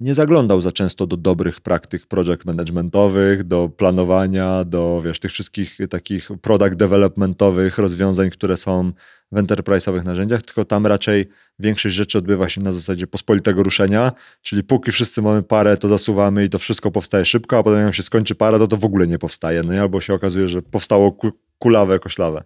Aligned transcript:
nie 0.00 0.14
zaglądał 0.14 0.60
za 0.60 0.72
często 0.72 1.06
do 1.06 1.16
dobrych 1.16 1.60
praktyk 1.60 2.06
project 2.06 2.44
managementowych, 2.44 3.44
do 3.44 3.68
planowania, 3.68 4.64
do 4.64 5.02
wiesz, 5.04 5.20
tych 5.20 5.32
wszystkich 5.32 5.78
takich 5.90 6.28
product 6.42 6.74
developmentowych 6.74 7.78
rozwiązań, 7.78 8.30
które 8.30 8.56
są 8.56 8.92
w 9.32 9.36
enterprise'owych 9.36 10.04
narzędziach, 10.04 10.42
tylko 10.42 10.64
tam 10.64 10.86
raczej 10.86 11.28
większość 11.58 11.94
rzeczy 11.94 12.18
odbywa 12.18 12.48
się 12.48 12.60
na 12.60 12.72
zasadzie 12.72 13.06
pospolitego 13.06 13.62
ruszenia, 13.62 14.12
czyli 14.42 14.62
póki 14.62 14.92
wszyscy 14.92 15.22
mamy 15.22 15.42
parę, 15.42 15.76
to 15.76 15.88
zasuwamy 15.88 16.44
i 16.44 16.48
to 16.48 16.58
wszystko 16.58 16.90
powstaje 16.90 17.24
szybko, 17.24 17.58
a 17.58 17.62
potem 17.62 17.80
jak 17.80 17.94
się 17.94 18.02
skończy 18.02 18.34
para, 18.34 18.58
to 18.58 18.66
to 18.66 18.76
w 18.76 18.84
ogóle 18.84 19.06
nie 19.06 19.18
powstaje, 19.18 19.62
no 19.66 19.74
i 19.74 19.78
albo 19.78 20.00
się 20.00 20.14
okazuje, 20.14 20.48
że 20.48 20.62
powstało 20.62 21.16
kulawe, 21.58 21.98
koślawe. 21.98 22.44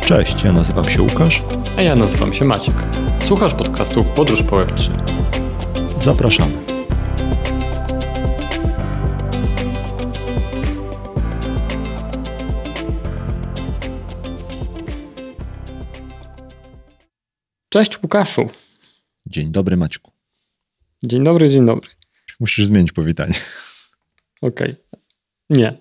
Cześć, 0.00 0.42
ja 0.42 0.52
nazywam 0.52 0.88
się 0.88 1.02
Łukasz. 1.02 1.42
A 1.76 1.82
ja 1.82 1.96
nazywam 1.96 2.32
się 2.32 2.44
Maciek. 2.44 2.74
Słuchasz 3.28 3.54
podcastu 3.54 4.04
Podróż 4.04 4.42
po 4.42 4.56
Web3. 4.56 4.92
Zapraszamy. 6.02 6.52
Cześć 17.68 18.02
Łukaszu. 18.02 18.48
Dzień 19.26 19.52
dobry 19.52 19.76
Maćku. 19.76 20.12
Dzień 21.02 21.24
dobry, 21.24 21.50
dzień 21.50 21.66
dobry. 21.66 21.90
Musisz 22.40 22.66
zmienić 22.66 22.92
powitanie. 22.92 23.34
Okej. 24.42 24.70
Okay. 24.70 24.76
Nie. 25.50 25.78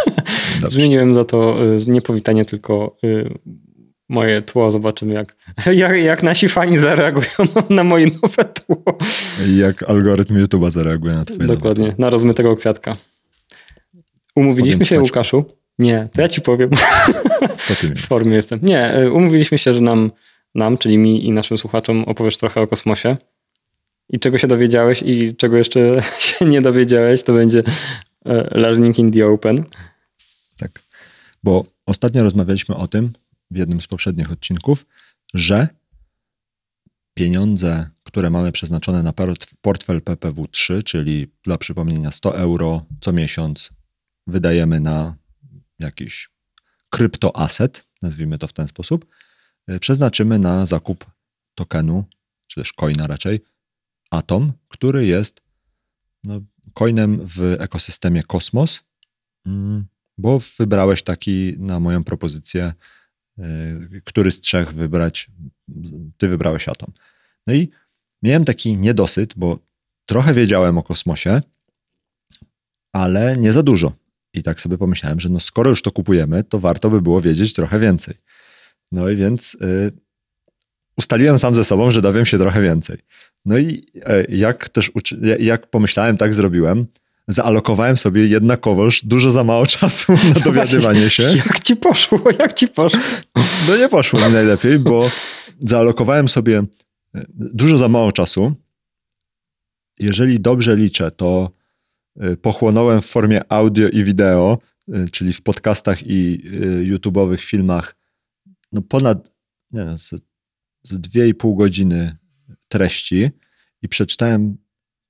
Zmieniłem 0.68 1.14
za 1.14 1.24
to 1.24 1.64
y, 1.64 1.78
nie 1.86 2.02
powitanie, 2.02 2.44
tylko 2.44 2.96
y, 3.04 3.38
moje 4.08 4.42
tło. 4.42 4.70
Zobaczymy, 4.70 5.14
jak, 5.14 5.36
jak, 5.82 6.02
jak 6.02 6.22
nasi 6.22 6.48
fani 6.48 6.78
zareagują 6.78 7.28
na 7.70 7.84
moje 7.84 8.06
nowe 8.06 8.44
tło. 8.44 8.98
Jak 9.56 9.82
algorytm 9.82 10.44
YouTube'a 10.44 10.70
zareaguje 10.70 11.14
na 11.14 11.24
twoje 11.24 11.48
Dokładnie, 11.48 11.94
na 11.98 12.10
rozmytego 12.10 12.56
kwiatka. 12.56 12.96
Umówiliśmy 14.36 14.86
się, 14.86 15.00
Łukaszu. 15.00 15.44
Nie, 15.78 16.08
to 16.14 16.22
ja 16.22 16.28
ci 16.28 16.40
powiem. 16.40 16.70
w 17.96 18.06
formie 18.06 18.36
jestem. 18.36 18.60
Nie, 18.62 18.98
y, 18.98 19.12
umówiliśmy 19.12 19.58
się, 19.58 19.74
że 19.74 19.80
nam, 19.80 20.10
nam, 20.54 20.78
czyli 20.78 20.98
mi 20.98 21.26
i 21.26 21.32
naszym 21.32 21.58
słuchaczom 21.58 22.04
opowiesz 22.04 22.36
trochę 22.36 22.60
o 22.60 22.66
kosmosie. 22.66 23.16
I 24.08 24.18
czego 24.18 24.38
się 24.38 24.46
dowiedziałeś 24.46 25.02
i 25.02 25.36
czego 25.36 25.56
jeszcze 25.56 26.02
się 26.18 26.44
nie 26.44 26.62
dowiedziałeś, 26.62 27.22
to 27.22 27.32
będzie 27.32 27.62
Learning 28.50 28.98
in 28.98 29.12
the 29.12 29.26
Open. 29.26 29.64
Tak, 30.58 30.80
bo 31.44 31.64
ostatnio 31.86 32.22
rozmawialiśmy 32.22 32.76
o 32.76 32.88
tym 32.88 33.12
w 33.50 33.56
jednym 33.56 33.80
z 33.80 33.86
poprzednich 33.86 34.32
odcinków, 34.32 34.86
że 35.34 35.68
pieniądze, 37.14 37.90
które 38.04 38.30
mamy 38.30 38.52
przeznaczone 38.52 39.02
na 39.02 39.12
portfel 39.60 40.00
PPW3, 40.00 40.82
czyli 40.82 41.26
dla 41.44 41.58
przypomnienia 41.58 42.10
100 42.10 42.36
euro 42.38 42.86
co 43.00 43.12
miesiąc, 43.12 43.70
wydajemy 44.26 44.80
na 44.80 45.16
jakiś 45.78 46.30
kryptoaset, 46.90 47.86
nazwijmy 48.02 48.38
to 48.38 48.46
w 48.46 48.52
ten 48.52 48.68
sposób, 48.68 49.06
e, 49.66 49.78
przeznaczymy 49.78 50.38
na 50.38 50.66
zakup 50.66 51.06
tokenu, 51.54 52.04
czy 52.46 52.60
też 52.60 52.72
coina 52.72 53.06
raczej, 53.06 53.40
Atom, 54.10 54.52
który 54.68 55.06
jest 55.06 55.40
no, 56.24 56.40
coinem 56.74 57.20
w 57.26 57.56
ekosystemie 57.58 58.22
Kosmos, 58.22 58.82
mm, 59.46 59.86
bo 60.18 60.40
wybrałeś 60.58 61.02
taki 61.02 61.54
na 61.58 61.80
moją 61.80 62.04
propozycję, 62.04 62.66
y, 62.66 62.95
który 64.04 64.30
z 64.30 64.40
trzech 64.40 64.72
wybrać. 64.72 65.30
Ty 66.16 66.28
wybrałeś 66.28 66.68
Atom. 66.68 66.92
No 67.46 67.54
i 67.54 67.70
miałem 68.22 68.44
taki 68.44 68.78
niedosyt, 68.78 69.34
bo 69.36 69.58
trochę 70.06 70.34
wiedziałem 70.34 70.78
o 70.78 70.82
kosmosie, 70.82 71.42
ale 72.92 73.36
nie 73.36 73.52
za 73.52 73.62
dużo. 73.62 73.92
I 74.34 74.42
tak 74.42 74.60
sobie 74.60 74.78
pomyślałem, 74.78 75.20
że 75.20 75.28
no 75.28 75.40
skoro 75.40 75.70
już 75.70 75.82
to 75.82 75.92
kupujemy, 75.92 76.44
to 76.44 76.58
warto 76.58 76.90
by 76.90 77.02
było 77.02 77.20
wiedzieć 77.20 77.52
trochę 77.52 77.78
więcej. 77.78 78.14
No 78.92 79.08
i 79.08 79.16
więc 79.16 79.54
y, 79.54 79.92
ustaliłem 80.96 81.38
sam 81.38 81.54
ze 81.54 81.64
sobą, 81.64 81.90
że 81.90 82.02
dowiem 82.02 82.26
się 82.26 82.38
trochę 82.38 82.62
więcej. 82.62 82.98
No 83.44 83.58
i 83.58 83.86
e, 84.04 84.24
jak 84.24 84.68
też 84.68 84.92
jak 85.38 85.66
pomyślałem, 85.66 86.16
tak 86.16 86.34
zrobiłem. 86.34 86.86
Zaalokowałem 87.28 87.96
sobie 87.96 88.26
jednakowoż 88.26 89.04
dużo 89.04 89.30
za 89.30 89.44
mało 89.44 89.66
czasu 89.66 90.12
na 90.12 90.40
dowiadywanie 90.44 91.10
się. 91.10 91.22
Jak 91.22 91.60
ci 91.60 91.76
poszło? 91.76 92.20
Jak 92.38 92.54
ci 92.54 92.68
poszło? 92.68 93.00
No 93.68 93.76
nie 93.76 93.88
poszło 93.88 94.28
mi 94.28 94.34
najlepiej, 94.34 94.78
bo 94.78 95.10
zaalokowałem 95.60 96.28
sobie 96.28 96.58
e, 97.14 97.24
dużo 97.34 97.78
za 97.78 97.88
mało 97.88 98.12
czasu. 98.12 98.54
Jeżeli 99.98 100.40
dobrze 100.40 100.76
liczę, 100.76 101.10
to 101.10 101.50
e, 102.20 102.36
pochłonąłem 102.36 103.02
w 103.02 103.06
formie 103.06 103.52
audio 103.52 103.88
i 103.88 104.04
wideo, 104.04 104.58
czyli 105.12 105.32
w 105.32 105.42
podcastach 105.42 106.06
i 106.06 106.40
YouTube'owych 106.82 107.38
filmach, 107.40 107.96
no 108.72 108.82
ponad 108.82 109.36
nie 109.70 109.84
wiem, 109.84 109.98
z, 109.98 110.14
z 110.82 110.94
2,5 110.94 111.56
godziny 111.56 112.16
treści 112.68 113.30
i 113.82 113.88
przeczytałem 113.88 114.56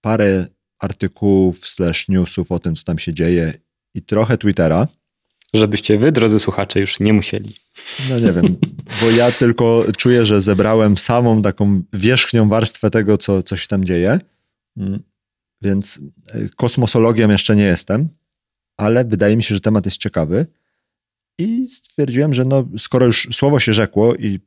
parę 0.00 0.46
artykułów 0.78 1.68
slash 1.68 2.08
newsów 2.08 2.52
o 2.52 2.58
tym, 2.58 2.76
co 2.76 2.84
tam 2.84 2.98
się 2.98 3.14
dzieje 3.14 3.54
i 3.94 4.02
trochę 4.02 4.38
Twittera. 4.38 4.88
Żebyście 5.54 5.98
wy, 5.98 6.12
drodzy 6.12 6.40
słuchacze, 6.40 6.80
już 6.80 7.00
nie 7.00 7.12
musieli. 7.12 7.54
No 8.10 8.18
nie 8.18 8.32
wiem, 8.32 8.56
bo 9.00 9.10
ja 9.10 9.32
tylko 9.32 9.84
czuję, 9.96 10.26
że 10.26 10.40
zebrałem 10.40 10.96
samą 10.96 11.42
taką 11.42 11.82
wierzchnią 11.92 12.48
warstwę 12.48 12.90
tego, 12.90 13.18
co, 13.18 13.42
co 13.42 13.56
się 13.56 13.68
tam 13.68 13.84
dzieje. 13.84 14.20
Mm, 14.76 15.02
więc 15.62 16.00
e, 16.28 16.48
kosmosologiem 16.48 17.30
jeszcze 17.30 17.56
nie 17.56 17.64
jestem, 17.64 18.08
ale 18.76 19.04
wydaje 19.04 19.36
mi 19.36 19.42
się, 19.42 19.54
że 19.54 19.60
temat 19.60 19.84
jest 19.84 19.98
ciekawy. 19.98 20.46
I 21.38 21.68
stwierdziłem, 21.68 22.34
że 22.34 22.44
no, 22.44 22.68
skoro 22.78 23.06
już 23.06 23.28
słowo 23.32 23.60
się 23.60 23.74
rzekło 23.74 24.14
i 24.14 24.40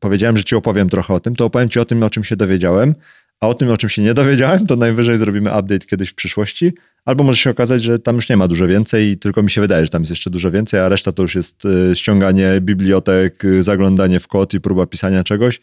powiedziałem, 0.00 0.36
że 0.36 0.44
ci 0.44 0.54
opowiem 0.54 0.88
trochę 0.88 1.14
o 1.14 1.20
tym, 1.20 1.36
to 1.36 1.44
opowiem 1.44 1.68
ci 1.68 1.80
o 1.80 1.84
tym, 1.84 2.02
o 2.02 2.10
czym 2.10 2.24
się 2.24 2.36
dowiedziałem, 2.36 2.94
a 3.40 3.48
o 3.48 3.54
tym, 3.54 3.70
o 3.70 3.76
czym 3.76 3.90
się 3.90 4.02
nie 4.02 4.14
dowiedziałem, 4.14 4.66
to 4.66 4.76
najwyżej 4.76 5.18
zrobimy 5.18 5.50
update 5.50 5.86
kiedyś 5.86 6.10
w 6.10 6.14
przyszłości, 6.14 6.72
albo 7.04 7.24
może 7.24 7.38
się 7.38 7.50
okazać, 7.50 7.82
że 7.82 7.98
tam 7.98 8.16
już 8.16 8.28
nie 8.28 8.36
ma 8.36 8.48
dużo 8.48 8.66
więcej 8.66 9.10
i 9.10 9.18
tylko 9.18 9.42
mi 9.42 9.50
się 9.50 9.60
wydaje, 9.60 9.84
że 9.84 9.90
tam 9.90 10.02
jest 10.02 10.10
jeszcze 10.10 10.30
dużo 10.30 10.50
więcej, 10.50 10.80
a 10.80 10.88
reszta 10.88 11.12
to 11.12 11.22
już 11.22 11.34
jest 11.34 11.64
y, 11.64 11.96
ściąganie 11.96 12.60
bibliotek, 12.60 13.44
y, 13.44 13.62
zaglądanie 13.62 14.20
w 14.20 14.28
kod 14.28 14.54
i 14.54 14.60
próba 14.60 14.86
pisania 14.86 15.24
czegoś. 15.24 15.60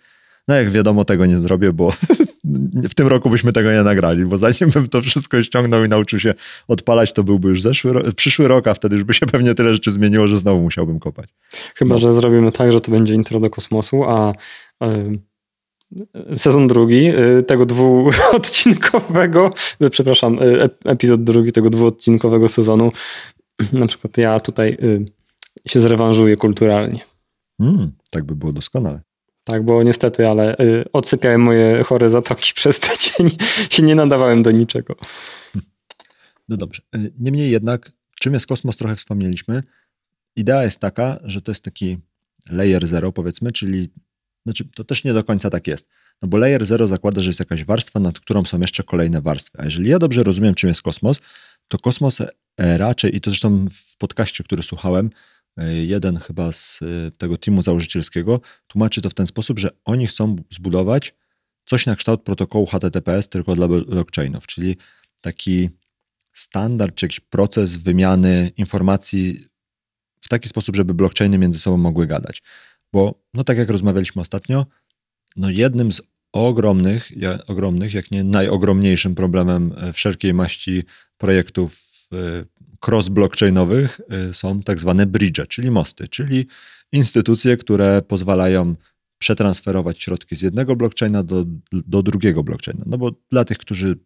No 0.48 0.56
jak 0.56 0.72
wiadomo, 0.72 1.06
tego 1.06 1.26
nie 1.26 1.40
zrobię, 1.40 1.74
bo 1.74 1.94
w 2.92 2.96
tym 2.96 3.08
roku 3.08 3.30
byśmy 3.30 3.54
tego 3.54 3.72
nie 3.72 3.84
nagrali, 3.84 4.26
bo 4.26 4.38
zanim 4.38 4.70
bym 4.74 4.90
to 4.90 5.02
wszystko 5.02 5.44
ściągnął 5.44 5.86
i 5.86 5.90
nauczył 5.90 6.20
się 6.20 6.34
odpalać, 6.68 7.14
to 7.14 7.24
byłby 7.24 7.50
już 7.50 7.62
zeszły, 7.62 8.14
przyszły 8.14 8.48
rok, 8.48 8.68
a 8.68 8.74
wtedy 8.74 8.96
już 8.96 9.04
by 9.04 9.14
się 9.14 9.26
pewnie 9.26 9.56
tyle 9.56 9.74
rzeczy 9.74 9.92
zmieniło, 9.92 10.28
że 10.28 10.38
znowu 10.38 10.62
musiałbym 10.62 11.00
kopać. 11.00 11.30
Chyba, 11.76 11.96
no. 11.96 12.00
że 12.00 12.14
zrobimy 12.14 12.52
tak, 12.52 12.72
że 12.72 12.82
to 12.82 12.92
będzie 12.92 13.14
intro 13.14 13.40
do 13.40 13.50
kosmosu, 13.50 14.04
a 14.04 14.34
sezon 16.36 16.68
drugi 16.68 17.10
y, 17.40 17.44
tego 17.44 17.66
dwuodcinkowego, 17.66 19.54
y, 19.82 19.90
przepraszam, 19.90 20.40
y, 20.40 20.70
epizod 20.86 21.24
drugi 21.24 21.52
tego 21.52 21.70
dwuodcinkowego 21.70 22.50
sezonu, 22.50 22.92
na 23.74 23.88
przykład 23.88 24.18
ja 24.18 24.40
tutaj 24.40 24.78
się 25.68 25.80
zrewanżuję 25.80 26.38
kulturalnie. 26.38 27.00
Mm, 27.60 27.92
tak 28.10 28.24
by 28.24 28.36
było 28.36 28.52
doskonale. 28.52 29.02
Tak, 29.44 29.66
bo 29.66 29.84
niestety, 29.84 30.30
ale 30.30 30.56
odsypiałem 30.94 31.42
moje 31.42 31.84
chore 31.84 32.10
zatoki 32.10 32.54
przez 32.60 32.80
tydzień 32.80 33.38
i 33.80 33.84
nie 33.84 33.96
nadawałem 33.96 34.44
do 34.44 34.52
niczego. 34.52 34.96
No 36.50 36.58
dobrze. 36.58 36.82
Niemniej 37.20 37.52
jednak, 37.52 37.92
czym 38.20 38.34
jest 38.34 38.48
kosmos, 38.48 38.76
trochę 38.76 38.96
wspomnieliśmy. 38.96 39.64
Idea 40.36 40.64
jest 40.64 40.80
taka, 40.80 41.20
że 41.24 41.42
to 41.42 41.52
jest 41.52 41.64
taki 41.64 41.98
layer 42.50 42.88
zero, 42.88 43.12
powiedzmy, 43.12 43.52
czyli 43.52 43.90
znaczy, 44.46 44.66
to 44.76 44.84
też 44.84 45.04
nie 45.04 45.14
do 45.14 45.24
końca 45.24 45.50
tak 45.50 45.68
jest. 45.68 45.88
No 46.22 46.28
bo 46.28 46.38
layer 46.38 46.66
0 46.66 46.88
zakłada, 46.88 47.22
że 47.22 47.30
jest 47.30 47.40
jakaś 47.40 47.64
warstwa, 47.66 48.00
nad 48.00 48.20
którą 48.20 48.46
są 48.46 48.60
jeszcze 48.60 48.84
kolejne 48.84 49.22
warstwy. 49.22 49.58
A 49.62 49.66
jeżeli 49.66 49.90
ja 49.90 50.00
dobrze 50.00 50.24
rozumiem, 50.24 50.56
czym 50.56 50.68
jest 50.68 50.82
kosmos, 50.82 51.20
to 51.68 51.78
kosmos 51.78 52.22
e, 52.22 52.78
raczej, 52.78 53.16
i 53.16 53.22
to 53.22 53.32
zresztą 53.32 53.66
w 53.72 53.98
podcaście, 53.98 54.44
który 54.44 54.64
słuchałem, 54.64 55.10
e, 55.58 55.74
jeden 55.74 56.18
chyba 56.18 56.52
z 56.52 56.80
e, 56.82 57.12
tego 57.12 57.38
teamu 57.38 57.62
założycielskiego 57.62 58.42
tłumaczy 58.68 59.02
to 59.02 59.10
w 59.10 59.14
ten 59.14 59.28
sposób, 59.28 59.60
że 59.60 59.70
oni 59.86 60.08
chcą 60.08 60.36
zbudować 60.52 61.16
coś 61.66 61.86
na 61.86 61.96
kształt 61.96 62.24
protokołu 62.24 62.66
HTTPS 62.66 63.30
tylko 63.30 63.56
dla 63.56 63.68
blockchainów, 63.68 64.48
czyli 64.48 64.78
taki 65.22 65.70
standard 66.34 66.96
czy 66.96 67.06
jakiś 67.06 67.20
proces 67.20 67.78
wymiany 67.78 68.52
informacji 68.58 69.48
w 70.22 70.30
taki 70.30 70.50
sposób, 70.50 70.76
żeby 70.76 70.94
blockchainy 70.94 71.38
między 71.38 71.60
sobą 71.60 71.78
mogły 71.78 72.08
gadać. 72.08 72.42
Bo, 72.94 73.24
no 73.34 73.44
tak 73.44 73.58
jak 73.58 73.70
rozmawialiśmy 73.70 74.22
ostatnio, 74.22 74.66
no 75.36 75.50
jednym 75.50 75.92
z 75.92 76.02
ogromnych, 76.32 77.12
ogromnych, 77.48 77.94
jak 77.94 78.12
nie 78.12 78.24
najogromniejszym 78.24 79.16
problemem 79.16 79.74
e, 79.78 79.94
wszelkiej 79.94 80.34
maści 80.34 80.84
projektów 81.18 81.80
e, 82.14 82.46
cross-blockchainowych 82.88 84.02
e, 84.10 84.34
są 84.34 84.62
tak 84.62 84.80
zwane 84.80 85.06
bridge, 85.06 85.48
czyli 85.48 85.72
mosty, 85.72 86.08
czyli 86.08 86.48
instytucje, 86.92 87.58
które 87.58 88.02
pozwalają 88.02 88.76
przetransferować 89.18 90.04
środki 90.04 90.36
z 90.36 90.42
jednego 90.42 90.76
blockchaina 90.76 91.24
do, 91.24 91.46
do 91.72 92.04
drugiego 92.04 92.44
blockchaina. 92.44 92.84
No 92.88 92.98
bo 92.98 93.12
dla 93.32 93.46
tych, 93.46 93.58
którzy 93.58 93.98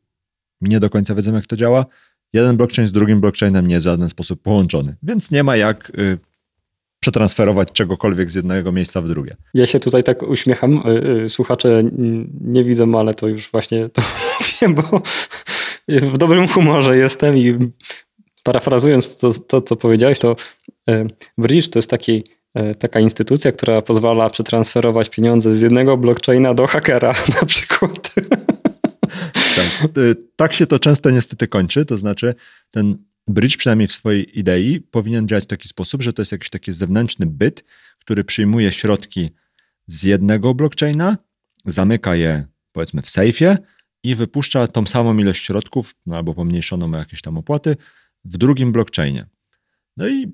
nie 0.62 0.80
do 0.80 0.90
końca 0.90 1.16
wiedzą, 1.16 1.33
jak 1.33 1.45
to 1.45 1.56
działa, 1.56 1.86
jeden 2.33 2.57
blockchain 2.57 2.88
z 2.88 2.92
drugim 2.92 3.22
blockchainem 3.22 3.68
nie 3.68 3.74
jest 3.74 3.83
w 3.83 3.90
żaden 3.90 4.10
sposób 4.10 4.42
połączony, 4.42 4.95
więc 5.04 5.31
nie 5.31 5.44
ma 5.44 5.56
jak 5.56 5.92
y, 6.00 6.18
przetransferować 7.07 7.71
czegokolwiek 7.71 8.31
z 8.31 8.36
jednego 8.36 8.71
miejsca 8.71 9.01
w 9.01 9.07
drugie. 9.07 9.36
Ja 9.54 9.65
się 9.65 9.80
tutaj 9.80 10.04
tak 10.04 10.24
uśmiecham. 10.24 10.83
Y, 10.88 11.24
y, 11.24 11.30
słuchacze 11.30 11.83
nie 12.42 12.63
widzą, 12.63 13.00
ale 13.00 13.13
to 13.13 13.27
już 13.27 13.51
właśnie 13.51 13.89
to 13.89 14.01
wiem, 14.62 14.75
bo 14.75 15.01
w 15.88 16.18
dobrym 16.18 16.48
humorze 16.48 16.98
jestem 16.98 17.38
i 17.38 17.71
parafrazując 18.44 19.18
to, 19.18 19.33
to 19.33 19.62
co 19.62 19.75
powiedziałeś, 19.75 20.19
to 20.19 20.36
y, 20.89 21.07
Bridge 21.38 21.69
to 21.69 21.80
jest 21.80 21.89
taki, 21.89 22.24
taka 22.80 23.00
instytucja, 23.00 23.51
która 23.51 23.81
pozwala 23.81 24.30
przetransferować 24.30 25.09
pieniądze 25.09 25.56
z 25.56 25.62
jednego 25.62 25.98
blockchaina 25.98 26.54
do 26.54 26.68
hakera 26.68 27.13
na 27.42 27.45
przykład. 27.45 28.15
Tak, 29.56 29.98
tak 30.36 30.54
się 30.54 30.68
to 30.68 30.80
często 30.80 31.09
niestety 31.09 31.48
kończy, 31.48 31.86
to 31.86 31.98
znaczy 31.98 32.36
ten 32.71 32.98
Bridge 33.27 33.57
przynajmniej 33.57 33.88
w 33.88 33.91
swojej 33.91 34.39
idei 34.39 34.81
powinien 34.81 35.27
działać 35.27 35.44
w 35.44 35.47
taki 35.47 35.68
sposób, 35.68 36.01
że 36.01 36.13
to 36.13 36.21
jest 36.21 36.31
jakiś 36.31 36.50
taki 36.50 36.74
zewnętrzny 36.74 37.25
byt, 37.25 37.63
który 38.00 38.24
przyjmuje 38.24 38.71
środki 38.71 39.29
z 39.88 40.03
jednego 40.03 40.53
blockchaina, 40.53 41.18
zamyka 41.65 42.15
je 42.15 42.45
powiedzmy 42.71 43.01
w 43.01 43.09
sejfie 43.09 43.57
i 44.03 44.15
wypuszcza 44.15 44.68
tą 44.68 44.85
samą 44.85 45.18
ilość 45.18 45.45
środków, 45.45 45.95
no 46.06 46.18
albo 46.18 46.33
pomniejszoną 46.33 46.94
o 46.94 46.97
jakieś 46.97 47.21
tam 47.21 47.38
opłaty, 47.38 47.75
w 48.25 48.38
drugim 48.38 48.71
blockchainie. 48.71 49.25
No 49.97 50.07
i 50.07 50.31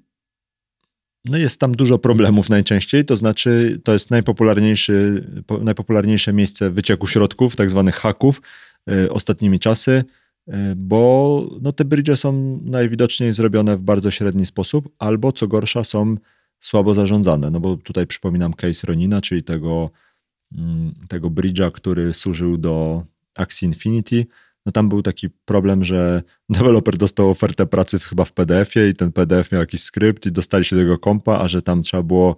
no 1.26 1.38
jest 1.38 1.60
tam 1.60 1.72
dużo 1.72 1.98
problemów 2.00 2.50
najczęściej, 2.50 3.06
to 3.06 3.16
znaczy 3.16 3.82
to 3.84 3.94
jest 3.94 4.12
najpopularniejszy, 4.12 5.28
najpopularniejsze 5.62 6.34
miejsce 6.34 6.70
wycieku 6.70 7.08
środków, 7.08 7.56
tak 7.56 7.70
zwanych 7.70 7.96
haków, 7.96 8.42
yy, 8.88 9.12
ostatnimi 9.12 9.60
czasy. 9.60 10.04
E, 10.48 10.76
bo 10.76 11.50
no, 11.62 11.72
te 11.72 11.86
bridge 11.86 12.18
są 12.18 12.60
najwidoczniej 12.64 13.34
zrobione 13.34 13.78
w 13.78 13.82
bardzo 13.82 14.12
średni 14.12 14.46
sposób, 14.46 14.90
albo 15.00 15.32
co 15.32 15.48
gorsza 15.48 15.84
są 15.84 16.16
słabo 16.60 16.94
zarządzane. 16.94 17.52
No 17.52 17.60
bo 17.60 17.78
tutaj 17.78 18.08
przypominam 18.08 18.54
case 18.54 18.88
Ronina, 18.88 19.22
czyli 19.22 19.44
tego, 19.44 19.90
mm, 20.58 20.94
tego 21.08 21.30
bridge'a, 21.30 21.72
który 21.72 22.14
służył 22.14 22.58
do 22.58 23.04
Axie 23.36 23.68
Infinity. 23.68 24.26
No 24.66 24.72
tam 24.72 24.90
był 24.90 25.02
taki 25.02 25.30
problem, 25.30 25.84
że 25.84 26.24
deweloper 26.50 26.98
dostał 26.98 27.30
ofertę 27.30 27.66
pracy 27.66 28.00
chyba 28.00 28.26
w 28.26 28.34
PDF-ie 28.34 28.90
i 28.90 28.94
ten 28.94 29.12
PDF 29.12 29.52
miał 29.52 29.62
jakiś 29.62 29.84
skrypt 29.84 30.26
i 30.26 30.32
dostali 30.32 30.66
się 30.66 30.76
do 30.76 30.82
tego 30.82 30.98
kompa, 30.98 31.40
a 31.40 31.48
że 31.48 31.62
tam 31.62 31.84
trzeba 31.84 32.04
było 32.04 32.36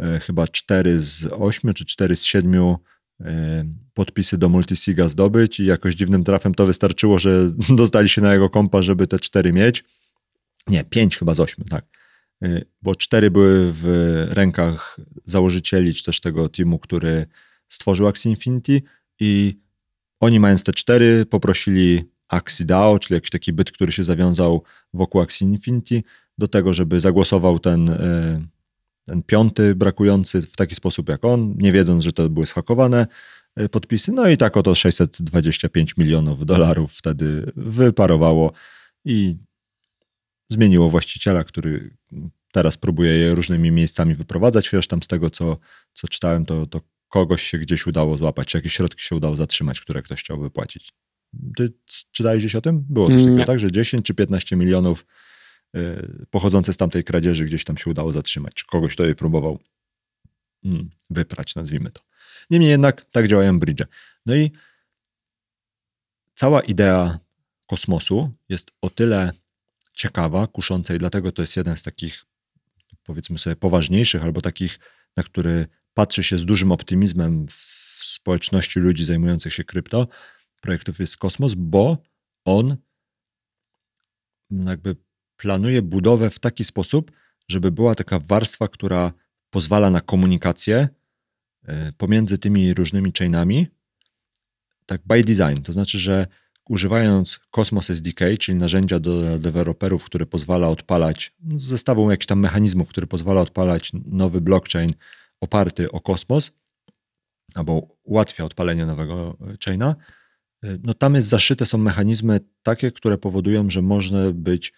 e, 0.00 0.20
chyba 0.20 0.48
4 0.48 1.00
z 1.00 1.28
8 1.32 1.74
czy 1.74 1.84
4 1.84 2.16
z 2.16 2.22
7 2.22 2.76
podpisy 3.94 4.38
do 4.38 4.48
Multisiga 4.48 5.08
zdobyć 5.08 5.60
i 5.60 5.66
jakoś 5.66 5.94
dziwnym 5.94 6.24
trafem 6.24 6.54
to 6.54 6.66
wystarczyło, 6.66 7.18
że 7.18 7.50
dostali 7.76 8.08
się 8.08 8.22
na 8.22 8.32
jego 8.32 8.50
kompa, 8.50 8.82
żeby 8.82 9.06
te 9.06 9.18
cztery 9.18 9.52
mieć. 9.52 9.84
Nie, 10.66 10.84
pięć 10.84 11.16
chyba 11.18 11.34
z 11.34 11.40
ośmiu, 11.40 11.64
tak. 11.64 11.84
Y, 12.44 12.64
bo 12.82 12.94
cztery 12.94 13.30
były 13.30 13.72
w 13.72 13.84
rękach 14.30 14.96
założycieli, 15.24 15.94
czy 15.94 16.04
też 16.04 16.20
tego 16.20 16.48
teamu, 16.48 16.78
który 16.78 17.26
stworzył 17.68 18.06
Axie 18.06 18.30
Infinity 18.30 18.82
i 19.20 19.58
oni 20.20 20.40
mając 20.40 20.64
te 20.64 20.72
cztery 20.72 21.26
poprosili 21.26 22.04
Axie 22.28 22.66
DAO, 22.66 22.98
czyli 22.98 23.14
jakiś 23.14 23.30
taki 23.30 23.52
byt, 23.52 23.72
który 23.72 23.92
się 23.92 24.04
zawiązał 24.04 24.62
wokół 24.94 25.20
Axie 25.20 25.46
Infinity, 25.46 26.02
do 26.38 26.48
tego, 26.48 26.74
żeby 26.74 27.00
zagłosował 27.00 27.58
ten 27.58 27.88
y, 27.88 28.48
ten 29.06 29.22
piąty 29.22 29.74
brakujący 29.74 30.42
w 30.42 30.56
taki 30.56 30.74
sposób 30.74 31.08
jak 31.08 31.24
on, 31.24 31.54
nie 31.58 31.72
wiedząc, 31.72 32.04
że 32.04 32.12
to 32.12 32.28
były 32.28 32.46
schakowane 32.46 33.06
e, 33.56 33.68
podpisy. 33.68 34.12
No 34.12 34.28
i 34.28 34.36
tak 34.36 34.56
oto 34.56 34.74
625 34.74 35.96
milionów 35.96 36.46
dolarów 36.46 36.92
wtedy 36.92 37.52
wyparowało 37.56 38.52
i 39.04 39.36
zmieniło 40.50 40.90
właściciela, 40.90 41.44
który 41.44 41.96
teraz 42.52 42.76
próbuje 42.76 43.12
je 43.12 43.34
różnymi 43.34 43.70
miejscami 43.70 44.14
wyprowadzać, 44.14 44.68
chociaż 44.68 44.86
tam 44.86 45.02
z 45.02 45.06
tego, 45.06 45.30
co, 45.30 45.56
co 45.94 46.08
czytałem, 46.08 46.44
to, 46.44 46.66
to 46.66 46.80
kogoś 47.08 47.42
się 47.42 47.58
gdzieś 47.58 47.86
udało 47.86 48.16
złapać, 48.16 48.48
czy 48.48 48.58
jakieś 48.58 48.74
środki 48.74 49.02
się 49.02 49.16
udało 49.16 49.34
zatrzymać, 49.34 49.80
które 49.80 50.02
ktoś 50.02 50.20
chciał 50.20 50.40
wypłacić. 50.40 50.92
Ty 51.56 51.72
czytałeś 52.12 52.42
gdzieś 52.42 52.54
o 52.54 52.60
tym? 52.60 52.84
Było 52.88 53.10
coś 53.10 53.22
takiego, 53.22 53.44
tak? 53.44 53.60
Że 53.60 53.72
10 53.72 54.06
czy 54.06 54.14
15 54.14 54.56
milionów 54.56 55.06
pochodzące 56.30 56.72
z 56.72 56.76
tamtej 56.76 57.04
kradzieży 57.04 57.44
gdzieś 57.44 57.64
tam 57.64 57.76
się 57.76 57.90
udało 57.90 58.12
zatrzymać, 58.12 58.54
czy 58.54 58.66
kogoś, 58.66 58.96
to 58.96 59.04
je 59.04 59.14
próbował 59.14 59.58
mm, 60.64 60.90
wyprać, 61.10 61.54
nazwijmy 61.54 61.90
to. 61.90 62.02
Niemniej 62.50 62.70
jednak 62.70 63.10
tak 63.10 63.28
działają 63.28 63.60
bridge. 63.60 63.84
No 64.26 64.34
i 64.34 64.50
cała 66.34 66.60
idea 66.60 67.18
kosmosu 67.66 68.32
jest 68.48 68.70
o 68.82 68.90
tyle 68.90 69.32
ciekawa, 69.92 70.46
kusząca 70.46 70.94
i 70.94 70.98
dlatego 70.98 71.32
to 71.32 71.42
jest 71.42 71.56
jeden 71.56 71.76
z 71.76 71.82
takich, 71.82 72.24
powiedzmy 73.02 73.38
sobie, 73.38 73.56
poważniejszych 73.56 74.24
albo 74.24 74.40
takich, 74.40 74.78
na 75.16 75.22
który 75.22 75.66
patrzy 75.94 76.22
się 76.22 76.38
z 76.38 76.44
dużym 76.44 76.72
optymizmem 76.72 77.46
w 77.48 77.98
społeczności 78.02 78.80
ludzi 78.80 79.04
zajmujących 79.04 79.54
się 79.54 79.64
krypto, 79.64 80.08
projektów 80.60 81.00
jest 81.00 81.16
kosmos, 81.16 81.54
bo 81.54 81.98
on 82.44 82.76
jakby 84.50 84.96
planuje 85.36 85.82
budowę 85.82 86.30
w 86.30 86.38
taki 86.38 86.64
sposób, 86.64 87.12
żeby 87.48 87.72
była 87.72 87.94
taka 87.94 88.18
warstwa, 88.18 88.68
która 88.68 89.12
pozwala 89.50 89.90
na 89.90 90.00
komunikację 90.00 90.88
e, 91.64 91.92
pomiędzy 91.92 92.38
tymi 92.38 92.74
różnymi 92.74 93.12
chainami, 93.18 93.66
tak 94.86 95.00
by 95.06 95.24
design. 95.24 95.62
To 95.62 95.72
znaczy, 95.72 95.98
że 95.98 96.26
używając 96.68 97.40
Cosmos 97.50 97.90
SDK, 97.90 98.20
czyli 98.38 98.58
narzędzia 98.58 98.98
do 98.98 99.38
deweloperów, 99.38 100.04
które 100.04 100.26
pozwala 100.26 100.68
odpalać, 100.68 101.32
zestawą 101.56 102.10
jakichś 102.10 102.26
tam 102.26 102.40
mechanizmów, 102.40 102.88
który 102.88 103.06
pozwala 103.06 103.40
odpalać 103.40 103.92
nowy 104.04 104.40
blockchain 104.40 104.92
oparty 105.40 105.92
o 105.92 106.00
Cosmos, 106.00 106.52
albo 107.54 107.88
ułatwia 108.02 108.44
odpalenie 108.44 108.86
nowego 108.86 109.36
chaina, 109.64 109.94
e, 110.64 110.78
no 110.82 110.94
tam 110.94 111.14
jest 111.14 111.28
zaszyte 111.28 111.66
są 111.66 111.78
mechanizmy 111.78 112.40
takie, 112.62 112.92
które 112.92 113.18
powodują, 113.18 113.70
że 113.70 113.82
można 113.82 114.32
być 114.32 114.72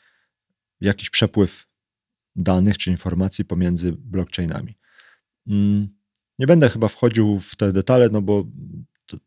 jakiś 0.80 1.10
przepływ 1.10 1.66
danych 2.36 2.78
czy 2.78 2.90
informacji 2.90 3.44
pomiędzy 3.44 3.92
blockchainami. 3.92 4.74
Mm, 5.46 5.88
nie 6.38 6.46
będę 6.46 6.70
chyba 6.70 6.88
wchodził 6.88 7.38
w 7.38 7.56
te 7.56 7.72
detale, 7.72 8.08
no 8.08 8.22
bo 8.22 8.44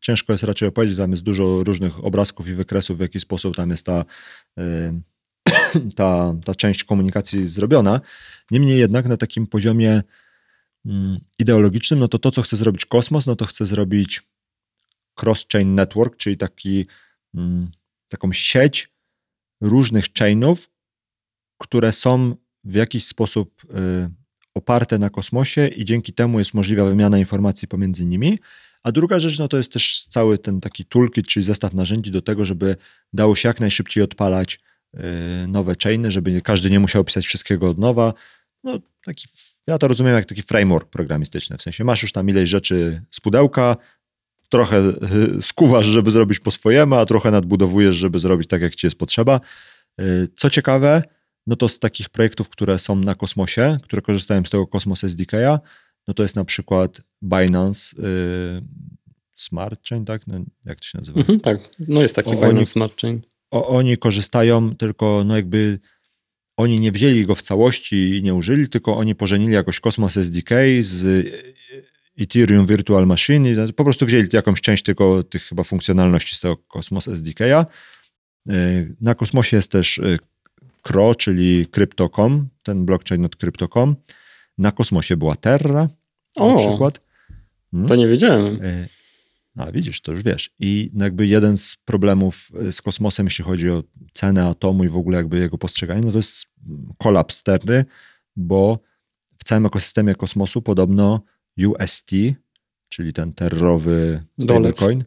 ciężko 0.00 0.32
jest 0.32 0.44
raczej 0.44 0.68
opowiedzieć. 0.68 0.98
Tam 0.98 1.10
jest 1.10 1.22
dużo 1.22 1.64
różnych 1.64 2.04
obrazków 2.04 2.48
i 2.48 2.54
wykresów, 2.54 2.98
w 2.98 3.00
jaki 3.00 3.20
sposób 3.20 3.56
tam 3.56 3.70
jest 3.70 3.86
ta, 3.86 4.04
ta, 5.96 6.34
ta 6.44 6.54
część 6.54 6.84
komunikacji 6.84 7.46
zrobiona. 7.46 8.00
Niemniej 8.50 8.78
jednak 8.78 9.06
na 9.06 9.16
takim 9.16 9.46
poziomie 9.46 10.02
mm, 10.86 11.18
ideologicznym, 11.38 12.00
no 12.00 12.08
to 12.08 12.18
to, 12.18 12.30
co 12.30 12.42
chce 12.42 12.56
zrobić 12.56 12.84
Kosmos, 12.86 13.26
no 13.26 13.36
to 13.36 13.46
chce 13.46 13.66
zrobić 13.66 14.22
cross-chain 15.20 15.66
network, 15.66 16.16
czyli 16.16 16.36
taki, 16.36 16.86
mm, 17.34 17.70
taką 18.08 18.32
sieć 18.32 18.92
różnych 19.60 20.04
chainów, 20.18 20.71
które 21.62 21.92
są 21.92 22.36
w 22.64 22.74
jakiś 22.74 23.06
sposób 23.06 23.64
y, 23.64 24.10
oparte 24.54 24.98
na 24.98 25.10
kosmosie 25.10 25.68
i 25.68 25.84
dzięki 25.84 26.12
temu 26.12 26.38
jest 26.38 26.54
możliwa 26.54 26.84
wymiana 26.84 27.18
informacji 27.18 27.68
pomiędzy 27.68 28.06
nimi. 28.06 28.38
A 28.82 28.92
druga 28.92 29.20
rzecz, 29.20 29.38
no 29.38 29.48
to 29.48 29.56
jest 29.56 29.72
też 29.72 30.06
cały 30.08 30.38
ten 30.38 30.60
taki 30.60 30.84
toolkit, 30.84 31.26
czyli 31.26 31.44
zestaw 31.44 31.74
narzędzi 31.74 32.10
do 32.10 32.22
tego, 32.22 32.46
żeby 32.46 32.76
dało 33.12 33.36
się 33.36 33.48
jak 33.48 33.60
najszybciej 33.60 34.04
odpalać 34.04 34.60
y, 34.94 34.98
nowe 35.48 35.74
chainy, 35.82 36.10
żeby 36.10 36.42
każdy 36.42 36.70
nie 36.70 36.80
musiał 36.80 37.04
pisać 37.04 37.26
wszystkiego 37.26 37.70
od 37.70 37.78
nowa. 37.78 38.14
No 38.64 38.78
taki, 39.04 39.26
ja 39.66 39.78
to 39.78 39.88
rozumiem 39.88 40.14
jak 40.14 40.24
taki 40.24 40.42
framework 40.42 40.88
programistyczny, 40.88 41.58
w 41.58 41.62
sensie 41.62 41.84
masz 41.84 42.02
już 42.02 42.12
tam 42.12 42.28
ileś 42.28 42.48
rzeczy 42.48 43.02
z 43.10 43.20
pudełka, 43.20 43.76
trochę 44.48 44.78
y, 45.38 45.42
skuwasz, 45.42 45.86
żeby 45.86 46.10
zrobić 46.10 46.40
po 46.40 46.50
swojemu, 46.50 46.94
a 46.94 47.06
trochę 47.06 47.30
nadbudowujesz, 47.30 47.96
żeby 47.96 48.18
zrobić 48.18 48.48
tak, 48.48 48.62
jak 48.62 48.74
ci 48.74 48.86
jest 48.86 48.98
potrzeba. 48.98 49.40
Co 50.36 50.50
ciekawe, 50.50 51.02
no 51.46 51.56
to 51.56 51.68
z 51.68 51.78
takich 51.78 52.08
projektów, 52.08 52.48
które 52.48 52.78
są 52.78 52.96
na 52.96 53.14
kosmosie, 53.14 53.78
które 53.82 54.02
korzystają 54.02 54.44
z 54.44 54.50
tego 54.50 54.66
Cosmos 54.66 55.04
SDK'a, 55.04 55.58
no 56.08 56.14
to 56.14 56.22
jest 56.22 56.36
na 56.36 56.44
przykład 56.44 57.00
Binance 57.22 57.96
y, 57.96 58.62
Smart 59.36 59.88
Chain, 59.88 60.04
tak? 60.04 60.26
No, 60.26 60.44
jak 60.64 60.78
to 60.78 60.84
się 60.84 60.98
nazywa? 60.98 61.20
Mhm, 61.20 61.40
tak, 61.40 61.58
no 61.78 62.02
jest 62.02 62.16
taki 62.16 62.30
o, 62.30 62.32
Binance 62.32 62.56
oni, 62.56 62.66
Smart 62.66 63.00
Chain. 63.00 63.20
O, 63.50 63.68
oni 63.68 63.98
korzystają, 63.98 64.76
tylko 64.76 65.22
no 65.26 65.36
jakby 65.36 65.78
oni 66.56 66.80
nie 66.80 66.92
wzięli 66.92 67.26
go 67.26 67.34
w 67.34 67.42
całości 67.42 68.16
i 68.16 68.22
nie 68.22 68.34
użyli, 68.34 68.68
tylko 68.68 68.96
oni 68.96 69.14
pożenili 69.14 69.52
jakoś 69.54 69.80
Cosmos 69.80 70.16
SDK 70.16 70.54
z 70.80 71.26
Ethereum 72.18 72.66
Virtual 72.66 73.06
Machine 73.06 73.50
i 73.50 73.72
po 73.72 73.84
prostu 73.84 74.06
wzięli 74.06 74.28
jakąś 74.32 74.60
część 74.60 74.82
tylko 74.82 75.22
tych 75.22 75.42
chyba 75.42 75.64
funkcjonalności 75.64 76.36
z 76.36 76.40
tego 76.40 76.56
Cosmos 76.56 77.08
SDK'a. 77.08 77.66
Y, 78.50 78.96
na 79.00 79.14
Kosmosie 79.14 79.56
jest 79.56 79.70
też 79.70 80.00
CRO, 80.82 81.14
czyli 81.14 81.66
Crypto.com, 81.66 82.48
ten 82.62 82.84
blockchain 82.84 83.24
od 83.24 83.36
Crypto.com. 83.36 83.96
Na 84.58 84.72
kosmosie 84.72 85.16
była 85.16 85.36
Terra, 85.36 85.88
o. 86.36 86.52
na 86.52 86.58
przykład. 86.58 87.00
Hmm? 87.70 87.88
To 87.88 87.96
nie 87.96 88.08
wiedziałem. 88.08 88.58
E, 88.62 88.88
a 89.56 89.72
widzisz, 89.72 90.00
to 90.00 90.12
już 90.12 90.22
wiesz. 90.22 90.50
I 90.58 90.90
jakby 90.94 91.26
jeden 91.26 91.56
z 91.56 91.76
problemów 91.76 92.50
e, 92.68 92.72
z 92.72 92.82
kosmosem, 92.82 93.26
jeśli 93.26 93.44
chodzi 93.44 93.70
o 93.70 93.82
cenę 94.12 94.46
atomu 94.46 94.84
i 94.84 94.88
w 94.88 94.96
ogóle 94.96 95.16
jakby 95.16 95.38
jego 95.38 95.58
postrzeganie, 95.58 96.02
no 96.02 96.10
to 96.12 96.18
jest 96.18 96.46
kolaps 96.98 97.36
sterny, 97.36 97.84
bo 98.36 98.78
w 99.38 99.44
całym 99.44 99.66
ekosystemie 99.66 100.14
kosmosu 100.14 100.62
podobno 100.62 101.22
UST, 101.66 102.10
czyli 102.88 103.12
ten 103.12 103.32
terrorowy 103.32 104.24
stablecoin, 104.40 105.04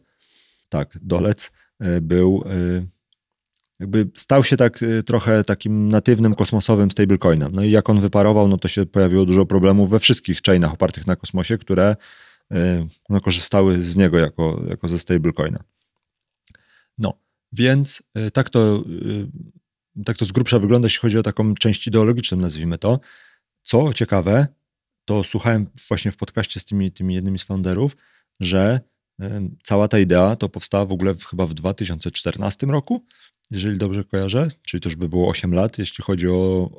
tak, 0.68 0.98
dolec, 1.02 1.50
e, 1.80 2.00
był 2.00 2.44
jakby 3.80 4.08
stał 4.16 4.44
się 4.44 4.56
tak 4.56 4.84
trochę 5.06 5.44
takim 5.44 5.88
natywnym 5.88 6.34
kosmosowym 6.34 6.90
stablecoinem. 6.90 7.54
No 7.54 7.62
i 7.62 7.70
jak 7.70 7.90
on 7.90 8.00
wyparował, 8.00 8.48
no 8.48 8.58
to 8.58 8.68
się 8.68 8.86
pojawiło 8.86 9.24
dużo 9.24 9.46
problemów 9.46 9.90
we 9.90 9.98
wszystkich 9.98 10.42
chainach 10.42 10.72
opartych 10.72 11.06
na 11.06 11.16
kosmosie, 11.16 11.58
które 11.58 11.96
Y, 12.54 12.88
no, 13.08 13.20
korzystały 13.20 13.82
z 13.82 13.96
niego 13.96 14.18
jako, 14.18 14.62
jako 14.68 14.88
ze 14.88 14.98
stablecoina. 14.98 15.64
No, 16.98 17.12
więc 17.52 18.02
y, 18.18 18.30
tak 18.30 18.50
to, 18.50 18.84
y, 19.98 20.04
tak 20.04 20.16
to 20.16 20.24
z 20.24 20.32
grubsza 20.32 20.58
wygląda, 20.58 20.86
jeśli 20.86 21.00
chodzi 21.00 21.18
o 21.18 21.22
taką 21.22 21.54
część 21.54 21.86
ideologiczną, 21.86 22.38
nazwijmy 22.38 22.78
to. 22.78 23.00
Co 23.62 23.92
ciekawe, 23.94 24.46
to 25.04 25.24
słuchałem 25.24 25.66
właśnie 25.88 26.12
w 26.12 26.16
podcaście 26.16 26.60
z 26.60 26.64
tymi, 26.64 26.92
tymi 26.92 27.14
jednymi 27.14 27.38
z 27.38 27.42
founderów, 27.42 27.96
że 28.40 28.80
cała 29.64 29.88
ta 29.88 29.98
idea 29.98 30.36
to 30.36 30.48
powstała 30.48 30.86
w 30.86 30.92
ogóle 30.92 31.14
chyba 31.30 31.46
w 31.46 31.54
2014 31.54 32.66
roku, 32.66 33.04
jeżeli 33.50 33.78
dobrze 33.78 34.04
kojarzę, 34.04 34.48
czyli 34.62 34.80
to 34.80 34.88
już 34.88 34.96
by 34.96 35.08
było 35.08 35.28
8 35.28 35.54
lat, 35.54 35.78
jeśli 35.78 36.04
chodzi 36.04 36.28
o 36.28 36.70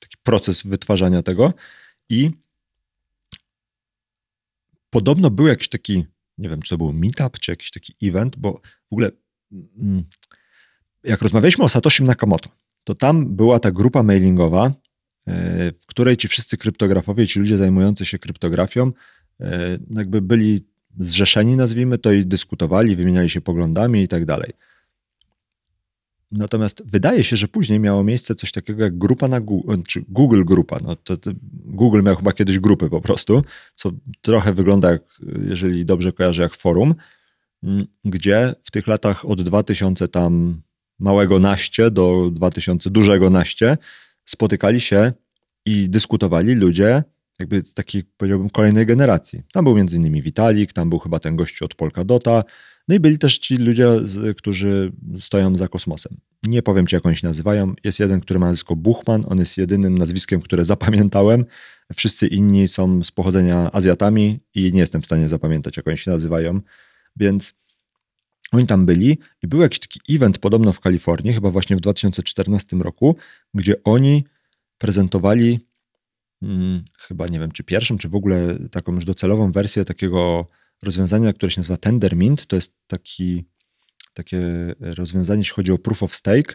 taki 0.00 0.16
proces 0.22 0.62
wytwarzania 0.62 1.22
tego. 1.22 1.52
I 2.08 2.30
podobno 4.90 5.30
był 5.30 5.46
jakiś 5.46 5.68
taki, 5.68 6.04
nie 6.38 6.48
wiem, 6.48 6.62
czy 6.62 6.70
to 6.70 6.78
był 6.78 6.92
meetup, 6.92 7.38
czy 7.38 7.52
jakiś 7.52 7.70
taki 7.70 7.94
event, 8.02 8.36
bo 8.36 8.60
w 8.90 8.92
ogóle 8.92 9.10
mm, 9.52 10.04
jak 11.04 11.22
rozmawialiśmy 11.22 11.64
o 11.64 11.68
Satoshi 11.68 12.04
Nakamoto, 12.04 12.50
to 12.84 12.94
tam 12.94 13.36
była 13.36 13.58
ta 13.58 13.70
grupa 13.70 14.02
mailingowa, 14.02 14.66
e, 14.66 14.72
w 15.72 15.86
której 15.86 16.16
ci 16.16 16.28
wszyscy 16.28 16.56
kryptografowie, 16.56 17.26
ci 17.26 17.38
ludzie 17.38 17.56
zajmujący 17.56 18.06
się 18.06 18.18
kryptografią, 18.18 18.92
e, 19.40 19.78
jakby 19.90 20.20
byli 20.22 20.64
zrzeszeni, 20.98 21.56
nazwijmy 21.56 21.98
to, 21.98 22.12
i 22.12 22.26
dyskutowali, 22.26 22.96
wymieniali 22.96 23.30
się 23.30 23.40
poglądami 23.40 24.02
i 24.02 24.08
tak 24.08 24.24
dalej. 24.24 24.52
Natomiast 26.32 26.82
wydaje 26.86 27.24
się, 27.24 27.36
że 27.36 27.48
później 27.48 27.80
miało 27.80 28.04
miejsce 28.04 28.34
coś 28.34 28.52
takiego 28.52 28.84
jak 28.84 28.98
grupa 28.98 29.28
na 29.28 29.40
Google, 29.40 29.82
czy 29.86 30.04
Google 30.08 30.44
Grupa. 30.44 30.78
No 30.84 30.96
to, 30.96 31.16
to 31.16 31.30
Google 31.52 32.02
miał 32.02 32.16
chyba 32.16 32.32
kiedyś 32.32 32.58
grupy 32.58 32.90
po 32.90 33.00
prostu, 33.00 33.42
co 33.74 33.90
trochę 34.20 34.52
wygląda 34.52 34.90
jak, 34.90 35.02
jeżeli 35.48 35.84
dobrze 35.84 36.12
kojarzę, 36.12 36.42
jak 36.42 36.54
forum, 36.54 36.94
gdzie 38.04 38.54
w 38.62 38.70
tych 38.70 38.86
latach 38.86 39.24
od 39.24 39.42
2000 39.42 40.08
tam 40.08 40.62
małego 40.98 41.38
naście 41.38 41.90
do 41.90 42.30
2000 42.32 42.90
dużego 42.90 43.30
naście 43.30 43.78
spotykali 44.24 44.80
się 44.80 45.12
i 45.64 45.88
dyskutowali 45.90 46.54
ludzie 46.54 47.02
jakby 47.38 47.60
z 47.60 47.74
takiej, 47.74 48.04
powiedziałbym, 48.16 48.50
kolejnej 48.50 48.86
generacji. 48.86 49.42
Tam 49.52 49.64
był 49.64 49.76
między 49.76 49.96
innymi 49.96 50.22
Vitalik, 50.22 50.72
tam 50.72 50.90
był 50.90 50.98
chyba 50.98 51.18
ten 51.18 51.36
gościu 51.36 51.64
od 51.64 51.74
Polkadota, 51.74 52.44
no 52.88 52.94
i 52.94 53.00
byli 53.00 53.18
też 53.18 53.38
ci 53.38 53.56
ludzie, 53.56 53.88
którzy 54.36 54.92
stoją 55.20 55.56
za 55.56 55.68
kosmosem. 55.68 56.16
Nie 56.42 56.62
powiem 56.62 56.86
ci, 56.86 56.94
jak 56.94 57.06
oni 57.06 57.16
się 57.16 57.26
nazywają. 57.26 57.74
Jest 57.84 58.00
jeden, 58.00 58.20
który 58.20 58.40
ma 58.40 58.46
nazwisko 58.46 58.76
Buchman, 58.76 59.24
on 59.28 59.38
jest 59.38 59.58
jedynym 59.58 59.98
nazwiskiem, 59.98 60.40
które 60.40 60.64
zapamiętałem. 60.64 61.44
Wszyscy 61.94 62.26
inni 62.26 62.68
są 62.68 63.02
z 63.02 63.10
pochodzenia 63.10 63.72
Azjatami 63.72 64.40
i 64.54 64.72
nie 64.72 64.80
jestem 64.80 65.02
w 65.02 65.04
stanie 65.04 65.28
zapamiętać, 65.28 65.76
jak 65.76 65.88
oni 65.88 65.98
się 65.98 66.10
nazywają. 66.10 66.60
Więc 67.16 67.54
oni 68.52 68.66
tam 68.66 68.86
byli 68.86 69.18
i 69.42 69.46
był 69.46 69.60
jakiś 69.60 69.78
taki 69.78 70.00
event 70.14 70.38
podobno 70.38 70.72
w 70.72 70.80
Kalifornii, 70.80 71.34
chyba 71.34 71.50
właśnie 71.50 71.76
w 71.76 71.80
2014 71.80 72.76
roku, 72.76 73.16
gdzie 73.54 73.74
oni 73.84 74.24
prezentowali 74.78 75.67
hmm, 76.40 76.84
chyba 76.98 77.26
nie 77.26 77.40
wiem, 77.40 77.52
czy 77.52 77.64
pierwszą, 77.64 77.98
czy 77.98 78.08
w 78.08 78.14
ogóle 78.14 78.58
taką 78.70 78.94
już 78.94 79.04
docelową 79.04 79.52
wersję 79.52 79.84
takiego 79.84 80.48
rozwiązania, 80.82 81.32
które 81.32 81.50
się 81.50 81.60
nazywa 81.60 81.76
Tendermint. 81.76 82.46
To 82.46 82.56
jest 82.56 82.74
taki, 82.86 83.44
takie 84.14 84.40
rozwiązanie, 84.80 85.40
jeśli 85.40 85.54
chodzi 85.54 85.72
o 85.72 85.78
proof 85.78 86.02
of 86.02 86.16
stake, 86.16 86.54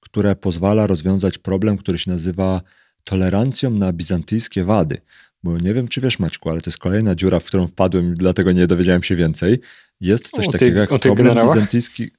które 0.00 0.36
pozwala 0.36 0.86
rozwiązać 0.86 1.38
problem, 1.38 1.78
który 1.78 1.98
się 1.98 2.10
nazywa 2.10 2.62
tolerancją 3.04 3.70
na 3.70 3.92
bizantyjskie 3.92 4.64
wady. 4.64 4.98
Bo 5.42 5.58
nie 5.58 5.74
wiem, 5.74 5.88
czy 5.88 6.00
wiesz, 6.00 6.18
Maćku, 6.18 6.50
ale 6.50 6.60
to 6.60 6.70
jest 6.70 6.78
kolejna 6.78 7.14
dziura, 7.14 7.40
w 7.40 7.44
którą 7.44 7.66
wpadłem 7.66 8.14
dlatego 8.14 8.52
nie 8.52 8.66
dowiedziałem 8.66 9.02
się 9.02 9.16
więcej. 9.16 9.60
Jest 10.00 10.30
coś 10.30 10.48
o, 10.48 10.52
takiego 10.52 10.80
jak 10.80 11.00
problem, 11.00 11.46
bizantyjski, 11.46 12.10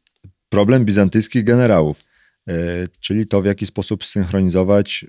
problem 0.50 0.86
bizantyjskich 0.86 1.44
generałów. 1.44 2.02
Yy, 2.48 2.54
czyli 3.00 3.26
to, 3.26 3.42
w 3.42 3.46
jaki 3.46 3.66
sposób 3.66 4.06
synchronizować 4.06 5.06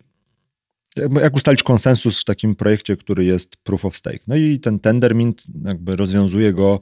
jak 1.23 1.37
ustalić 1.37 1.62
konsensus 1.62 2.21
w 2.21 2.25
takim 2.25 2.55
projekcie, 2.55 2.97
który 2.97 3.25
jest 3.25 3.57
proof 3.57 3.85
of 3.85 3.97
stake. 3.97 4.21
No 4.26 4.37
i 4.37 4.61
ten 4.61 4.78
Tendermint 4.78 5.45
jakby 5.64 5.97
rozwiązuje 5.97 6.52
go 6.52 6.81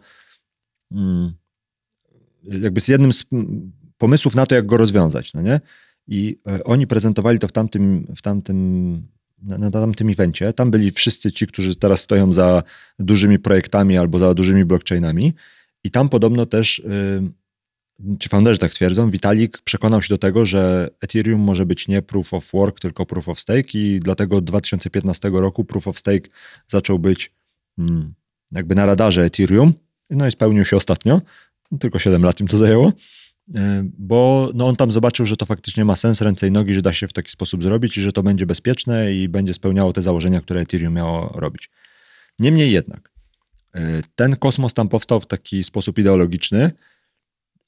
mm, 0.92 1.32
jakby 2.42 2.80
z 2.80 2.88
jednym 2.88 3.12
z 3.12 3.24
pomysłów 3.98 4.34
na 4.34 4.46
to, 4.46 4.54
jak 4.54 4.66
go 4.66 4.76
rozwiązać, 4.76 5.34
no 5.34 5.42
nie? 5.42 5.60
I 6.08 6.38
e, 6.48 6.64
oni 6.64 6.86
prezentowali 6.86 7.38
to 7.38 7.48
w 7.48 7.52
tamtym, 7.52 8.06
w 8.16 8.22
tamtym 8.22 9.02
na, 9.42 9.58
na 9.58 9.70
tamtym 9.70 10.08
evencie. 10.10 10.52
Tam 10.52 10.70
byli 10.70 10.90
wszyscy 10.90 11.32
ci, 11.32 11.46
którzy 11.46 11.76
teraz 11.76 12.00
stoją 12.00 12.32
za 12.32 12.62
dużymi 12.98 13.38
projektami 13.38 13.98
albo 13.98 14.18
za 14.18 14.34
dużymi 14.34 14.64
blockchainami. 14.64 15.34
I 15.84 15.90
tam 15.90 16.08
podobno 16.08 16.46
też 16.46 16.82
czy 18.18 18.28
founderzy 18.28 18.58
tak 18.58 18.72
twierdzą, 18.72 19.10
Vitalik 19.10 19.58
przekonał 19.58 20.02
się 20.02 20.14
do 20.14 20.18
tego, 20.18 20.46
że 20.46 20.90
Ethereum 21.00 21.40
może 21.40 21.66
być 21.66 21.88
nie 21.88 22.02
proof 22.02 22.34
of 22.34 22.52
work, 22.52 22.80
tylko 22.80 23.06
proof 23.06 23.28
of 23.28 23.40
stake 23.40 23.68
i 23.74 24.00
dlatego 24.00 24.36
od 24.36 24.44
2015 24.44 25.30
roku 25.32 25.64
proof 25.64 25.88
of 25.88 25.98
stake 25.98 26.28
zaczął 26.68 26.98
być 26.98 27.32
hmm, 27.76 28.14
jakby 28.52 28.74
na 28.74 28.86
radarze 28.86 29.24
Ethereum. 29.24 29.72
No 30.10 30.26
i 30.26 30.30
spełnił 30.30 30.64
się 30.64 30.76
ostatnio, 30.76 31.20
tylko 31.80 31.98
7 31.98 32.22
lat 32.22 32.40
im 32.40 32.48
to 32.48 32.58
zajęło, 32.58 32.92
e, 33.54 33.88
bo 33.98 34.50
no 34.54 34.66
on 34.66 34.76
tam 34.76 34.92
zobaczył, 34.92 35.26
że 35.26 35.36
to 35.36 35.46
faktycznie 35.46 35.84
ma 35.84 35.96
sens 35.96 36.20
ręce 36.20 36.48
i 36.48 36.50
nogi, 36.50 36.74
że 36.74 36.82
da 36.82 36.92
się 36.92 37.08
w 37.08 37.12
taki 37.12 37.30
sposób 37.30 37.62
zrobić 37.62 37.98
i 37.98 38.02
że 38.02 38.12
to 38.12 38.22
będzie 38.22 38.46
bezpieczne 38.46 39.12
i 39.12 39.28
będzie 39.28 39.54
spełniało 39.54 39.92
te 39.92 40.02
założenia, 40.02 40.40
które 40.40 40.60
Ethereum 40.60 40.94
miało 40.94 41.32
robić. 41.34 41.70
Niemniej 42.38 42.72
jednak, 42.72 43.10
e, 43.74 44.02
ten 44.14 44.36
kosmos 44.36 44.74
tam 44.74 44.88
powstał 44.88 45.20
w 45.20 45.26
taki 45.26 45.64
sposób 45.64 45.98
ideologiczny, 45.98 46.70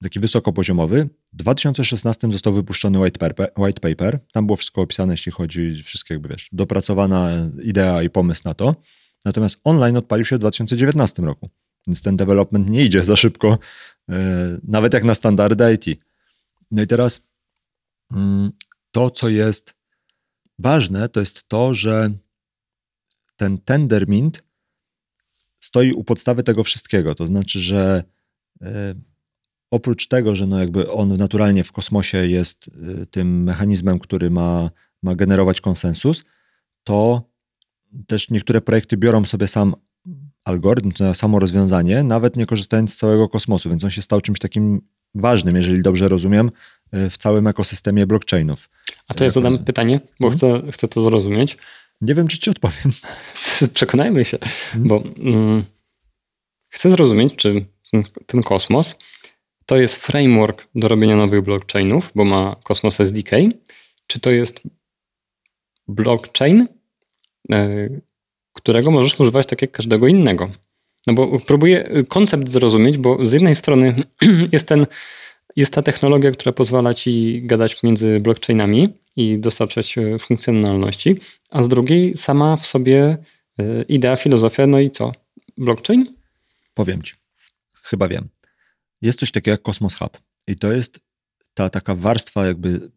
taki 0.03 0.21
wysokopoziomowy. 0.21 1.09
W 1.33 1.37
2016 1.37 2.33
został 2.33 2.53
wypuszczony 2.53 2.99
white 2.99 3.19
paper, 3.19 3.53
white 3.57 3.81
paper. 3.81 4.19
Tam 4.33 4.47
było 4.47 4.57
wszystko 4.57 4.81
opisane, 4.81 5.13
jeśli 5.13 5.33
chodzi, 5.33 5.83
wszystkie 5.83 6.15
jakby 6.15 6.29
wiesz, 6.29 6.49
dopracowana 6.53 7.51
idea 7.63 8.03
i 8.03 8.11
pomysł 8.11 8.43
na 8.45 8.55
to. 8.55 8.77
Natomiast 9.25 9.61
online 9.65 9.97
odpalił 9.97 10.25
się 10.25 10.37
w 10.37 10.39
2019 10.39 11.23
roku. 11.23 11.51
Więc 11.87 12.03
ten 12.03 12.17
development 12.17 12.71
nie 12.71 12.85
idzie 12.85 13.03
za 13.03 13.17
szybko, 13.17 13.59
yy, 14.09 14.17
nawet 14.63 14.95
jak 14.95 15.05
na 15.05 15.15
standardy 15.15 15.75
IT. 15.75 16.01
No 16.71 16.83
i 16.83 16.87
teraz 16.87 17.21
yy, 18.11 18.19
to, 18.91 19.11
co 19.11 19.29
jest 19.29 19.75
ważne, 20.59 21.09
to 21.09 21.21
jest 21.21 21.49
to, 21.49 21.75
że 21.75 22.11
ten 23.37 23.59
Tendermint 23.59 24.43
stoi 25.61 25.93
u 25.93 26.05
podstawy 26.05 26.43
tego 26.43 26.65
wszystkiego. 26.65 27.15
To 27.15 27.27
znaczy, 27.27 27.61
że 27.61 28.05
yy, 28.61 28.69
oprócz 29.71 30.09
tego, 30.09 30.37
że 30.37 30.47
no 30.47 30.59
jakby 30.59 30.91
on 30.91 31.17
naturalnie 31.17 31.65
w 31.65 31.73
kosmosie 31.73 32.27
jest 32.27 32.69
y, 33.03 33.07
tym 33.07 33.43
mechanizmem, 33.43 33.99
który 33.99 34.31
ma, 34.31 34.71
ma 35.03 35.15
generować 35.15 35.61
konsensus, 35.61 36.25
to 36.85 37.23
też 38.07 38.31
niektóre 38.31 38.61
projekty 38.61 38.97
biorą 38.97 39.25
sobie 39.25 39.49
sam 39.49 39.75
algorytm, 40.45 40.93
to 40.93 41.15
samo 41.15 41.39
rozwiązanie, 41.39 42.03
nawet 42.03 42.37
nie 42.37 42.47
korzystając 42.47 42.95
z 42.95 42.97
całego 42.97 43.29
kosmosu, 43.29 43.71
więc 43.71 43.85
on 43.85 43.91
się 43.91 44.03
stał 44.03 44.21
czymś 44.21 44.39
takim 44.39 44.81
ważnym, 45.15 45.57
jeżeli 45.57 45.83
dobrze 45.83 46.09
rozumiem, 46.09 46.51
y, 46.95 47.11
w 47.11 47.19
całym 47.19 47.47
ekosystemie 47.47 48.07
blockchainów. 48.07 48.69
A 49.09 49.15
to 49.15 49.25
ja 49.25 49.31
zadam 49.31 49.59
pytanie, 49.59 50.01
bo 50.21 50.31
hmm? 50.31 50.39
chcę, 50.39 50.73
chcę 50.73 50.89
to 50.89 51.03
zrozumieć. 51.03 51.57
Nie 52.01 52.15
wiem, 52.15 52.29
czy 52.29 52.39
ci 52.39 52.51
odpowiem. 52.51 52.93
Przekonajmy 53.75 54.25
się, 54.25 54.39
hmm? 54.41 54.89
bo 54.89 55.03
mm, 55.19 55.65
chcę 56.69 56.91
zrozumieć, 56.91 57.35
czy 57.37 57.65
ten 58.27 58.43
kosmos 58.43 58.97
to 59.69 59.77
jest 59.77 59.97
framework 59.97 60.67
do 60.75 60.89
robienia 60.89 61.17
nowych 61.17 61.41
blockchainów, 61.41 62.11
bo 62.15 62.25
ma 62.25 62.57
Cosmos 62.65 63.01
SDK, 63.01 63.31
czy 64.07 64.21
to 64.21 64.31
jest 64.31 64.61
blockchain, 65.89 66.67
e, 67.53 67.89
którego 68.53 68.91
możesz 68.91 69.21
używać 69.21 69.47
tak 69.47 69.63
jak 69.63 69.71
każdego 69.71 70.09
innego. 70.09 70.51
No 71.07 71.15
bo 71.15 71.41
próbuję 71.41 71.91
koncept 72.09 72.49
zrozumieć, 72.49 72.99
bo 72.99 73.25
z 73.25 73.33
jednej 73.33 73.55
strony 73.55 73.95
jest, 74.53 74.69
ten, 74.69 74.87
jest 75.57 75.75
ta 75.75 75.83
technologia, 75.83 76.31
która 76.31 76.53
pozwala 76.53 76.95
ci 76.95 77.43
gadać 77.45 77.83
między 77.83 78.21
blockchainami 78.21 78.89
i 79.17 79.39
dostarczać 79.39 79.99
e, 79.99 80.19
funkcjonalności, 80.19 81.17
a 81.51 81.63
z 81.63 81.69
drugiej 81.69 82.17
sama 82.17 82.57
w 82.57 82.67
sobie 82.67 83.17
e, 83.59 83.83
idea, 83.83 84.17
filozofia, 84.17 84.67
no 84.67 84.81
i 84.81 84.91
co? 84.91 85.13
blockchain? 85.59 86.05
Powiem 86.75 87.03
ci. 87.03 87.15
Chyba 87.83 88.09
wiem. 88.09 88.29
Jest 89.03 89.21
coś 89.21 89.31
takiego 89.31 89.53
jak 89.53 89.69
Cosmos 89.69 89.95
Hub. 89.95 90.19
I 90.47 90.57
to 90.57 90.73
jest 90.73 91.01
ta 91.55 91.71
taka 91.71 91.95
warstwa 91.95 92.47
jakby 92.47 92.91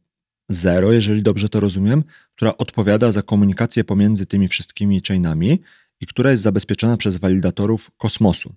zero, 0.50 0.92
jeżeli 0.92 1.24
dobrze 1.24 1.50
to 1.50 1.60
rozumiem, 1.60 2.04
która 2.36 2.58
odpowiada 2.58 3.12
za 3.12 3.22
komunikację 3.22 3.84
pomiędzy 3.84 4.26
tymi 4.26 4.48
wszystkimi 4.48 5.02
chainami 5.08 5.60
i 6.00 6.06
która 6.06 6.32
jest 6.32 6.44
zabezpieczona 6.44 6.98
przez 6.98 7.18
walidatorów 7.18 7.92
kosmosu. 7.98 8.56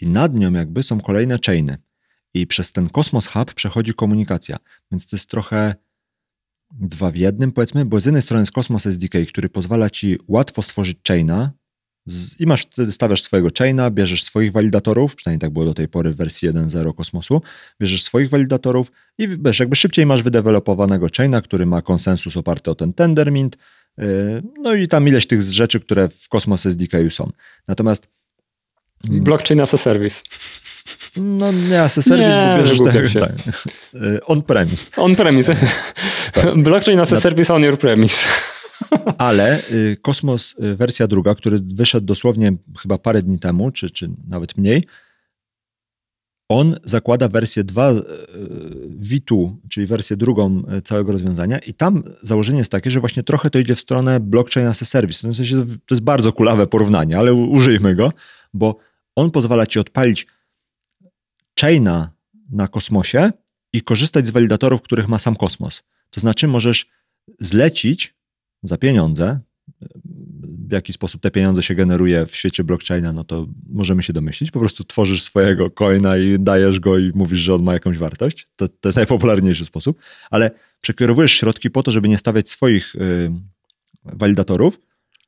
I 0.00 0.10
nad 0.10 0.34
nią 0.34 0.52
jakby 0.52 0.82
są 0.82 1.00
kolejne 1.00 1.38
chainy. 1.46 1.78
I 2.34 2.46
przez 2.46 2.72
ten 2.72 2.88
Cosmos 2.88 3.26
Hub 3.26 3.54
przechodzi 3.54 3.94
komunikacja. 3.94 4.56
Więc 4.92 5.06
to 5.06 5.16
jest 5.16 5.30
trochę 5.30 5.74
dwa 6.70 7.10
w 7.10 7.16
jednym, 7.16 7.52
powiedzmy, 7.52 7.84
bo 7.84 8.00
z 8.00 8.04
jednej 8.04 8.22
strony 8.22 8.42
jest 8.42 8.52
Cosmos 8.52 8.86
SDK, 8.86 9.14
który 9.28 9.48
pozwala 9.48 9.90
ci 9.90 10.18
łatwo 10.28 10.62
stworzyć 10.62 10.98
chaina 11.08 11.52
z, 12.06 12.40
i 12.40 12.46
masz 12.46 12.62
wtedy 12.62 12.92
stawiasz 12.92 13.22
swojego 13.22 13.48
chaina, 13.58 13.90
bierzesz 13.90 14.22
swoich 14.22 14.52
walidatorów, 14.52 15.16
przynajmniej 15.16 15.40
tak 15.40 15.50
było 15.50 15.64
do 15.64 15.74
tej 15.74 15.88
pory 15.88 16.10
w 16.10 16.16
wersji 16.16 16.50
1.0 16.50 16.94
Kosmosu, 16.94 17.42
bierzesz 17.80 18.02
swoich 18.02 18.30
walidatorów 18.30 18.92
i 19.18 19.28
wiesz, 19.28 19.60
jakby 19.60 19.76
szybciej 19.76 20.06
masz 20.06 20.22
wydevelopowanego 20.22 21.06
chaina, 21.16 21.42
który 21.42 21.66
ma 21.66 21.82
konsensus 21.82 22.36
oparty 22.36 22.70
o 22.70 22.74
ten 22.74 22.92
Tendermint, 22.92 23.56
yy, 23.98 24.06
no 24.62 24.74
i 24.74 24.88
tam 24.88 25.08
ileś 25.08 25.26
tych 25.26 25.42
rzeczy, 25.42 25.80
które 25.80 26.08
w 26.08 26.28
Cosmos 26.28 26.66
SDK 26.66 26.96
są. 27.10 27.30
Natomiast 27.68 28.08
Blockchain 29.04 29.60
as 29.60 29.74
a 29.74 29.76
service. 29.76 30.22
No 31.16 31.52
nie 31.52 31.82
as 31.82 31.98
a 31.98 32.02
service, 32.02 32.36
nie, 32.36 32.56
bo 32.56 32.62
bierzesz 32.62 32.78
tego 32.78 33.20
tak, 33.26 33.32
on-premise. 34.26 34.90
On-premise. 34.96 35.56
Tak. 36.32 36.54
Blockchain 36.56 37.00
as 37.00 37.12
a 37.12 37.20
service 37.20 37.54
on 37.54 37.62
your 37.62 37.78
premise. 37.78 38.28
Ale 39.18 39.62
y, 39.70 39.96
Kosmos 40.02 40.54
y, 40.64 40.76
wersja 40.76 41.06
druga, 41.06 41.34
który 41.34 41.58
wyszedł 41.58 42.06
dosłownie 42.06 42.52
chyba 42.78 42.98
parę 42.98 43.22
dni 43.22 43.38
temu, 43.38 43.70
czy, 43.70 43.90
czy 43.90 44.10
nawet 44.28 44.56
mniej, 44.56 44.84
on 46.48 46.76
zakłada 46.84 47.28
wersję 47.28 47.64
2 47.64 47.92
V2, 49.00 49.56
czyli 49.68 49.86
wersję 49.86 50.16
drugą 50.16 50.62
całego 50.84 51.12
rozwiązania 51.12 51.58
i 51.58 51.74
tam 51.74 52.02
założenie 52.22 52.58
jest 52.58 52.72
takie, 52.72 52.90
że 52.90 53.00
właśnie 53.00 53.22
trochę 53.22 53.50
to 53.50 53.58
idzie 53.58 53.74
w 53.74 53.80
stronę 53.80 54.20
blockchain 54.20 54.66
as 54.66 54.82
a 54.82 54.84
service. 54.84 55.32
W 55.32 55.36
sensie 55.36 55.56
to 55.86 55.94
jest 55.94 56.02
bardzo 56.02 56.32
kulawe 56.32 56.66
porównanie, 56.66 57.18
ale 57.18 57.34
użyjmy 57.34 57.94
go, 57.94 58.12
bo 58.54 58.78
on 59.16 59.30
pozwala 59.30 59.66
ci 59.66 59.78
odpalić 59.78 60.26
chaina 61.60 62.10
na 62.50 62.68
kosmosie 62.68 63.32
i 63.72 63.82
korzystać 63.82 64.26
z 64.26 64.30
walidatorów, 64.30 64.82
których 64.82 65.08
ma 65.08 65.18
sam 65.18 65.36
kosmos. 65.36 65.82
To 66.10 66.20
znaczy 66.20 66.48
możesz 66.48 66.86
zlecić 67.40 68.14
za 68.62 68.76
pieniądze, 68.76 69.40
w 70.68 70.72
jaki 70.72 70.92
sposób 70.92 71.20
te 71.20 71.30
pieniądze 71.30 71.62
się 71.62 71.74
generuje 71.74 72.26
w 72.26 72.36
świecie 72.36 72.64
blockchaina, 72.64 73.12
no 73.12 73.24
to 73.24 73.46
możemy 73.68 74.02
się 74.02 74.12
domyślić. 74.12 74.50
Po 74.50 74.60
prostu 74.60 74.84
tworzysz 74.84 75.22
swojego 75.22 75.70
coina 75.70 76.16
i 76.16 76.38
dajesz 76.38 76.80
go 76.80 76.98
i 76.98 77.12
mówisz, 77.14 77.38
że 77.38 77.54
on 77.54 77.62
ma 77.62 77.72
jakąś 77.72 77.98
wartość. 77.98 78.46
To, 78.56 78.68
to 78.68 78.88
jest 78.88 78.96
najpopularniejszy 78.96 79.64
sposób, 79.64 79.98
ale 80.30 80.50
przekierowujesz 80.80 81.32
środki 81.32 81.70
po 81.70 81.82
to, 81.82 81.90
żeby 81.90 82.08
nie 82.08 82.18
stawiać 82.18 82.50
swoich 82.50 82.94
yy, 82.94 83.32
walidatorów, 84.04 84.80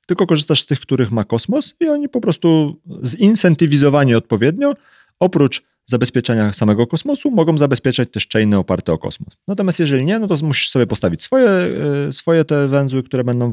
tylko 0.06 0.26
korzystasz 0.26 0.62
z 0.62 0.66
tych, 0.66 0.80
których 0.80 1.10
ma 1.10 1.24
kosmos 1.24 1.74
i 1.80 1.88
oni 1.88 2.08
po 2.08 2.20
prostu 2.20 2.80
zincentywizowani 3.04 4.14
odpowiednio, 4.14 4.74
oprócz 5.20 5.62
zabezpieczenia 5.92 6.52
samego 6.52 6.86
kosmosu, 6.86 7.30
mogą 7.30 7.58
zabezpieczać 7.58 8.10
też 8.10 8.28
chainy 8.32 8.58
oparte 8.58 8.92
o 8.92 8.98
kosmos. 8.98 9.36
Natomiast 9.48 9.80
jeżeli 9.80 10.04
nie, 10.04 10.18
no 10.18 10.26
to 10.26 10.36
musisz 10.42 10.70
sobie 10.70 10.86
postawić 10.86 11.22
swoje, 11.22 11.48
e, 11.48 12.12
swoje 12.12 12.44
te 12.44 12.68
węzły, 12.68 13.02
które 13.02 13.24
będą 13.24 13.52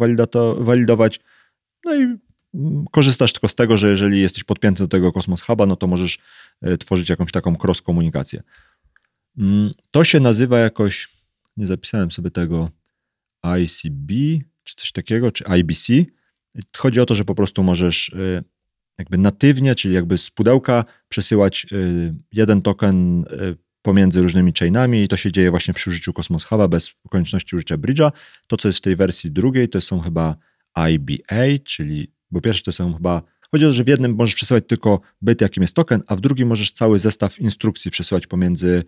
walidować, 0.58 1.20
no 1.86 1.96
i 1.96 2.02
mm, 2.54 2.86
korzystasz 2.92 3.34
tylko 3.34 3.48
z 3.48 3.56
tego, 3.56 3.78
że 3.78 3.90
jeżeli 3.90 4.22
jesteś 4.22 4.44
podpięty 4.44 4.84
do 4.84 4.88
tego 4.88 5.12
Kosmos 5.12 5.42
Huba, 5.42 5.66
no 5.66 5.76
to 5.76 5.88
możesz 5.88 6.20
e, 6.62 6.78
tworzyć 6.78 7.10
jakąś 7.10 7.32
taką 7.32 7.56
cross 7.64 7.82
komunikację. 7.82 8.44
Mm, 9.38 9.74
to 9.92 10.04
się 10.04 10.20
nazywa 10.20 10.60
jakoś, 10.60 11.08
nie 11.58 11.68
zapisałem 11.68 12.12
sobie 12.12 12.32
tego, 12.32 12.70
ICB, 13.44 14.12
czy 14.64 14.76
coś 14.76 14.92
takiego, 14.92 15.32
czy 15.32 15.44
IBC. 15.60 15.94
Chodzi 16.78 17.00
o 17.00 17.06
to, 17.06 17.16
że 17.16 17.26
po 17.26 17.36
prostu 17.36 17.64
możesz 17.64 18.10
y, 18.10 18.44
jakby 19.00 19.18
natywnie, 19.18 19.76
czyli 19.76 19.94
jakby 19.94 20.18
z 20.18 20.30
pudełka 20.30 20.86
przesyłać 21.10 21.66
y, 21.72 22.14
jeden 22.32 22.62
token 22.62 23.24
y, 23.24 23.26
pomiędzy 23.82 24.22
różnymi 24.22 24.54
chainami 24.60 25.04
i 25.04 25.08
to 25.08 25.18
się 25.18 25.32
dzieje 25.32 25.52
właśnie 25.52 25.74
przy 25.74 25.90
użyciu 25.90 26.14
Cosmos 26.14 26.44
Huba 26.46 26.68
bez 26.68 26.92
konieczności 27.10 27.56
użycia 27.56 27.78
bridge'a. 27.78 28.12
To, 28.48 28.58
co 28.58 28.68
jest 28.68 28.80
w 28.80 28.82
tej 28.82 28.96
wersji 28.96 29.32
drugiej, 29.32 29.70
to 29.70 29.82
są 29.82 30.00
chyba 30.00 30.36
IBA, 30.76 31.64
czyli, 31.64 32.12
bo 32.32 32.42
pierwsze 32.42 32.64
to 32.64 32.72
są 32.72 32.94
chyba, 32.94 33.22
chodzi 33.52 33.66
o 33.66 33.70
to, 33.70 33.74
że 33.74 33.84
w 33.84 33.88
jednym 33.88 34.16
możesz 34.16 34.36
przesyłać 34.36 34.64
tylko 34.68 35.02
byt, 35.22 35.42
jakim 35.42 35.64
jest 35.64 35.76
token, 35.76 36.04
a 36.08 36.16
w 36.16 36.22
drugim 36.22 36.48
możesz 36.48 36.72
cały 36.72 37.00
zestaw 37.00 37.40
instrukcji 37.40 37.92
przesyłać 37.92 38.28
pomiędzy 38.28 38.84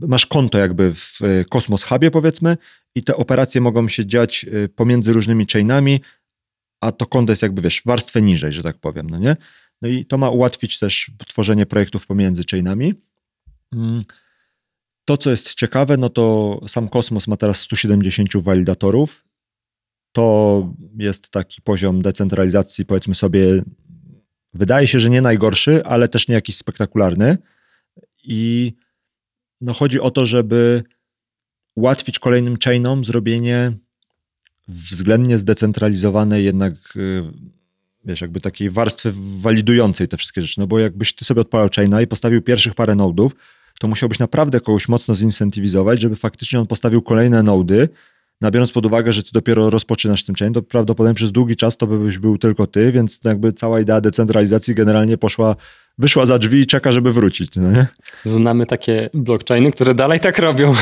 masz 0.00 0.26
konto 0.26 0.58
jakby 0.58 0.94
w 0.94 1.20
Cosmos 1.50 1.82
Hubie 1.82 2.10
powiedzmy 2.10 2.56
i 2.94 3.02
te 3.02 3.16
operacje 3.16 3.60
mogą 3.60 3.88
się 3.88 4.06
dziać 4.06 4.46
pomiędzy 4.74 5.12
różnymi 5.12 5.46
chainami, 5.52 6.00
a 6.80 6.92
to 6.92 7.06
konto 7.06 7.32
jest 7.32 7.42
jakby, 7.42 7.62
wiesz, 7.62 7.82
warstwę 7.86 8.22
niżej, 8.22 8.52
że 8.52 8.62
tak 8.62 8.78
powiem, 8.78 9.10
no 9.10 9.18
nie? 9.18 9.36
No 9.82 9.88
i 9.88 10.04
to 10.04 10.18
ma 10.18 10.30
ułatwić 10.30 10.78
też 10.78 11.10
tworzenie 11.28 11.66
projektów 11.66 12.06
pomiędzy 12.06 12.42
chainami. 12.50 12.94
Mm. 13.72 14.04
To, 15.04 15.16
co 15.16 15.30
jest 15.30 15.54
ciekawe, 15.54 15.96
no 15.96 16.08
to 16.08 16.60
sam 16.66 16.88
Kosmos 16.88 17.28
ma 17.28 17.36
teraz 17.36 17.60
170 17.60 18.36
walidatorów. 18.36 19.24
To 20.12 20.74
jest 20.98 21.30
taki 21.30 21.62
poziom 21.62 22.02
decentralizacji, 22.02 22.86
powiedzmy 22.86 23.14
sobie, 23.14 23.62
wydaje 24.54 24.86
się, 24.86 25.00
że 25.00 25.10
nie 25.10 25.20
najgorszy, 25.20 25.84
ale 25.84 26.08
też 26.08 26.28
nie 26.28 26.34
jakiś 26.34 26.56
spektakularny. 26.56 27.38
I 28.24 28.72
no 29.60 29.72
chodzi 29.72 30.00
o 30.00 30.10
to, 30.10 30.26
żeby 30.26 30.82
ułatwić 31.74 32.18
kolejnym 32.18 32.56
chainom 32.64 33.04
zrobienie 33.04 33.72
względnie 34.68 35.38
zdecentralizowanej 35.38 36.44
jednak 36.44 36.74
y, 36.96 37.22
wiesz, 38.04 38.20
jakby 38.20 38.40
takiej 38.40 38.70
warstwy 38.70 39.12
walidującej 39.40 40.08
te 40.08 40.16
wszystkie 40.16 40.42
rzeczy, 40.42 40.60
no 40.60 40.66
bo 40.66 40.78
jakbyś 40.78 41.14
ty 41.14 41.24
sobie 41.24 41.40
odpalał 41.40 41.68
chaina 41.76 42.02
i 42.02 42.06
postawił 42.06 42.42
pierwszych 42.42 42.74
parę 42.74 42.94
nodów, 42.94 43.32
to 43.80 43.88
musiałbyś 43.88 44.18
naprawdę 44.18 44.60
kogoś 44.60 44.88
mocno 44.88 45.14
zincentywizować, 45.14 46.00
żeby 46.00 46.16
faktycznie 46.16 46.60
on 46.60 46.66
postawił 46.66 47.02
kolejne 47.02 47.42
nody, 47.42 47.88
no 48.40 48.50
biorąc 48.50 48.72
pod 48.72 48.86
uwagę, 48.86 49.12
że 49.12 49.22
ty 49.22 49.30
dopiero 49.32 49.70
rozpoczynasz 49.70 50.24
tym 50.24 50.34
chain, 50.34 50.52
to 50.52 50.62
prawdopodobnie 50.62 51.14
przez 51.14 51.32
długi 51.32 51.56
czas 51.56 51.76
to 51.76 51.86
byś 51.86 52.18
był 52.18 52.38
tylko 52.38 52.66
ty, 52.66 52.92
więc 52.92 53.20
jakby 53.24 53.52
cała 53.52 53.80
idea 53.80 54.00
decentralizacji 54.00 54.74
generalnie 54.74 55.18
poszła, 55.18 55.56
wyszła 55.98 56.26
za 56.26 56.38
drzwi 56.38 56.60
i 56.60 56.66
czeka, 56.66 56.92
żeby 56.92 57.12
wrócić. 57.12 57.56
No 57.56 57.72
nie? 57.72 57.86
Znamy 58.24 58.66
takie 58.66 59.10
blockchainy, 59.14 59.70
które 59.70 59.94
dalej 59.94 60.20
tak 60.20 60.38
robią. 60.38 60.74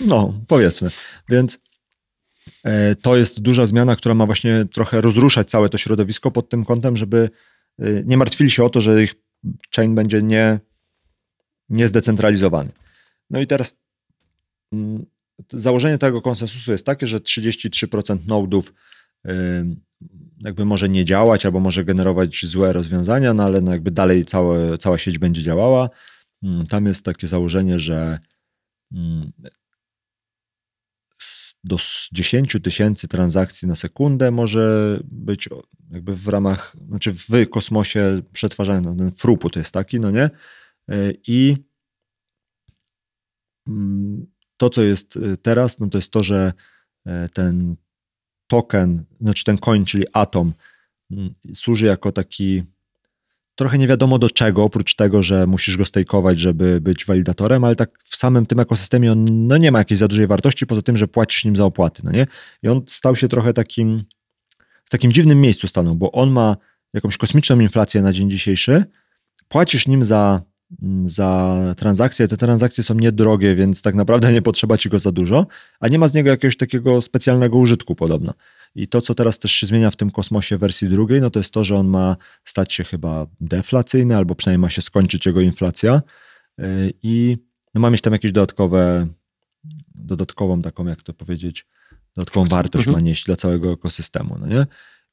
No, 0.00 0.34
powiedzmy. 0.48 0.90
Więc 1.28 1.58
to 3.02 3.16
jest 3.16 3.40
duża 3.40 3.66
zmiana, 3.66 3.96
która 3.96 4.14
ma 4.14 4.26
właśnie 4.26 4.64
trochę 4.72 5.00
rozruszać 5.00 5.50
całe 5.50 5.68
to 5.68 5.78
środowisko 5.78 6.30
pod 6.30 6.48
tym 6.48 6.64
kątem, 6.64 6.96
żeby 6.96 7.30
e, 7.78 8.02
nie 8.04 8.16
martwili 8.16 8.50
się 8.50 8.64
o 8.64 8.70
to, 8.70 8.80
że 8.80 9.02
ich 9.02 9.14
chain 9.76 9.94
będzie 9.94 10.22
nie, 10.22 10.60
nie 11.68 11.88
zdecentralizowany. 11.88 12.70
No 13.30 13.40
i 13.40 13.46
teraz 13.46 13.76
mm, 14.72 15.06
założenie 15.52 15.98
tego 15.98 16.22
konsensusu 16.22 16.72
jest 16.72 16.86
takie, 16.86 17.06
że 17.06 17.18
33% 17.18 18.18
nodów 18.26 18.74
e, 19.26 19.64
jakby 20.40 20.64
może 20.64 20.88
nie 20.88 21.04
działać 21.04 21.46
albo 21.46 21.60
może 21.60 21.84
generować 21.84 22.46
złe 22.46 22.72
rozwiązania, 22.72 23.34
no 23.34 23.44
ale 23.44 23.60
no 23.60 23.72
jakby 23.72 23.90
dalej 23.90 24.24
całe, 24.24 24.78
cała 24.78 24.98
sieć 24.98 25.18
będzie 25.18 25.42
działała. 25.42 25.90
Mm, 26.42 26.66
tam 26.66 26.86
jest 26.86 27.04
takie 27.04 27.26
założenie, 27.26 27.78
że 27.78 28.18
mm, 28.92 29.32
do 31.68 31.76
10 32.12 32.56
tysięcy 32.62 33.08
transakcji 33.08 33.68
na 33.68 33.74
sekundę 33.74 34.30
może 34.30 34.98
być 35.04 35.48
jakby 35.90 36.14
w 36.14 36.28
ramach, 36.28 36.76
znaczy 36.88 37.12
w 37.12 37.48
kosmosie 37.50 38.22
przetwarzany, 38.32 38.80
no 38.80 38.94
ten 38.96 39.12
fruput 39.12 39.56
jest 39.56 39.72
taki, 39.72 40.00
no 40.00 40.10
nie? 40.10 40.30
E, 40.90 41.12
I 41.26 41.56
mm, 43.68 44.26
to, 44.56 44.70
co 44.70 44.82
jest 44.82 45.16
e, 45.16 45.36
teraz, 45.36 45.78
no 45.78 45.88
to 45.88 45.98
jest 45.98 46.10
to, 46.10 46.22
że 46.22 46.52
e, 47.06 47.28
ten 47.28 47.76
token, 48.46 49.04
znaczy 49.20 49.44
ten 49.44 49.58
coin, 49.58 49.84
czyli 49.84 50.04
atom, 50.12 50.52
mm, 51.10 51.34
służy 51.54 51.86
jako 51.86 52.12
taki 52.12 52.62
trochę 53.58 53.78
nie 53.78 53.88
wiadomo 53.88 54.18
do 54.18 54.30
czego, 54.30 54.64
oprócz 54.64 54.94
tego, 54.94 55.22
że 55.22 55.46
musisz 55.46 55.76
go 55.76 55.84
stejkować, 55.84 56.40
żeby 56.40 56.80
być 56.80 57.04
walidatorem, 57.04 57.64
ale 57.64 57.76
tak 57.76 57.90
w 58.04 58.16
samym 58.16 58.46
tym 58.46 58.60
ekosystemie 58.60 59.12
on 59.12 59.26
no 59.30 59.56
nie 59.56 59.72
ma 59.72 59.78
jakiejś 59.78 59.98
za 59.98 60.08
dużej 60.08 60.26
wartości, 60.26 60.66
poza 60.66 60.82
tym, 60.82 60.96
że 60.96 61.08
płacisz 61.08 61.44
nim 61.44 61.56
za 61.56 61.64
opłaty, 61.64 62.02
no 62.04 62.10
nie? 62.10 62.26
I 62.62 62.68
on 62.68 62.82
stał 62.86 63.16
się 63.16 63.28
trochę 63.28 63.52
takim, 63.52 64.04
w 64.84 64.90
takim 64.90 65.12
dziwnym 65.12 65.40
miejscu 65.40 65.68
stanął, 65.68 65.94
bo 65.94 66.12
on 66.12 66.30
ma 66.30 66.56
jakąś 66.94 67.16
kosmiczną 67.16 67.60
inflację 67.60 68.02
na 68.02 68.12
dzień 68.12 68.30
dzisiejszy, 68.30 68.84
płacisz 69.48 69.86
nim 69.86 70.04
za 70.04 70.42
mm, 70.82 71.08
za 71.08 71.56
transakcje. 71.76 72.28
Te 72.28 72.36
transakcje 72.36 72.84
są 72.84 72.94
niedrogie, 72.94 73.54
więc 73.54 73.82
tak 73.82 73.94
naprawdę 73.94 74.32
nie 74.32 74.42
potrzeba 74.42 74.78
ci 74.78 74.88
go 74.88 74.98
za 74.98 75.12
dużo, 75.12 75.46
a 75.80 75.88
nie 75.88 75.98
ma 75.98 76.08
z 76.08 76.14
niego 76.14 76.30
jakiegoś 76.30 76.56
takiego 76.56 77.02
specjalnego 77.02 77.58
użytku 77.58 77.94
podobno. 77.94 78.34
I 78.74 78.88
to, 78.88 79.00
co 79.00 79.14
teraz 79.14 79.38
też 79.38 79.52
się 79.52 79.66
zmienia 79.66 79.90
w 79.90 79.96
tym 79.96 80.10
kosmosie 80.10 80.58
wersji 80.58 80.88
drugiej, 80.88 81.20
no 81.20 81.30
to 81.30 81.40
jest 81.40 81.52
to, 81.52 81.64
że 81.64 81.76
on 81.76 81.88
ma 81.88 82.16
stać 82.44 82.72
się 82.72 82.84
chyba 82.84 83.26
deflacyjny, 83.40 84.16
albo 84.16 84.34
przynajmniej 84.34 84.62
ma 84.62 84.70
się 84.70 84.82
skończyć 84.82 85.26
jego 85.26 85.40
inflacja 85.40 86.02
y, 86.60 86.92
i 87.02 87.36
no 87.74 87.80
ma 87.80 87.90
mieć 87.90 88.00
tam 88.00 88.12
jakieś 88.12 88.32
dodatkowe, 88.32 89.06
dodatkową 89.94 90.62
taką, 90.62 90.86
jak 90.86 91.02
to 91.02 91.14
powiedzieć, 91.14 91.66
dodatkową 92.16 92.46
wartość 92.46 92.86
mhm. 92.86 93.02
ma 93.02 93.08
nieść 93.08 93.24
dla 93.24 93.36
całego 93.36 93.72
ekosystemu. 93.72 94.38
No 94.38 94.46
nie? 94.46 94.66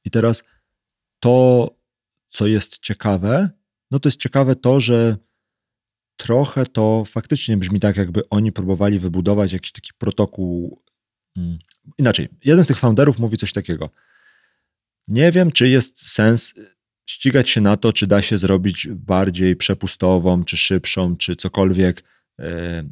I 0.05 0.11
teraz 0.11 0.43
to, 1.19 1.69
co 2.27 2.47
jest 2.47 2.79
ciekawe, 2.79 3.49
no 3.91 3.99
to 3.99 4.09
jest 4.09 4.19
ciekawe 4.19 4.55
to, 4.55 4.79
że 4.79 5.17
trochę 6.17 6.65
to 6.65 7.03
faktycznie 7.07 7.57
brzmi 7.57 7.79
tak, 7.79 7.97
jakby 7.97 8.29
oni 8.29 8.51
próbowali 8.51 8.99
wybudować 8.99 9.53
jakiś 9.53 9.71
taki 9.71 9.91
protokół. 9.97 10.81
Hmm, 11.35 11.57
inaczej, 11.97 12.29
jeden 12.45 12.63
z 12.63 12.67
tych 12.67 12.77
founderów 12.77 13.19
mówi 13.19 13.37
coś 13.37 13.53
takiego. 13.53 13.89
Nie 15.07 15.31
wiem, 15.31 15.51
czy 15.51 15.69
jest 15.69 16.11
sens 16.11 16.53
ścigać 17.05 17.49
się 17.49 17.61
na 17.61 17.77
to, 17.77 17.93
czy 17.93 18.07
da 18.07 18.21
się 18.21 18.37
zrobić 18.37 18.87
bardziej 18.91 19.55
przepustową, 19.55 20.43
czy 20.43 20.57
szybszą, 20.57 21.17
czy 21.17 21.35
cokolwiek 21.35 22.03
e, 22.39 22.83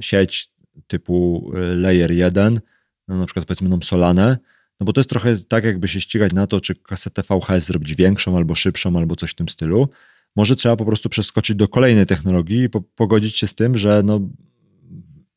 sieć 0.00 0.50
typu 0.86 1.50
e, 1.56 1.74
Layer 1.74 2.12
1, 2.12 2.60
no 3.08 3.16
na 3.16 3.26
przykład 3.26 3.46
powiedzmyną 3.46 3.82
Solanę, 3.82 4.38
no 4.80 4.86
bo 4.86 4.92
to 4.92 5.00
jest 5.00 5.10
trochę 5.10 5.36
tak, 5.36 5.64
jakby 5.64 5.88
się 5.88 6.00
ścigać 6.00 6.32
na 6.32 6.46
to, 6.46 6.60
czy 6.60 6.74
kasetę 6.74 7.22
VHS 7.22 7.64
zrobić 7.64 7.94
większą, 7.94 8.36
albo 8.36 8.54
szybszą, 8.54 8.98
albo 8.98 9.16
coś 9.16 9.30
w 9.30 9.34
tym 9.34 9.48
stylu. 9.48 9.88
Może 10.36 10.56
trzeba 10.56 10.76
po 10.76 10.84
prostu 10.84 11.08
przeskoczyć 11.08 11.56
do 11.56 11.68
kolejnej 11.68 12.06
technologii 12.06 12.62
i 12.62 12.68
po, 12.68 12.80
pogodzić 12.80 13.36
się 13.36 13.46
z 13.46 13.54
tym, 13.54 13.78
że 13.78 14.02
no, 14.04 14.20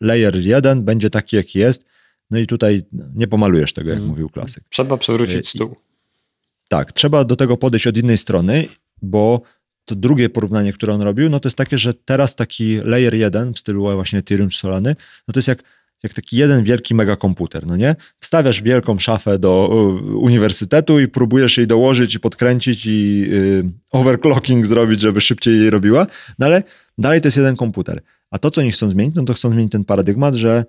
layer 0.02 0.36
1 0.36 0.84
będzie 0.84 1.10
taki, 1.10 1.36
jaki 1.36 1.60
jest, 1.60 1.86
no 2.34 2.40
i 2.40 2.48
tutaj 2.48 2.82
nie 3.16 3.28
pomalujesz 3.28 3.74
tego, 3.74 3.90
jak 3.90 3.98
hmm. 3.98 4.10
mówił 4.10 4.30
klasyk. 4.30 4.64
Trzeba 4.70 4.98
przewrócić 4.98 5.50
stół. 5.50 5.72
I, 5.72 6.68
tak, 6.68 6.92
trzeba 6.92 7.24
do 7.24 7.36
tego 7.36 7.58
podejść 7.58 7.88
od 7.88 7.98
innej 7.98 8.18
strony, 8.18 8.66
bo 9.02 9.42
to 9.86 9.96
drugie 9.96 10.30
porównanie, 10.30 10.74
które 10.74 10.94
on 10.94 11.02
robił, 11.02 11.30
no 11.30 11.40
to 11.40 11.48
jest 11.48 11.58
takie, 11.58 11.78
że 11.78 11.94
teraz 11.94 12.36
taki 12.36 12.78
layer 12.84 13.14
1 13.14 13.54
w 13.54 13.60
stylu 13.60 13.82
właśnie 13.82 14.20
Ethereum 14.20 14.50
czy 14.50 14.60
Solany, 14.60 14.96
no 15.28 15.32
to 15.32 15.38
jest 15.38 15.48
jak 15.48 15.64
jak 16.04 16.14
taki 16.14 16.38
jeden 16.38 16.64
wielki 16.64 16.96
megakomputer, 16.96 17.68
no 17.68 17.78
nie? 17.78 17.96
Wstawiasz 18.20 18.62
wielką 18.62 19.00
szafę 19.00 19.40
do 19.40 19.68
uniwersytetu 20.16 21.00
i 21.00 21.08
próbujesz 21.08 21.58
jej 21.58 21.68
dołożyć 21.68 22.16
i 22.16 22.20
podkręcić 22.20 22.86
i 22.86 23.26
y, 23.34 23.64
overclocking 23.92 24.66
zrobić, 24.66 25.00
żeby 25.00 25.22
szybciej 25.22 25.60
jej 25.60 25.70
robiła, 25.70 26.08
no 26.40 26.46
ale 26.46 26.64
dalej 26.98 27.22
to 27.22 27.28
jest 27.28 27.38
jeden 27.38 27.56
komputer. 27.56 28.02
A 28.32 28.40
to, 28.40 28.52
co 28.52 28.62
oni 28.62 28.72
chcą 28.72 28.90
zmienić, 28.90 29.16
no 29.16 29.24
to 29.24 29.34
chcą 29.34 29.52
zmienić 29.52 29.72
ten 29.72 29.86
paradygmat, 29.86 30.36
że 30.36 30.66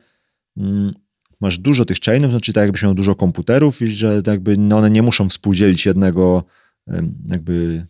mm, 0.57 0.94
masz 1.44 1.59
dużo 1.59 1.85
tych 1.85 1.98
chainów, 2.00 2.30
znaczy 2.30 2.52
tak 2.52 2.62
jakbyś 2.62 2.83
miał 2.83 2.94
dużo 2.94 3.14
komputerów 3.14 3.83
i 3.83 3.96
że 3.96 4.22
jakby 4.26 4.57
no 4.57 4.78
one 4.78 4.90
nie 4.90 5.02
muszą 5.02 5.28
współdzielić 5.28 5.87
jednego 5.87 6.44
jakby 7.28 7.87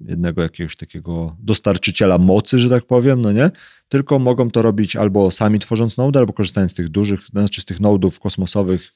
jednego 0.00 0.42
jakiegoś 0.42 0.76
takiego 0.76 1.36
dostarczyciela 1.38 2.18
mocy, 2.18 2.58
że 2.58 2.70
tak 2.70 2.84
powiem, 2.84 3.22
no 3.22 3.32
nie? 3.32 3.50
Tylko 3.88 4.18
mogą 4.18 4.50
to 4.50 4.62
robić 4.62 4.96
albo 4.96 5.30
sami 5.30 5.58
tworząc 5.58 5.96
node, 5.96 6.18
albo 6.18 6.32
korzystając 6.32 6.72
z 6.72 6.74
tych 6.74 6.88
dużych, 6.88 7.20
znaczy 7.20 7.60
z 7.60 7.64
tych 7.64 7.80
nodów 7.80 8.20
kosmosowych, 8.20 8.92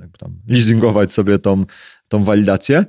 jakby 0.00 0.18
tam 0.18 0.36
leasingować 0.48 1.12
sobie 1.12 1.38
tą, 1.38 1.64
tą 2.08 2.24
walidację, 2.24 2.84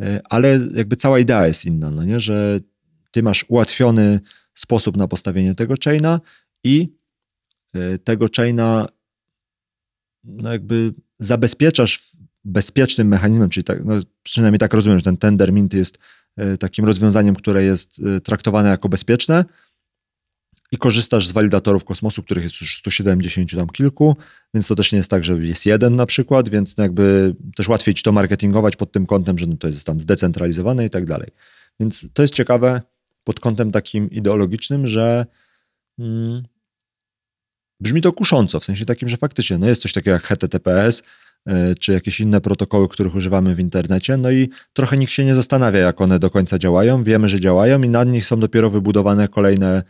y, 0.00 0.20
ale 0.30 0.60
jakby 0.74 0.96
cała 0.96 1.18
idea 1.18 1.46
jest 1.46 1.64
inna, 1.64 1.90
no 1.90 2.04
nie? 2.04 2.20
Że 2.20 2.60
ty 3.10 3.22
masz 3.22 3.44
ułatwiony 3.48 4.20
sposób 4.54 4.96
na 4.96 5.08
postawienie 5.08 5.54
tego 5.54 5.74
chaina 5.84 6.20
i 6.64 6.88
y, 7.76 7.98
tego 7.98 8.26
chaina 8.36 8.88
no 10.26 10.52
jakby 10.52 10.94
zabezpieczasz 11.18 12.12
bezpiecznym 12.44 13.08
mechanizmem, 13.08 13.48
czyli 13.48 13.64
tak, 13.64 13.84
no 13.84 13.94
przynajmniej 14.22 14.58
tak 14.58 14.74
rozumiem, 14.74 14.98
że 14.98 15.04
ten 15.04 15.16
tender 15.16 15.52
mint 15.52 15.74
jest 15.74 15.98
E, 16.36 16.58
takim 16.58 16.84
rozwiązaniem, 16.84 17.34
które 17.34 17.64
jest 17.64 18.00
e, 18.16 18.20
traktowane 18.20 18.68
jako 18.68 18.88
bezpieczne 18.88 19.44
i 20.72 20.78
korzystasz 20.78 21.26
z 21.26 21.32
walidatorów 21.32 21.84
kosmosu, 21.84 22.22
których 22.22 22.44
jest 22.44 22.60
już 22.60 22.76
170 22.76 23.50
tam 23.56 23.68
kilku, 23.68 24.16
więc 24.54 24.66
to 24.66 24.74
też 24.74 24.92
nie 24.92 24.96
jest 24.96 25.10
tak, 25.10 25.24
że 25.24 25.38
jest 25.38 25.66
jeden 25.66 25.96
na 25.96 26.06
przykład, 26.06 26.48
więc 26.48 26.74
jakby 26.78 27.34
też 27.56 27.68
łatwiej 27.68 27.94
ci 27.94 28.02
to 28.02 28.12
marketingować 28.12 28.76
pod 28.76 28.92
tym 28.92 29.06
kątem, 29.06 29.38
że 29.38 29.46
no 29.46 29.56
to 29.56 29.66
jest 29.66 29.86
tam 29.86 30.00
zdecentralizowane 30.00 30.86
i 30.86 30.90
tak 30.90 31.04
dalej. 31.04 31.30
Więc 31.80 32.06
to 32.12 32.22
jest 32.22 32.34
ciekawe 32.34 32.82
pod 33.24 33.40
kątem 33.40 33.72
takim 33.72 34.10
ideologicznym, 34.10 34.86
że 34.86 35.26
mm, 35.98 36.42
brzmi 37.80 38.00
to 38.00 38.12
kusząco, 38.12 38.60
w 38.60 38.64
sensie 38.64 38.84
takim, 38.84 39.08
że 39.08 39.16
faktycznie 39.16 39.58
no 39.58 39.66
jest 39.66 39.82
coś 39.82 39.92
takiego 39.92 40.14
jak 40.14 40.22
HTTPS, 40.22 41.02
E, 41.46 41.74
czy 41.74 41.92
jakieś 41.92 42.20
inne 42.20 42.40
protokoły, 42.40 42.88
których 42.88 43.14
używamy 43.14 43.54
w 43.54 43.60
internecie. 43.60 44.16
No 44.16 44.30
i 44.30 44.48
trochę 44.72 44.96
nikt 44.96 45.12
się 45.12 45.24
nie 45.24 45.34
zastanawia, 45.34 45.80
jak 45.80 46.00
one 46.00 46.18
do 46.18 46.30
końca 46.30 46.58
działają. 46.58 47.04
Wiemy, 47.04 47.28
że 47.28 47.40
działają 47.40 47.82
i 47.82 47.88
nad 47.88 48.08
nich 48.08 48.26
są 48.26 48.40
dopiero 48.40 48.70
wybudowane 48.70 49.28
kolejne 49.28 49.82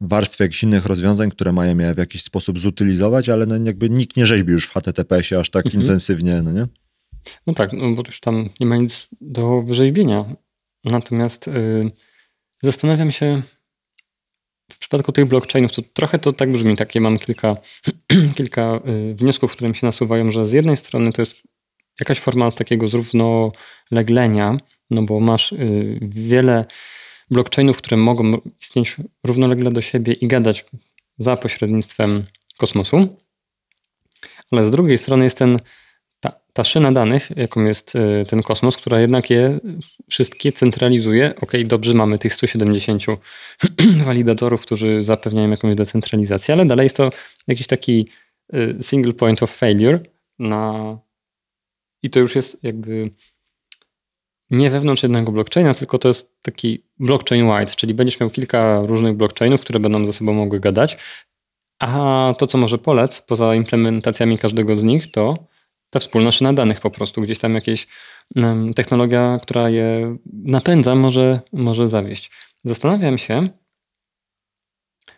warstwy 0.00 0.44
jakichś 0.44 0.62
innych 0.62 0.86
rozwiązań, 0.86 1.30
które 1.30 1.52
mają 1.52 1.78
je 1.78 1.94
w 1.94 1.98
jakiś 1.98 2.22
sposób 2.22 2.58
zutylizować, 2.58 3.28
ale 3.28 3.46
no 3.46 3.56
jakby 3.64 3.90
nikt 3.90 4.16
nie 4.16 4.26
rzeźbi 4.26 4.52
już 4.52 4.66
w 4.66 4.72
HTTPS-ie 4.72 5.40
aż 5.40 5.50
tak 5.50 5.66
mhm. 5.66 5.82
intensywnie, 5.82 6.42
no 6.42 6.52
nie? 6.52 6.66
No 7.46 7.54
tak, 7.54 7.72
no 7.72 7.94
bo 7.94 8.02
już 8.06 8.20
tam 8.20 8.48
nie 8.60 8.66
ma 8.66 8.76
nic 8.76 9.08
do 9.20 9.62
wyrzeźbienia. 9.62 10.24
Natomiast 10.84 11.46
yy, 11.46 11.90
zastanawiam 12.62 13.12
się, 13.12 13.42
w 14.72 14.78
przypadku 14.78 15.12
tych 15.12 15.26
blockchainów, 15.26 15.72
to 15.72 15.82
trochę 15.92 16.18
to 16.18 16.32
tak 16.32 16.52
brzmi, 16.52 16.76
takie 16.76 17.00
mam 17.00 17.18
kilka, 17.18 17.56
kilka 18.36 18.80
y, 19.10 19.14
wniosków, 19.14 19.52
które 19.52 19.70
mi 19.70 19.76
się 19.76 19.86
nasuwają, 19.86 20.30
że 20.30 20.46
z 20.46 20.52
jednej 20.52 20.76
strony 20.76 21.12
to 21.12 21.22
jest 21.22 21.36
jakaś 22.00 22.20
forma 22.20 22.50
takiego 22.50 22.88
zrównoleglenia, 22.88 24.56
no 24.90 25.02
bo 25.02 25.20
masz 25.20 25.52
y, 25.52 25.98
wiele 26.02 26.64
blockchainów, 27.30 27.76
które 27.76 27.96
mogą 27.96 28.40
istnieć 28.60 28.96
równolegle 29.26 29.70
do 29.70 29.80
siebie 29.80 30.12
i 30.12 30.26
gadać 30.26 30.64
za 31.18 31.36
pośrednictwem 31.36 32.24
kosmosu, 32.56 33.16
ale 34.50 34.64
z 34.64 34.70
drugiej 34.70 34.98
strony 34.98 35.24
jest 35.24 35.38
ten 35.38 35.58
ta 36.52 36.64
szyna 36.64 36.92
danych, 36.92 37.30
jaką 37.36 37.64
jest 37.64 37.94
y, 37.94 38.26
ten 38.28 38.42
kosmos, 38.42 38.76
która 38.76 39.00
jednak 39.00 39.30
je 39.30 39.60
wszystkie 40.10 40.52
centralizuje. 40.52 41.34
Ok, 41.40 41.52
dobrze, 41.64 41.94
mamy 41.94 42.18
tych 42.18 42.34
170 42.34 43.02
walidatorów, 44.06 44.60
którzy 44.60 45.02
zapewniają 45.02 45.50
jakąś 45.50 45.76
decentralizację, 45.76 46.54
ale 46.54 46.64
dalej 46.64 46.84
jest 46.84 46.96
to 46.96 47.10
jakiś 47.46 47.66
taki 47.66 48.08
y, 48.54 48.76
single 48.80 49.12
point 49.12 49.42
of 49.42 49.50
failure 49.50 50.00
na... 50.38 50.98
i 52.02 52.10
to 52.10 52.20
już 52.20 52.36
jest 52.36 52.64
jakby 52.64 53.10
nie 54.50 54.70
wewnątrz 54.70 55.02
jednego 55.02 55.32
blockchaina, 55.32 55.74
tylko 55.74 55.98
to 55.98 56.08
jest 56.08 56.42
taki 56.42 56.84
blockchain 56.98 57.46
wide, 57.46 57.72
czyli 57.76 57.94
będziesz 57.94 58.20
miał 58.20 58.30
kilka 58.30 58.80
różnych 58.86 59.16
blockchainów, 59.16 59.60
które 59.60 59.80
będą 59.80 60.04
ze 60.04 60.12
sobą 60.12 60.32
mogły 60.32 60.60
gadać, 60.60 60.96
a 61.78 62.34
to, 62.38 62.46
co 62.46 62.58
może 62.58 62.78
polec, 62.78 63.20
poza 63.20 63.54
implementacjami 63.54 64.38
każdego 64.38 64.76
z 64.76 64.82
nich, 64.82 65.10
to 65.10 65.51
ta 65.92 66.00
wspólna 66.00 66.32
szyna 66.32 66.52
danych 66.52 66.80
po 66.80 66.90
prostu, 66.90 67.22
gdzieś 67.22 67.38
tam 67.38 67.54
jakieś 67.54 67.86
technologia, 68.76 69.38
która 69.42 69.70
je 69.70 70.16
napędza, 70.32 70.94
może, 70.94 71.40
może 71.52 71.88
zawieść. 71.88 72.30
Zastanawiam 72.64 73.18
się, 73.18 73.48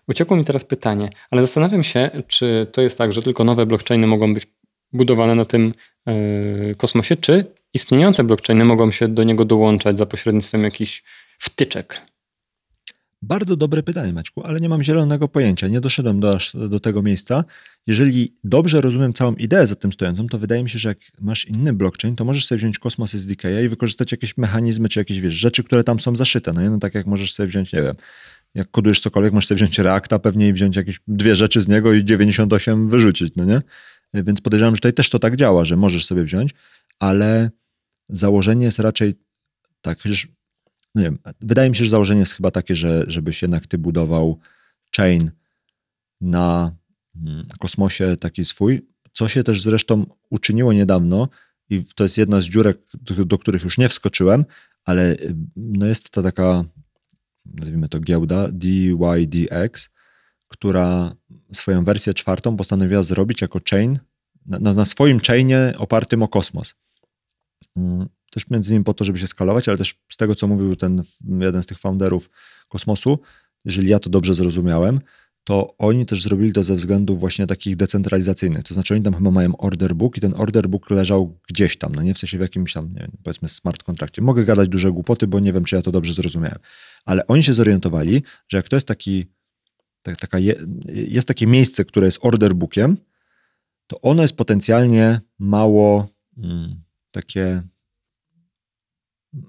uciekło 0.08 0.36
mi 0.36 0.44
teraz 0.44 0.64
pytanie, 0.64 1.10
ale 1.30 1.42
zastanawiam 1.42 1.84
się, 1.84 2.10
czy 2.26 2.66
to 2.72 2.82
jest 2.82 2.98
tak, 2.98 3.12
że 3.12 3.22
tylko 3.22 3.44
nowe 3.44 3.66
blockchainy 3.66 4.06
mogą 4.06 4.34
być 4.34 4.46
budowane 4.92 5.34
na 5.34 5.44
tym 5.44 5.74
yy, 6.06 6.74
kosmosie, 6.78 7.16
czy 7.16 7.44
istniejące 7.74 8.24
blockchainy 8.24 8.64
mogą 8.64 8.90
się 8.90 9.08
do 9.08 9.24
niego 9.24 9.44
dołączać 9.44 9.98
za 9.98 10.06
pośrednictwem 10.06 10.64
jakichś 10.64 11.02
wtyczek. 11.38 12.13
Bardzo 13.26 13.56
dobre 13.56 13.82
pytanie, 13.82 14.12
Maćku, 14.12 14.42
ale 14.42 14.60
nie 14.60 14.68
mam 14.68 14.82
zielonego 14.82 15.28
pojęcia. 15.28 15.68
Nie 15.68 15.80
doszedłem 15.80 16.20
do, 16.20 16.38
do 16.54 16.80
tego 16.80 17.02
miejsca. 17.02 17.44
Jeżeli 17.86 18.34
dobrze 18.44 18.80
rozumiem 18.80 19.12
całą 19.12 19.34
ideę 19.34 19.66
za 19.66 19.74
tym 19.74 19.92
stojącą, 19.92 20.26
to 20.26 20.38
wydaje 20.38 20.62
mi 20.62 20.70
się, 20.70 20.78
że 20.78 20.88
jak 20.88 20.98
masz 21.20 21.44
inny 21.44 21.72
blockchain, 21.72 22.16
to 22.16 22.24
możesz 22.24 22.46
sobie 22.46 22.58
wziąć 22.58 22.78
Cosmos 22.78 23.14
SDK 23.14 23.60
i 23.64 23.68
wykorzystać 23.68 24.12
jakieś 24.12 24.36
mechanizmy 24.36 24.88
czy 24.88 25.00
jakieś 25.00 25.20
wiesz, 25.20 25.34
rzeczy, 25.34 25.64
które 25.64 25.84
tam 25.84 26.00
są 26.00 26.16
zaszyte. 26.16 26.52
No, 26.52 26.62
nie? 26.62 26.70
no 26.70 26.78
tak 26.78 26.94
jak 26.94 27.06
możesz 27.06 27.32
sobie 27.32 27.46
wziąć, 27.46 27.72
nie 27.72 27.82
wiem, 27.82 27.94
jak 28.54 28.70
kodujesz 28.70 29.00
cokolwiek, 29.00 29.32
możesz 29.32 29.48
sobie 29.48 29.56
wziąć 29.56 29.78
Reacta 29.78 30.18
pewnie 30.18 30.48
i 30.48 30.52
wziąć 30.52 30.76
jakieś 30.76 31.00
dwie 31.08 31.36
rzeczy 31.36 31.60
z 31.60 31.68
niego 31.68 31.92
i 31.92 32.04
98 32.04 32.88
wyrzucić, 32.88 33.32
no 33.36 33.44
nie? 33.44 33.62
Więc 34.14 34.40
podejrzewam, 34.40 34.74
że 34.74 34.78
tutaj 34.78 34.92
też 34.92 35.10
to 35.10 35.18
tak 35.18 35.36
działa, 35.36 35.64
że 35.64 35.76
możesz 35.76 36.04
sobie 36.04 36.24
wziąć, 36.24 36.54
ale 36.98 37.50
założenie 38.08 38.64
jest 38.64 38.78
raczej 38.78 39.14
tak, 39.80 40.00
chociaż 40.00 40.28
no 40.94 41.02
nie 41.02 41.06
wiem, 41.06 41.18
wydaje 41.40 41.70
mi 41.70 41.76
się, 41.76 41.84
że 41.84 41.90
założenie 41.90 42.20
jest 42.20 42.32
chyba 42.32 42.50
takie, 42.50 42.76
że 42.76 43.04
żebyś 43.06 43.42
jednak 43.42 43.66
ty 43.66 43.78
budował 43.78 44.38
chain 44.96 45.30
na 46.20 46.76
mm, 47.16 47.46
kosmosie 47.58 48.16
taki 48.16 48.44
swój, 48.44 48.88
co 49.12 49.28
się 49.28 49.44
też 49.44 49.62
zresztą 49.62 50.06
uczyniło 50.30 50.72
niedawno 50.72 51.28
i 51.70 51.84
to 51.94 52.04
jest 52.04 52.18
jedna 52.18 52.40
z 52.40 52.44
dziurek, 52.44 52.78
do, 53.26 53.38
których 53.38 53.64
już 53.64 53.78
nie 53.78 53.88
wskoczyłem, 53.88 54.44
ale 54.84 55.16
no 55.56 55.86
jest 55.86 56.10
to 56.10 56.22
taka 56.22 56.64
nazwijmy 57.44 57.88
to 57.88 58.00
giełda, 58.00 58.48
DYDX, 58.52 59.90
która 60.48 61.16
swoją 61.52 61.84
wersję 61.84 62.14
czwartą 62.14 62.56
postanowiła 62.56 63.02
zrobić 63.02 63.40
jako 63.42 63.60
chain, 63.70 63.98
na, 64.46 64.74
na 64.74 64.84
swoim 64.84 65.20
chainie 65.20 65.72
opartym 65.78 66.22
o 66.22 66.28
kosmos. 66.28 66.74
Mm, 68.34 68.40
też 68.40 68.50
między 68.50 68.70
innymi 68.70 68.84
po 68.84 68.94
to, 68.94 69.04
żeby 69.04 69.18
się 69.18 69.26
skalować, 69.26 69.68
ale 69.68 69.78
też 69.78 69.94
z 70.08 70.16
tego, 70.16 70.34
co 70.34 70.48
mówił 70.48 70.76
ten 70.76 71.02
jeden 71.40 71.62
z 71.62 71.66
tych 71.66 71.78
founderów 71.78 72.30
kosmosu, 72.68 73.18
jeżeli 73.64 73.88
ja 73.88 73.98
to 73.98 74.10
dobrze 74.10 74.34
zrozumiałem, 74.34 75.00
to 75.44 75.74
oni 75.78 76.06
też 76.06 76.22
zrobili 76.22 76.52
to 76.52 76.62
ze 76.62 76.74
względów 76.74 77.20
właśnie 77.20 77.46
takich 77.46 77.76
decentralizacyjnych. 77.76 78.62
To 78.62 78.74
znaczy 78.74 78.94
oni 78.94 79.02
tam 79.02 79.14
chyba 79.14 79.30
mają 79.30 79.56
order 79.56 79.94
book 79.94 80.16
i 80.16 80.20
ten 80.20 80.34
order 80.36 80.68
book 80.68 80.90
leżał 80.90 81.38
gdzieś 81.48 81.78
tam, 81.78 81.94
no 81.94 82.02
nie 82.02 82.14
w 82.14 82.18
sensie 82.18 82.38
w 82.38 82.40
jakimś 82.40 82.72
tam, 82.72 82.92
nie 82.92 83.00
wiem, 83.00 83.10
powiedzmy 83.22 83.48
smart 83.48 83.82
kontrakcie. 83.82 84.22
Mogę 84.22 84.44
gadać 84.44 84.68
duże 84.68 84.92
głupoty, 84.92 85.26
bo 85.26 85.40
nie 85.40 85.52
wiem, 85.52 85.64
czy 85.64 85.76
ja 85.76 85.82
to 85.82 85.92
dobrze 85.92 86.12
zrozumiałem. 86.12 86.58
Ale 87.04 87.26
oni 87.26 87.42
się 87.42 87.52
zorientowali, 87.52 88.22
że 88.48 88.56
jak 88.56 88.68
to 88.68 88.76
jest 88.76 88.88
taki, 88.88 89.26
tak, 90.02 90.16
taka 90.16 90.38
je, 90.38 90.54
jest 90.86 91.28
takie 91.28 91.46
miejsce, 91.46 91.84
które 91.84 92.06
jest 92.06 92.18
order 92.22 92.54
bookiem, 92.54 92.96
to 93.86 94.00
ono 94.00 94.22
jest 94.22 94.36
potencjalnie 94.36 95.20
mało 95.38 96.08
hmm, 96.36 96.82
takie 97.10 97.62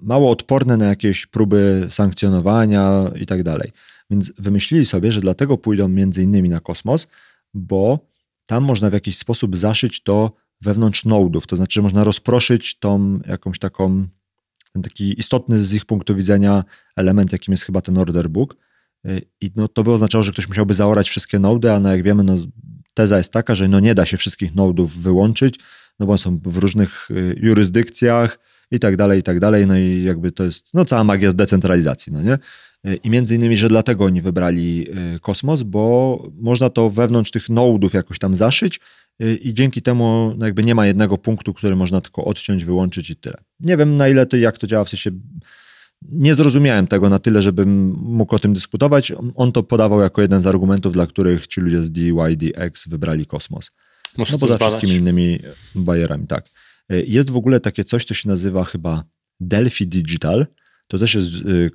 mało 0.02 0.30
odporne 0.30 0.76
na 0.76 0.84
jakieś 0.84 1.26
próby 1.26 1.86
sankcjonowania 1.88 3.10
i 3.20 3.26
tak 3.26 3.42
dalej. 3.42 3.72
Więc 4.10 4.32
wymyślili 4.38 4.86
sobie, 4.86 5.12
że 5.12 5.20
dlatego 5.20 5.58
pójdą 5.58 5.88
między 5.88 6.22
innymi 6.22 6.48
na 6.48 6.60
kosmos, 6.60 7.06
bo 7.54 7.98
tam 8.46 8.64
można 8.64 8.90
w 8.90 8.92
jakiś 8.92 9.18
sposób 9.18 9.56
zaszyć 9.56 10.02
to 10.02 10.32
wewnątrz 10.60 11.04
nodów, 11.04 11.46
to 11.46 11.56
znaczy, 11.56 11.72
że 11.72 11.82
można 11.82 12.04
rozproszyć 12.04 12.78
tą 12.78 13.20
jakąś 13.26 13.58
taką, 13.58 14.06
ten 14.72 14.82
taki 14.82 15.20
istotny 15.20 15.58
z 15.58 15.74
ich 15.74 15.84
punktu 15.84 16.16
widzenia 16.16 16.64
element, 16.96 17.32
jakim 17.32 17.52
jest 17.52 17.64
chyba 17.64 17.80
ten 17.80 17.98
order 17.98 18.30
book. 18.30 18.56
I 19.40 19.50
no, 19.56 19.68
to 19.68 19.84
by 19.84 19.90
oznaczało, 19.90 20.24
że 20.24 20.32
ktoś 20.32 20.48
musiałby 20.48 20.74
zaorać 20.74 21.08
wszystkie 21.08 21.38
nody, 21.38 21.72
a 21.72 21.80
no 21.80 21.90
jak 21.90 22.02
wiemy, 22.02 22.24
no, 22.24 22.36
teza 22.94 23.18
jest 23.18 23.32
taka, 23.32 23.54
że 23.54 23.68
no 23.68 23.80
nie 23.80 23.94
da 23.94 24.06
się 24.06 24.16
wszystkich 24.16 24.54
nodów 24.54 24.96
wyłączyć, 24.96 25.58
no 25.98 26.06
bo 26.06 26.18
są 26.18 26.38
w 26.44 26.56
różnych 26.56 27.10
y, 27.10 27.36
jurysdykcjach 27.40 28.38
i 28.70 28.78
tak 28.78 28.96
dalej, 28.96 29.20
i 29.20 29.22
tak 29.22 29.40
dalej. 29.40 29.66
No 29.66 29.78
i 29.78 30.02
jakby 30.02 30.32
to 30.32 30.44
jest 30.44 30.74
no, 30.74 30.84
cała 30.84 31.04
magia 31.04 31.30
z 31.30 31.34
decentralizacji, 31.34 32.12
no 32.12 32.22
nie? 32.22 32.38
I 33.02 33.10
między 33.10 33.34
innymi, 33.34 33.56
że 33.56 33.68
dlatego 33.68 34.04
oni 34.04 34.22
wybrali 34.22 34.86
y, 35.16 35.20
Kosmos, 35.20 35.62
bo 35.62 36.22
można 36.40 36.70
to 36.70 36.90
wewnątrz 36.90 37.30
tych 37.30 37.48
nodów 37.48 37.94
jakoś 37.94 38.18
tam 38.18 38.36
zaszyć 38.36 38.80
y, 39.22 39.36
i 39.36 39.54
dzięki 39.54 39.82
temu 39.82 40.34
no 40.38 40.46
jakby 40.46 40.62
nie 40.62 40.74
ma 40.74 40.86
jednego 40.86 41.18
punktu, 41.18 41.54
który 41.54 41.76
można 41.76 42.00
tylko 42.00 42.24
odciąć, 42.24 42.64
wyłączyć 42.64 43.10
i 43.10 43.16
tyle. 43.16 43.36
Nie 43.60 43.76
wiem 43.76 43.96
na 43.96 44.08
ile 44.08 44.26
to, 44.26 44.36
jak 44.36 44.58
to 44.58 44.66
działa, 44.66 44.84
w 44.84 44.88
sensie 44.88 45.10
nie 46.02 46.34
zrozumiałem 46.34 46.86
tego 46.86 47.08
na 47.08 47.18
tyle, 47.18 47.42
żebym 47.42 47.96
mógł 48.02 48.36
o 48.36 48.38
tym 48.38 48.54
dyskutować. 48.54 49.12
On 49.34 49.52
to 49.52 49.62
podawał 49.62 50.00
jako 50.00 50.22
jeden 50.22 50.42
z 50.42 50.46
argumentów, 50.46 50.92
dla 50.92 51.06
których 51.06 51.46
ci 51.46 51.60
ludzie 51.60 51.82
z 51.82 51.90
DYDX 51.90 52.88
wybrali 52.88 53.26
Kosmos. 53.26 53.70
Muszę 54.18 54.32
no 54.32 54.38
poza 54.38 54.58
wszystkimi 54.58 54.94
innymi 54.94 55.38
bajerami, 55.74 56.26
tak. 56.26 56.44
Y, 56.92 57.04
jest 57.08 57.30
w 57.30 57.36
ogóle 57.36 57.60
takie 57.60 57.84
coś, 57.84 58.04
co 58.04 58.14
się 58.14 58.28
nazywa 58.28 58.64
chyba 58.64 59.04
Delphi 59.40 59.86
Digital, 59.86 60.46
to 60.88 60.98
też 60.98 61.14
jest 61.14 61.34
y, 61.34 61.70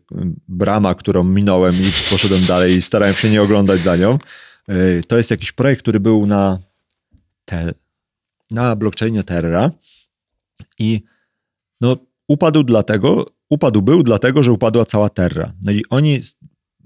brama, 0.48 0.96
którą 0.96 1.24
minąłem 1.24 1.76
i 1.76 1.92
poszedłem 2.10 2.46
dalej 2.46 2.76
i 2.76 2.82
starałem 2.82 3.16
się 3.16 3.30
nie 3.30 3.42
oglądać 3.42 3.82
za 3.82 3.96
nią. 3.96 4.18
Y, 4.70 5.02
to 5.08 5.18
jest 5.18 5.32
jakiś 5.32 5.52
projekt, 5.52 5.82
który 5.82 6.00
był 6.00 6.26
na, 6.26 6.60
te, 7.46 7.74
na 8.52 8.76
blockchainie 8.76 9.24
Terra 9.24 9.72
i 10.80 11.02
no, 11.82 11.98
upadł 12.28 12.64
dlatego, 12.64 13.32
upadł 13.50 13.82
był 13.82 14.04
dlatego, 14.04 14.44
że 14.44 14.52
upadła 14.52 14.86
cała 14.86 15.10
Terra. 15.10 15.54
No 15.62 15.72
i 15.72 15.84
oni, 15.90 16.22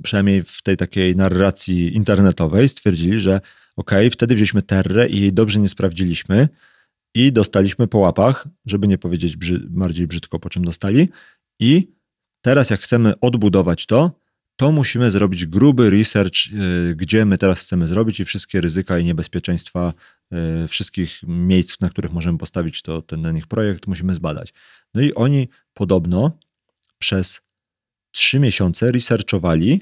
przynajmniej 0.03 0.43
w 0.43 0.61
tej 0.61 0.77
takiej 0.77 1.15
narracji 1.15 1.95
internetowej, 1.95 2.69
stwierdzili, 2.69 3.19
że 3.19 3.41
ok, 3.75 3.91
wtedy 4.11 4.35
wzięliśmy 4.35 4.61
Terrę 4.61 5.07
i 5.07 5.21
jej 5.21 5.33
dobrze 5.33 5.59
nie 5.59 5.69
sprawdziliśmy 5.69 6.49
i 7.15 7.31
dostaliśmy 7.31 7.87
po 7.87 7.97
łapach, 7.97 8.47
żeby 8.65 8.87
nie 8.87 8.97
powiedzieć 8.97 9.37
brzy, 9.37 9.59
bardziej 9.69 10.07
brzydko, 10.07 10.39
po 10.39 10.49
czym 10.49 10.65
dostali 10.65 11.09
i 11.59 11.95
Teraz, 12.45 12.69
jak 12.69 12.81
chcemy 12.81 13.19
odbudować 13.19 13.85
to, 13.85 14.11
to 14.55 14.71
musimy 14.71 15.11
zrobić 15.11 15.45
gruby 15.45 15.89
research, 15.89 16.35
y, 16.91 16.95
gdzie 16.95 17.25
my 17.25 17.37
teraz 17.37 17.61
chcemy 17.61 17.87
zrobić 17.87 18.19
i 18.19 18.25
wszystkie 18.25 18.61
ryzyka 18.61 18.99
i 18.99 19.03
niebezpieczeństwa 19.03 19.93
y, 20.63 20.67
wszystkich 20.67 21.19
miejsc, 21.23 21.79
na 21.79 21.89
których 21.89 22.13
możemy 22.13 22.37
postawić 22.37 22.81
to, 22.81 23.01
ten 23.01 23.21
na 23.21 23.31
nich 23.31 23.47
projekt, 23.47 23.87
musimy 23.87 24.13
zbadać. 24.13 24.53
No 24.93 25.01
i 25.01 25.13
oni 25.13 25.47
podobno 25.73 26.37
przez 26.97 27.41
trzy 28.11 28.39
miesiące 28.39 28.91
researchowali, 28.91 29.81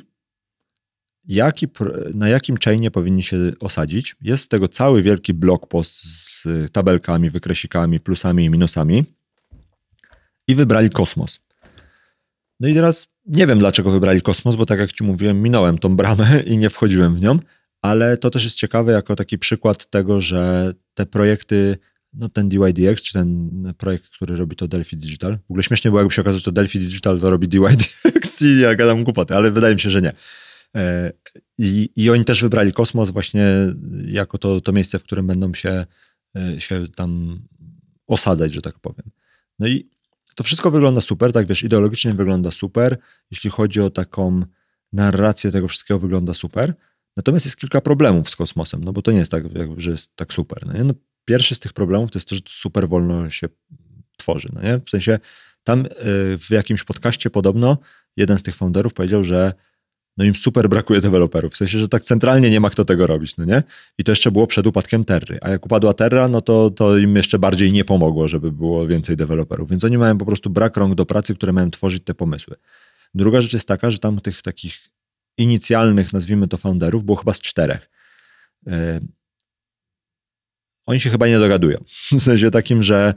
jaki, 1.26 1.68
na 2.14 2.30
jakim 2.30 2.58
chainie 2.66 2.92
powinni 2.92 3.24
się 3.24 3.38
osadzić. 3.60 4.16
Jest 4.22 4.44
z 4.44 4.48
tego 4.48 4.68
cały 4.68 5.02
wielki 5.02 5.34
blog 5.34 5.68
post 5.68 6.04
z 6.04 6.48
tabelkami, 6.72 7.30
wykresikami, 7.30 8.00
plusami 8.00 8.46
i 8.46 8.50
minusami 8.50 9.06
i 10.48 10.56
wybrali 10.56 10.90
kosmos. 10.90 11.40
No 12.60 12.68
i 12.68 12.74
teraz 12.74 13.08
nie 13.26 13.48
wiem, 13.48 13.60
dlaczego 13.60 13.92
wybrali 13.92 14.22
kosmos, 14.22 14.56
bo 14.56 14.66
tak 14.66 14.80
jak 14.80 14.94
ci 14.94 15.04
mówiłem, 15.04 15.42
minąłem 15.42 15.78
tą 15.78 15.96
bramę 15.96 16.40
i 16.52 16.58
nie 16.58 16.70
wchodziłem 16.70 17.16
w 17.16 17.22
nią, 17.22 17.40
ale 17.82 18.18
to 18.18 18.30
też 18.30 18.44
jest 18.44 18.56
ciekawe 18.56 18.92
jako 18.92 19.16
taki 19.16 19.38
przykład 19.38 19.90
tego, 19.90 20.22
że 20.22 20.74
te 20.94 21.06
projekty, 21.06 21.78
no 22.14 22.30
ten 22.30 22.50
DYDX, 22.50 23.04
czy 23.04 23.14
ten 23.14 23.50
projekt, 23.78 24.10
który 24.10 24.36
robi 24.36 24.56
to 24.56 24.68
Delphi 24.68 24.98
Digital, 24.98 25.38
w 25.48 25.52
ogóle 25.52 25.64
śmiesznie 25.64 25.92
było, 25.92 26.00
jakby 26.00 26.14
się 26.14 26.22
okazało, 26.22 26.40
że 26.40 26.46
to 26.46 26.52
Delphi 26.52 26.80
Digital 26.80 27.20
to 27.20 27.30
robi 27.30 27.48
DYDX 27.48 28.42
i 28.42 28.60
ja 28.60 28.76
gadam 28.76 29.04
głupoty, 29.04 29.36
ale 29.36 29.52
wydaje 29.52 29.74
mi 29.74 29.82
się, 29.82 29.90
że 29.90 30.02
nie. 30.02 30.14
E, 30.76 31.12
I, 31.58 31.90
I 31.96 32.10
oni 32.10 32.26
też 32.26 32.42
wybrali 32.42 32.74
kosmos 32.74 33.10
właśnie 33.10 33.46
jako 34.06 34.38
to, 34.38 34.62
to 34.62 34.72
miejsce, 34.72 35.00
w 35.00 35.04
którym 35.04 35.28
będą 35.28 35.54
się, 35.54 35.86
e, 36.38 36.62
się 36.62 36.88
tam 36.96 37.42
osadzać, 38.08 38.54
że 38.54 38.62
tak 38.62 38.80
powiem. 38.80 39.12
No 39.60 39.68
i 39.68 39.90
to 40.36 40.44
wszystko 40.44 40.72
wygląda 40.72 41.02
super, 41.02 41.32
tak 41.32 41.48
wiesz, 41.48 41.64
ideologicznie 41.64 42.14
wygląda 42.14 42.52
super, 42.52 42.98
jeśli 43.32 43.50
chodzi 43.50 43.82
o 43.82 43.90
taką 43.90 44.46
narrację 44.94 45.52
tego 45.52 45.68
wszystkiego 45.68 46.00
wygląda 46.00 46.34
super. 46.34 46.74
Natomiast 47.18 47.46
jest 47.46 47.58
kilka 47.58 47.82
problemów 47.82 48.30
z 48.30 48.36
kosmosem, 48.36 48.84
no 48.84 48.94
bo 48.94 49.02
to 49.02 49.12
nie 49.12 49.18
jest 49.18 49.32
tak, 49.32 49.44
że 49.78 49.92
jest 49.92 50.16
tak 50.16 50.34
super. 50.34 50.66
No, 50.66 50.84
no 50.84 50.94
pierwszy 51.26 51.56
z 51.56 51.60
tych 51.60 51.74
problemów 51.74 52.12
to 52.12 52.20
jest 52.20 52.30
to, 52.30 52.36
że 52.36 52.42
super 52.48 52.90
wolno 52.90 53.30
się 53.30 53.48
tworzy. 54.18 54.50
No 54.54 54.62
nie? 54.62 54.80
W 54.86 54.90
sensie 54.90 55.20
tam 55.64 55.86
y, 55.86 55.90
w 56.38 56.48
jakimś 56.50 56.84
podcaście 56.84 57.30
podobno 57.30 57.78
jeden 58.18 58.40
z 58.40 58.44
tych 58.44 58.56
founderów 58.56 58.94
powiedział, 58.94 59.24
że 59.24 59.54
no 60.18 60.26
im 60.26 60.36
super 60.36 60.70
brakuje 60.70 61.02
deweloperów. 61.02 61.54
W 61.54 61.58
sensie, 61.58 61.80
że 61.80 61.88
tak 61.88 62.04
centralnie 62.04 62.50
nie 62.50 62.60
ma 62.60 62.70
kto 62.70 62.86
tego 62.86 63.08
robić, 63.08 63.38
no 63.38 63.46
nie? 63.46 63.64
I 63.98 64.04
to 64.04 64.12
jeszcze 64.12 64.32
było 64.32 64.48
przed 64.48 64.68
upadkiem 64.68 65.06
Terry. 65.06 65.38
A 65.42 65.50
jak 65.50 65.66
upadła 65.66 65.94
Terra, 65.94 66.28
no 66.28 66.42
to, 66.42 66.70
to 66.70 66.98
im 66.98 67.16
jeszcze 67.16 67.40
bardziej 67.40 67.72
nie 67.72 67.86
pomogło, 67.86 68.28
żeby 68.28 68.52
było 68.52 68.88
więcej 68.88 69.18
deweloperów. 69.18 69.70
Więc 69.70 69.84
oni 69.84 69.98
mają 69.98 70.18
po 70.18 70.26
prostu 70.26 70.50
brak 70.50 70.78
rąk 70.78 70.96
do 70.96 71.06
pracy, 71.06 71.36
które 71.36 71.54
mają 71.54 71.72
tworzyć 71.72 72.04
te 72.04 72.14
pomysły. 72.14 72.56
Druga 73.14 73.42
rzecz 73.42 73.54
jest 73.54 73.68
taka, 73.68 73.92
że 73.92 74.00
tam 74.00 74.20
tych 74.20 74.42
takich 74.42 74.78
inicjalnych, 75.38 76.14
nazwijmy 76.14 76.48
to 76.48 76.58
founderów, 76.58 77.04
było 77.04 77.18
chyba 77.18 77.34
z 77.34 77.42
czterech. 77.42 77.90
Yy, 78.66 78.74
oni 80.86 81.00
się 81.00 81.10
chyba 81.10 81.28
nie 81.28 81.40
dogadują. 81.40 81.78
W 82.20 82.22
sensie 82.22 82.52
takim, 82.52 82.84
że 82.84 83.14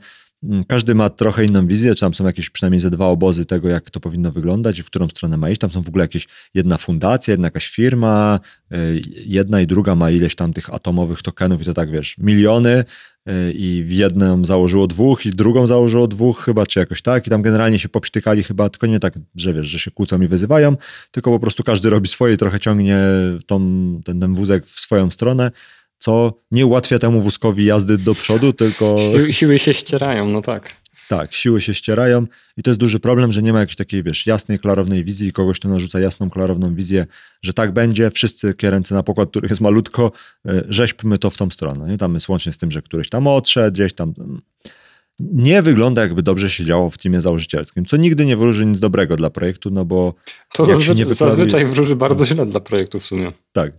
każdy 0.69 0.95
ma 0.95 1.11
trochę 1.11 1.45
inną 1.45 1.67
wizję, 1.67 1.95
czy 1.95 2.01
tam 2.01 2.15
są 2.15 2.27
jakieś 2.27 2.51
przynajmniej 2.51 2.81
ze 2.81 2.91
dwa 2.91 3.07
obozy 3.07 3.47
tego, 3.47 3.69
jak 3.69 3.91
to 3.91 4.01
powinno 4.01 4.33
wyglądać 4.33 4.79
i 4.79 4.83
w 4.83 4.87
którą 4.87 5.09
stronę 5.09 5.37
ma 5.37 5.51
iść. 5.51 5.61
Tam 5.61 5.71
są 5.71 5.83
w 5.83 5.89
ogóle 5.89 6.05
jakieś 6.05 6.27
jedna 6.55 6.77
fundacja, 6.77 7.33
jedna 7.33 7.47
jakaś 7.47 7.69
firma, 7.69 8.41
y, 8.73 9.03
jedna 9.27 9.61
i 9.61 9.67
druga 9.67 9.95
ma 9.95 10.11
ileś 10.11 10.35
tam 10.35 10.53
tych 10.53 10.75
atomowych 10.75 11.23
tokenów 11.23 11.63
i 11.63 11.65
to 11.65 11.75
tak 11.75 11.91
wiesz, 11.91 12.19
miliony 12.19 12.85
y, 13.29 13.53
i 13.53 13.85
jedną 13.89 14.45
założyło 14.45 14.87
dwóch 14.87 15.27
i 15.27 15.31
drugą 15.31 15.67
założyło 15.67 16.09
dwóch 16.09 16.45
chyba, 16.45 16.67
czy 16.67 16.79
jakoś 16.79 17.03
tak 17.03 17.27
i 17.27 17.31
tam 17.31 17.43
generalnie 17.43 17.79
się 17.79 17.89
popśtykali 17.89 18.43
chyba, 18.43 18.69
tylko 18.69 18.87
nie 18.87 19.01
tak, 19.01 19.15
że 19.35 19.55
wiesz, 19.55 19.67
że 19.67 19.79
się 19.79 19.91
kłócą 19.91 20.21
i 20.21 20.29
wyzywają, 20.29 20.77
tylko 21.11 21.31
po 21.31 21.41
prostu 21.41 21.63
każdy 21.63 21.91
robi 21.91 22.09
swoje 22.09 22.35
i 22.35 22.37
trochę 22.37 22.61
ciągnie 22.61 22.99
tą, 23.47 23.61
ten, 24.05 24.21
ten 24.21 24.35
wózek 24.35 24.67
w 24.67 24.81
swoją 24.81 25.11
stronę 25.11 25.51
co 25.99 26.33
nie 26.51 26.67
ułatwia 26.67 26.99
temu 26.99 27.21
wózkowi 27.21 27.65
jazdy 27.65 27.99
do 27.99 28.15
przodu, 28.15 28.53
tylko... 28.53 28.97
Siły, 28.99 29.33
siły 29.33 29.59
się 29.59 29.75
ścierają, 29.75 30.29
no 30.29 30.43
tak. 30.43 30.77
Tak, 31.09 31.35
siły 31.35 31.61
się 31.61 31.75
ścierają 31.75 32.27
i 32.57 32.63
to 32.63 32.71
jest 32.71 32.81
duży 32.81 33.01
problem, 33.01 33.33
że 33.33 33.43
nie 33.43 33.53
ma 33.53 33.61
jakiejś 33.61 33.77
takiej, 33.77 34.03
wiesz, 34.03 34.27
jasnej, 34.27 34.59
klarownej 34.59 35.05
wizji, 35.05 35.33
kogoś, 35.33 35.59
kto 35.59 35.69
narzuca 35.69 36.01
jasną, 36.01 36.31
klarowną 36.31 36.75
wizję, 36.75 37.07
że 37.43 37.53
tak 37.53 37.73
będzie, 37.73 38.11
wszyscy 38.11 38.55
kieręcy 38.55 38.95
na 38.95 39.03
pokład, 39.03 39.31
których 39.31 39.51
jest 39.51 39.61
malutko, 39.61 40.13
e, 40.49 40.63
rzeźbmy 40.69 41.19
to 41.19 41.31
w 41.31 41.37
tą 41.37 41.51
stronę. 41.51 41.91
Nie? 41.91 41.99
Tam 41.99 42.15
jest 42.15 42.29
łącznie 42.29 42.53
z 42.53 42.59
tym, 42.59 42.71
że 42.71 42.83
któryś 42.83 43.09
tam 43.09 43.27
odszedł, 43.27 43.75
gdzieś 43.75 43.93
tam... 43.93 44.15
Nie 45.21 45.63
wygląda 45.63 46.03
jakby 46.03 46.23
dobrze 46.23 46.51
się 46.51 46.65
działo 46.65 46.91
w 46.91 46.99
teamie 46.99 47.21
założycielskim, 47.21 47.87
co 47.87 47.97
nigdy 47.97 48.27
nie 48.27 48.37
wróży 48.37 48.67
nic 48.67 48.81
dobrego 48.81 49.17
dla 49.17 49.31
projektu, 49.31 49.71
no 49.71 49.85
bo... 49.85 50.15
To 50.55 50.65
zazwy- 50.65 50.95
nie 50.95 51.07
wyklaruje... 51.07 51.37
zazwyczaj 51.37 51.67
wróży 51.67 51.97
bardzo 51.97 52.27
źle 52.27 52.47
dla 52.47 52.61
projektu 52.61 53.01
w 53.01 53.07
sumie. 53.07 53.33
Tak, 53.53 53.73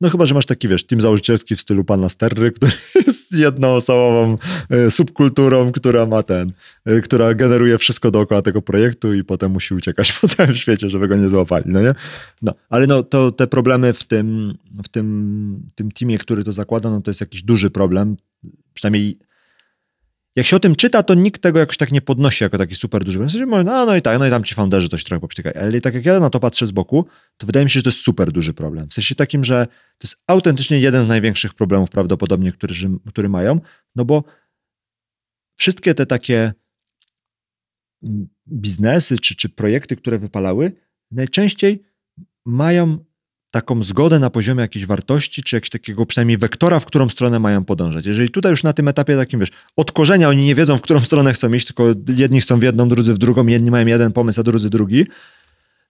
No 0.00 0.10
chyba, 0.10 0.26
że 0.26 0.34
masz 0.34 0.46
taki, 0.46 0.68
wiesz, 0.68 0.84
team 0.84 1.00
założycielski 1.00 1.56
w 1.56 1.60
stylu 1.60 1.84
pana 1.84 2.08
Sterry, 2.08 2.52
który 2.52 2.72
jest 3.06 3.32
jednoosobową 3.32 4.36
e, 4.70 4.90
subkulturą, 4.90 5.72
która 5.72 6.06
ma 6.06 6.22
ten, 6.22 6.52
e, 6.84 7.00
która 7.00 7.34
generuje 7.34 7.78
wszystko 7.78 8.10
dookoła 8.10 8.42
tego 8.42 8.62
projektu 8.62 9.14
i 9.14 9.24
potem 9.24 9.52
musi 9.52 9.74
uciekać 9.74 10.12
po 10.20 10.28
całym 10.28 10.54
świecie, 10.54 10.90
żeby 10.90 11.08
go 11.08 11.16
nie 11.16 11.28
złapali, 11.28 11.64
no 11.68 11.82
nie? 11.82 11.94
No, 12.42 12.54
ale 12.68 12.86
no 12.86 13.02
to 13.02 13.30
te 13.30 13.46
problemy 13.46 13.92
w 13.92 14.04
tym, 14.04 14.58
w 14.84 14.88
tym, 14.88 15.70
tym 15.74 15.92
teamie, 15.92 16.18
który 16.18 16.44
to 16.44 16.52
zakłada, 16.52 16.90
no 16.90 17.00
to 17.00 17.10
jest 17.10 17.20
jakiś 17.20 17.42
duży 17.42 17.70
problem, 17.70 18.16
przynajmniej 18.74 19.18
jak 20.36 20.46
się 20.46 20.56
o 20.56 20.60
tym 20.60 20.76
czyta, 20.76 21.02
to 21.02 21.14
nikt 21.14 21.42
tego 21.42 21.58
jakoś 21.58 21.76
tak 21.76 21.92
nie 21.92 22.00
podnosi 22.00 22.44
jako 22.44 22.58
taki 22.58 22.74
super 22.74 23.04
duży. 23.04 23.18
W 23.18 23.30
sensie, 23.30 23.46
no, 23.46 23.64
no 23.64 23.96
i 23.96 24.02
tak, 24.02 24.18
no 24.18 24.26
i 24.26 24.30
tam 24.30 24.44
ci 24.44 24.54
founderzy 24.54 24.88
coś 24.88 25.04
trochę 25.04 25.20
poprztykają. 25.20 25.54
Ale 25.60 25.80
tak 25.80 25.94
jak 25.94 26.04
ja 26.04 26.20
na 26.20 26.30
to 26.30 26.40
patrzę 26.40 26.66
z 26.66 26.70
boku, 26.70 27.06
to 27.36 27.46
wydaje 27.46 27.64
mi 27.64 27.70
się, 27.70 27.80
że 27.80 27.82
to 27.82 27.88
jest 27.88 28.00
super 28.00 28.32
duży 28.32 28.54
problem. 28.54 28.88
W 28.88 28.94
sensie 28.94 29.14
takim, 29.14 29.44
że 29.44 29.66
to 29.98 30.08
jest 30.08 30.22
autentycznie 30.26 30.80
jeden 30.80 31.04
z 31.04 31.08
największych 31.08 31.54
problemów 31.54 31.90
prawdopodobnie, 31.90 32.52
który, 32.52 32.74
który 33.08 33.28
mają, 33.28 33.60
no 33.96 34.04
bo 34.04 34.24
wszystkie 35.56 35.94
te 35.94 36.06
takie 36.06 36.52
mm, 38.02 38.28
biznesy 38.48 39.18
czy, 39.18 39.34
czy 39.34 39.48
projekty, 39.48 39.96
które 39.96 40.18
wypalały, 40.18 40.72
najczęściej 41.10 41.82
mają 42.44 43.04
taką 43.56 43.82
zgodę 43.82 44.18
na 44.18 44.30
poziomie 44.30 44.60
jakiejś 44.60 44.86
wartości, 44.86 45.42
czy 45.42 45.56
jakiegoś 45.56 45.70
takiego 45.70 46.06
przynajmniej 46.06 46.38
wektora, 46.38 46.80
w 46.80 46.84
którą 46.84 47.08
stronę 47.08 47.38
mają 47.38 47.64
podążać. 47.64 48.06
Jeżeli 48.06 48.30
tutaj 48.30 48.50
już 48.50 48.62
na 48.62 48.72
tym 48.72 48.88
etapie 48.88 49.16
takim, 49.16 49.40
wiesz, 49.40 49.48
od 49.76 49.92
korzenia 49.92 50.28
oni 50.28 50.44
nie 50.44 50.54
wiedzą, 50.54 50.78
w 50.78 50.82
którą 50.82 51.00
stronę 51.00 51.32
chcą 51.32 51.52
iść, 51.52 51.66
tylko 51.66 51.84
jedni 52.16 52.40
chcą 52.40 52.60
w 52.60 52.62
jedną, 52.62 52.88
drudzy 52.88 53.14
w 53.14 53.18
drugą, 53.18 53.46
jedni 53.46 53.70
mają 53.70 53.86
jeden 53.86 54.12
pomysł, 54.12 54.40
a 54.40 54.44
drudzy 54.44 54.70
drugi, 54.70 55.06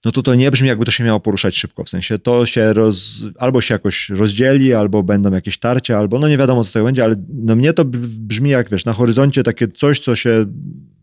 no 0.04 0.12
to 0.12 0.22
to 0.22 0.34
nie 0.34 0.50
brzmi, 0.50 0.68
jakby 0.68 0.84
to 0.84 0.90
się 0.90 1.04
miało 1.04 1.20
poruszać 1.20 1.56
szybko. 1.56 1.84
W 1.84 1.88
sensie 1.88 2.18
to 2.18 2.46
się 2.46 2.72
roz, 2.72 3.24
albo 3.38 3.60
się 3.60 3.74
jakoś 3.74 4.08
rozdzieli, 4.08 4.74
albo 4.74 5.02
będą 5.02 5.32
jakieś 5.32 5.58
tarcia, 5.58 5.98
albo 5.98 6.18
no 6.18 6.28
nie 6.28 6.38
wiadomo, 6.38 6.64
co 6.64 6.78
to 6.78 6.84
będzie, 6.84 7.04
ale 7.04 7.16
no 7.28 7.56
mnie 7.56 7.72
to 7.72 7.84
brzmi 7.84 8.50
jak, 8.50 8.70
wiesz, 8.70 8.84
na 8.84 8.92
horyzoncie 8.92 9.42
takie 9.42 9.68
coś, 9.68 10.00
co 10.00 10.16
się 10.16 10.46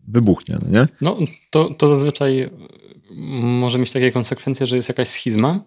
wybuchnie, 0.08 0.58
no 0.62 0.78
nie? 0.78 0.88
No 1.00 1.18
to, 1.50 1.74
to 1.78 1.86
zazwyczaj 1.88 2.50
może 3.40 3.78
mieć 3.78 3.90
takie 3.90 4.12
konsekwencje, 4.12 4.66
że 4.66 4.76
jest 4.76 4.88
jakaś 4.88 5.08
schizma, 5.08 5.60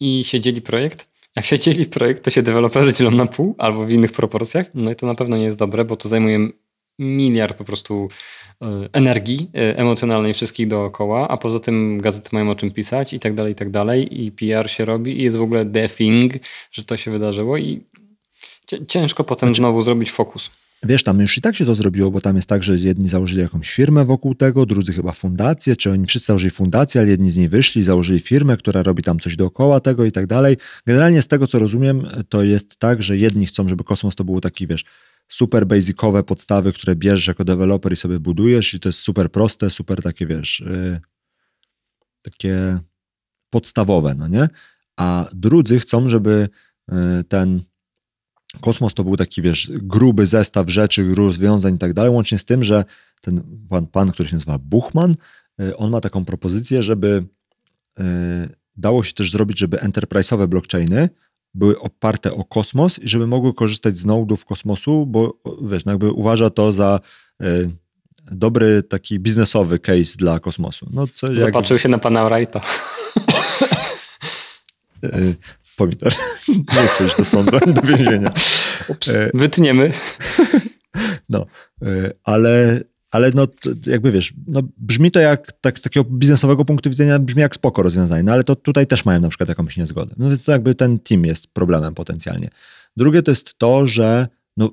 i 0.00 0.24
się 0.24 0.40
dzieli 0.40 0.62
projekt. 0.62 1.08
Jak 1.36 1.44
się 1.44 1.58
dzieli 1.58 1.86
projekt, 1.86 2.24
to 2.24 2.30
się 2.30 2.42
deweloperzy 2.42 2.92
dzielą 2.92 3.10
na 3.10 3.26
pół 3.26 3.54
albo 3.58 3.86
w 3.86 3.90
innych 3.90 4.12
proporcjach. 4.12 4.66
No 4.74 4.90
i 4.90 4.96
to 4.96 5.06
na 5.06 5.14
pewno 5.14 5.36
nie 5.36 5.44
jest 5.44 5.58
dobre, 5.58 5.84
bo 5.84 5.96
to 5.96 6.08
zajmuje 6.08 6.48
miliard 6.98 7.56
po 7.56 7.64
prostu 7.64 8.08
e, 8.62 8.88
energii 8.92 9.50
e, 9.54 9.78
emocjonalnej 9.78 10.34
wszystkich 10.34 10.68
dookoła, 10.68 11.28
a 11.28 11.36
poza 11.36 11.60
tym 11.60 12.00
gazety 12.00 12.28
mają 12.32 12.50
o 12.50 12.54
czym 12.54 12.70
pisać 12.70 13.12
i 13.12 13.20
tak 13.20 13.34
dalej, 13.34 13.52
i 13.52 13.56
tak 13.56 13.70
dalej 13.70 14.24
i 14.24 14.32
PR 14.32 14.70
się 14.70 14.84
robi 14.84 15.20
i 15.20 15.22
jest 15.22 15.36
w 15.36 15.42
ogóle 15.42 15.64
defing, 15.64 16.32
że 16.72 16.84
to 16.84 16.96
się 16.96 17.10
wydarzyło 17.10 17.56
i 17.56 17.80
ciężko 18.88 19.24
potem 19.24 19.48
znaczy, 19.48 19.58
znowu 19.58 19.82
zrobić 19.82 20.10
fokus. 20.10 20.50
Wiesz, 20.84 21.02
tam 21.02 21.20
już 21.20 21.38
i 21.38 21.40
tak 21.40 21.56
się 21.56 21.66
to 21.66 21.74
zrobiło, 21.74 22.10
bo 22.10 22.20
tam 22.20 22.36
jest 22.36 22.48
tak, 22.48 22.62
że 22.62 22.76
jedni 22.76 23.08
założyli 23.08 23.40
jakąś 23.42 23.70
firmę 23.70 24.04
wokół 24.04 24.34
tego, 24.34 24.66
drudzy 24.66 24.92
chyba 24.92 25.12
fundację, 25.12 25.76
czy 25.76 25.90
oni 25.90 26.06
wszyscy 26.06 26.26
założyli 26.26 26.50
fundację, 26.50 27.00
ale 27.00 27.10
jedni 27.10 27.30
z 27.30 27.36
niej 27.36 27.48
wyszli, 27.48 27.82
założyli 27.82 28.20
firmę, 28.20 28.56
która 28.56 28.82
robi 28.82 29.02
tam 29.02 29.18
coś 29.18 29.36
dookoła 29.36 29.80
tego 29.80 30.04
i 30.04 30.12
tak 30.12 30.26
dalej. 30.26 30.56
Generalnie 30.86 31.22
z 31.22 31.28
tego, 31.28 31.46
co 31.46 31.58
rozumiem, 31.58 32.06
to 32.28 32.42
jest 32.42 32.76
tak, 32.76 33.02
że 33.02 33.16
jedni 33.16 33.46
chcą, 33.46 33.68
żeby 33.68 33.84
kosmos 33.84 34.14
to 34.14 34.24
był 34.24 34.40
taki, 34.40 34.66
wiesz, 34.66 34.84
super 35.28 35.66
basicowe 35.66 36.22
podstawy, 36.22 36.72
które 36.72 36.96
bierzesz 36.96 37.26
jako 37.26 37.44
deweloper 37.44 37.92
i 37.92 37.96
sobie 37.96 38.20
budujesz 38.20 38.74
i 38.74 38.80
to 38.80 38.88
jest 38.88 38.98
super 38.98 39.30
proste, 39.30 39.70
super 39.70 40.02
takie, 40.02 40.26
wiesz, 40.26 40.60
yy, 40.66 41.00
takie 42.22 42.78
podstawowe, 43.50 44.14
no 44.14 44.28
nie? 44.28 44.48
A 44.96 45.28
drudzy 45.32 45.80
chcą, 45.80 46.08
żeby 46.08 46.48
yy, 46.88 47.24
ten 47.28 47.62
Kosmos 48.60 48.94
to 48.94 49.04
był 49.04 49.16
taki, 49.16 49.42
wiesz, 49.42 49.70
gruby 49.72 50.26
zestaw 50.26 50.70
rzeczy, 50.70 51.14
rozwiązań 51.14 51.74
i 51.74 51.78
tak 51.78 51.92
dalej, 51.92 52.10
łącznie 52.10 52.38
z 52.38 52.44
tym, 52.44 52.64
że 52.64 52.84
ten 53.20 53.42
pan, 53.68 53.86
pan, 53.86 54.12
który 54.12 54.28
się 54.28 54.36
nazywa 54.36 54.58
Buchman, 54.58 55.14
y, 55.60 55.76
on 55.76 55.90
ma 55.90 56.00
taką 56.00 56.24
propozycję, 56.24 56.82
żeby 56.82 57.24
y, 58.00 58.04
dało 58.76 59.04
się 59.04 59.12
też 59.12 59.30
zrobić, 59.30 59.58
żeby 59.58 59.76
enterprise'owe 59.76 60.46
blockchainy 60.46 61.08
były 61.54 61.80
oparte 61.80 62.32
o 62.32 62.44
kosmos 62.44 62.98
i 62.98 63.08
żeby 63.08 63.26
mogły 63.26 63.54
korzystać 63.54 63.98
z 63.98 64.04
nodów 64.04 64.44
kosmosu, 64.44 65.06
bo 65.06 65.38
wiesz, 65.62 65.84
no 65.84 65.92
jakby 65.92 66.12
uważa 66.12 66.50
to 66.50 66.72
za 66.72 67.00
y, 67.42 67.70
dobry 68.30 68.82
taki 68.82 69.18
biznesowy 69.18 69.78
case 69.78 70.16
dla 70.16 70.40
kosmosu. 70.40 70.86
No, 70.92 71.06
co, 71.14 71.26
Zapatrzył 71.40 71.74
jak... 71.74 71.82
się 71.82 71.88
na 71.88 71.98
pana 71.98 72.28
Wrighta. 72.28 72.60
pomidor. 75.74 76.12
Nie 76.48 76.86
chcę 76.88 77.06
iść 77.06 77.16
do 77.16 77.24
sądu 77.24 77.58
ani 77.62 77.74
do 77.74 77.82
więzienia. 77.82 78.32
Ups, 78.88 79.08
e, 79.08 79.30
wytniemy. 79.34 79.92
No, 81.28 81.46
e, 81.82 82.10
ale, 82.24 82.80
ale 83.10 83.30
no, 83.34 83.46
jakby 83.86 84.12
wiesz, 84.12 84.34
no, 84.46 84.60
brzmi 84.76 85.10
to 85.10 85.20
jak, 85.20 85.52
tak 85.52 85.78
z 85.78 85.82
takiego 85.82 86.10
biznesowego 86.10 86.64
punktu 86.64 86.90
widzenia, 86.90 87.18
brzmi 87.18 87.40
jak 87.40 87.54
spoko 87.54 87.82
rozwiązanie, 87.82 88.22
no 88.22 88.32
ale 88.32 88.44
to 88.44 88.56
tutaj 88.56 88.86
też 88.86 89.04
mają 89.04 89.20
na 89.20 89.28
przykład 89.28 89.48
jakąś 89.48 89.76
niezgodę. 89.76 90.14
No 90.18 90.28
więc 90.28 90.46
jakby 90.46 90.74
ten 90.74 90.98
team 90.98 91.24
jest 91.24 91.46
problemem 91.46 91.94
potencjalnie. 91.94 92.48
Drugie 92.96 93.22
to 93.22 93.30
jest 93.30 93.58
to, 93.58 93.86
że 93.86 94.28
no, 94.56 94.70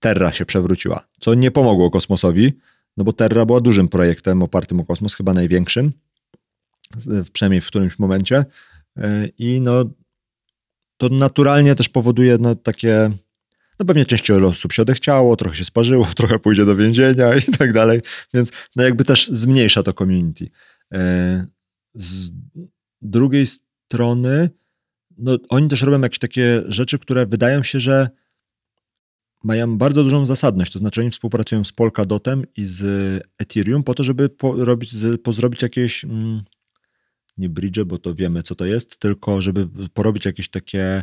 Terra 0.00 0.32
się 0.32 0.46
przewróciła, 0.46 1.06
co 1.20 1.34
nie 1.34 1.50
pomogło 1.50 1.90
kosmosowi, 1.90 2.52
no 2.96 3.04
bo 3.04 3.12
Terra 3.12 3.46
była 3.46 3.60
dużym 3.60 3.88
projektem 3.88 4.42
opartym 4.42 4.80
o 4.80 4.84
kosmos, 4.84 5.14
chyba 5.14 5.34
największym, 5.34 5.92
przynajmniej 7.32 7.60
w 7.60 7.66
którymś 7.66 7.98
momencie. 7.98 8.44
E, 8.96 9.28
I 9.38 9.60
no, 9.60 9.84
to 10.96 11.08
naturalnie 11.08 11.74
też 11.74 11.88
powoduje 11.88 12.38
no, 12.40 12.54
takie, 12.54 13.10
no 13.78 13.86
pewnie 13.86 14.04
części 14.04 14.32
osób 14.32 14.72
się 14.72 14.82
odechciało, 14.82 15.36
trochę 15.36 15.56
się 15.56 15.64
sparzyło, 15.64 16.08
trochę 16.16 16.38
pójdzie 16.38 16.64
do 16.64 16.76
więzienia 16.76 17.34
i 17.34 17.42
tak 17.42 17.72
dalej, 17.72 18.00
więc 18.34 18.52
no 18.76 18.82
jakby 18.82 19.04
też 19.04 19.28
zmniejsza 19.28 19.82
to 19.82 19.92
community. 19.92 20.48
E, 20.94 21.46
z 21.94 22.30
drugiej 23.02 23.46
strony, 23.46 24.50
no 25.18 25.38
oni 25.48 25.68
też 25.68 25.82
robią 25.82 26.00
jakieś 26.00 26.18
takie 26.18 26.62
rzeczy, 26.66 26.98
które 26.98 27.26
wydają 27.26 27.62
się, 27.62 27.80
że 27.80 28.08
mają 29.44 29.78
bardzo 29.78 30.04
dużą 30.04 30.26
zasadność, 30.26 30.72
to 30.72 30.78
znaczy 30.78 31.00
oni 31.00 31.10
współpracują 31.10 31.64
z 31.64 31.72
Polkadotem 31.72 32.44
i 32.56 32.64
z 32.64 32.82
Ethereum 33.38 33.82
po 33.82 33.94
to, 33.94 34.04
żeby 34.04 34.28
po, 34.28 34.64
robić, 34.64 34.94
po 35.22 35.32
zrobić 35.32 35.62
jakieś 35.62 36.04
mm, 36.04 36.42
nie 37.36 37.48
bridge, 37.48 37.82
bo 37.84 37.98
to 37.98 38.14
wiemy, 38.14 38.42
co 38.42 38.54
to 38.54 38.66
jest, 38.66 38.96
tylko 38.96 39.42
żeby 39.42 39.68
porobić 39.94 40.24
jakieś 40.24 40.48
takie 40.48 41.02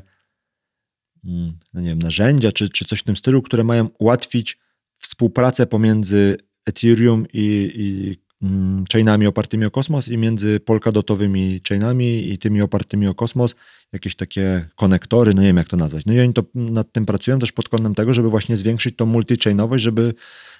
mm, 1.25 1.57
no 1.73 1.81
nie 1.81 1.89
wiem, 1.89 1.99
narzędzia 1.99 2.51
czy, 2.51 2.69
czy 2.69 2.85
coś 2.85 2.99
w 2.99 3.03
tym 3.03 3.15
stylu, 3.15 3.41
które 3.41 3.63
mają 3.63 3.89
ułatwić 3.99 4.57
współpracę 4.97 5.67
pomiędzy 5.67 6.37
Ethereum 6.65 7.25
i, 7.33 7.71
i 7.75 8.17
mm, 8.45 8.83
chainami 8.93 9.27
opartymi 9.27 9.65
o 9.65 9.71
kosmos 9.71 10.07
i 10.07 10.17
między 10.17 10.59
polkadotowymi 10.59 11.61
chainami 11.69 12.31
i 12.31 12.37
tymi 12.37 12.61
opartymi 12.61 13.07
o 13.07 13.13
kosmos, 13.13 13.55
jakieś 13.93 14.15
takie 14.15 14.69
konektory, 14.75 15.33
no 15.33 15.41
nie 15.41 15.47
wiem 15.47 15.57
jak 15.57 15.67
to 15.67 15.77
nazwać. 15.77 16.05
No 16.05 16.13
i 16.13 16.19
oni 16.19 16.33
to 16.33 16.43
nad 16.55 16.91
tym 16.91 17.05
pracują 17.05 17.39
też 17.39 17.51
pod 17.51 17.69
kątem 17.69 17.95
tego, 17.95 18.13
żeby 18.13 18.29
właśnie 18.29 18.57
zwiększyć 18.57 18.95
tą 18.95 19.05
multi-chainowość, 19.05 19.79
żeby, 19.79 20.13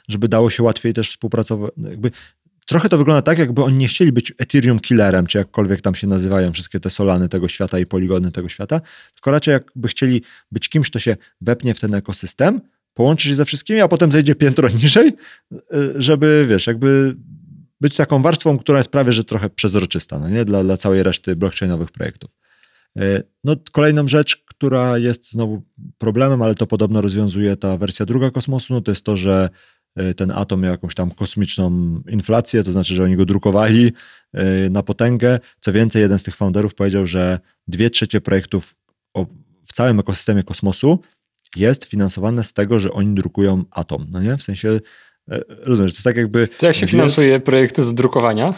żeby 0.07 0.27
dało 0.27 0.49
się 0.49 0.63
łatwiej 0.63 0.93
też 0.93 1.09
współpracować. 1.09 1.71
Jakby 1.77 2.11
Trochę 2.71 2.89
to 2.89 2.97
wygląda 2.97 3.21
tak, 3.21 3.37
jakby 3.37 3.63
oni 3.63 3.77
nie 3.77 3.87
chcieli 3.87 4.11
być 4.11 4.33
Ethereum 4.37 4.79
killerem, 4.79 5.27
czy 5.27 5.37
jakkolwiek 5.37 5.81
tam 5.81 5.95
się 5.95 6.07
nazywają 6.07 6.53
wszystkie 6.53 6.79
te 6.79 6.89
solany 6.89 7.29
tego 7.29 7.47
świata 7.47 7.79
i 7.79 7.85
poligony 7.85 8.31
tego 8.31 8.49
świata, 8.49 8.81
tylko 9.13 9.31
raczej 9.31 9.51
jakby 9.51 9.87
chcieli 9.87 10.21
być 10.51 10.69
kimś, 10.69 10.89
kto 10.89 10.99
się 10.99 11.17
wepnie 11.41 11.73
w 11.73 11.79
ten 11.79 11.95
ekosystem, 11.95 12.61
połączy 12.93 13.27
się 13.27 13.35
ze 13.35 13.45
wszystkimi, 13.45 13.81
a 13.81 13.87
potem 13.87 14.11
zejdzie 14.11 14.35
piętro 14.35 14.69
niżej, 14.83 15.13
y, 15.53 15.57
żeby, 15.95 16.45
wiesz, 16.49 16.67
jakby 16.67 17.15
być 17.81 17.95
taką 17.95 18.21
warstwą, 18.21 18.57
która 18.57 18.77
jest 18.77 18.91
prawie, 18.91 19.13
że 19.13 19.23
trochę 19.23 19.49
przezroczysta, 19.49 20.19
no 20.19 20.29
nie? 20.29 20.45
Dla, 20.45 20.63
dla 20.63 20.77
całej 20.77 21.03
reszty 21.03 21.35
blockchainowych 21.35 21.91
projektów. 21.91 22.31
Y, 22.99 23.23
no, 23.43 23.55
kolejną 23.71 24.07
rzecz, 24.07 24.43
która 24.45 24.97
jest 24.97 25.31
znowu 25.31 25.61
problemem, 25.97 26.41
ale 26.41 26.55
to 26.55 26.67
podobno 26.67 27.01
rozwiązuje 27.01 27.55
ta 27.55 27.77
wersja 27.77 28.05
druga 28.05 28.31
kosmosu, 28.31 28.73
no 28.73 28.81
to 28.81 28.91
jest 28.91 29.05
to, 29.05 29.17
że 29.17 29.49
ten 30.17 30.31
atom 30.31 30.61
miał 30.61 30.71
jakąś 30.71 30.95
tam 30.95 31.11
kosmiczną 31.11 31.95
inflację, 32.09 32.63
to 32.63 32.71
znaczy, 32.71 32.95
że 32.95 33.03
oni 33.03 33.15
go 33.15 33.25
drukowali 33.25 33.91
e, 34.33 34.69
na 34.69 34.83
potęgę. 34.83 35.39
Co 35.59 35.73
więcej, 35.73 36.01
jeden 36.01 36.19
z 36.19 36.23
tych 36.23 36.35
founderów 36.35 36.75
powiedział, 36.75 37.07
że 37.07 37.39
dwie 37.67 37.89
trzecie 37.89 38.21
projektów 38.21 38.75
w 39.65 39.73
całym 39.73 39.99
ekosystemie 39.99 40.43
kosmosu 40.43 40.99
jest 41.55 41.85
finansowane 41.85 42.43
z 42.43 42.53
tego, 42.53 42.79
że 42.79 42.91
oni 42.91 43.15
drukują 43.15 43.63
atom. 43.71 44.07
No 44.09 44.21
nie? 44.21 44.37
W 44.37 44.43
sensie 44.43 44.69
E, 44.69 44.79
rozumiesz, 45.63 45.91
to 45.91 45.95
jest 45.95 46.03
tak 46.03 46.17
jakby... 46.17 46.47
To 46.47 46.65
jak 46.65 46.75
się 46.75 46.87
finansuje 46.87 47.39
projekty 47.39 47.83
z 47.83 47.93
drukowania? 47.93 48.53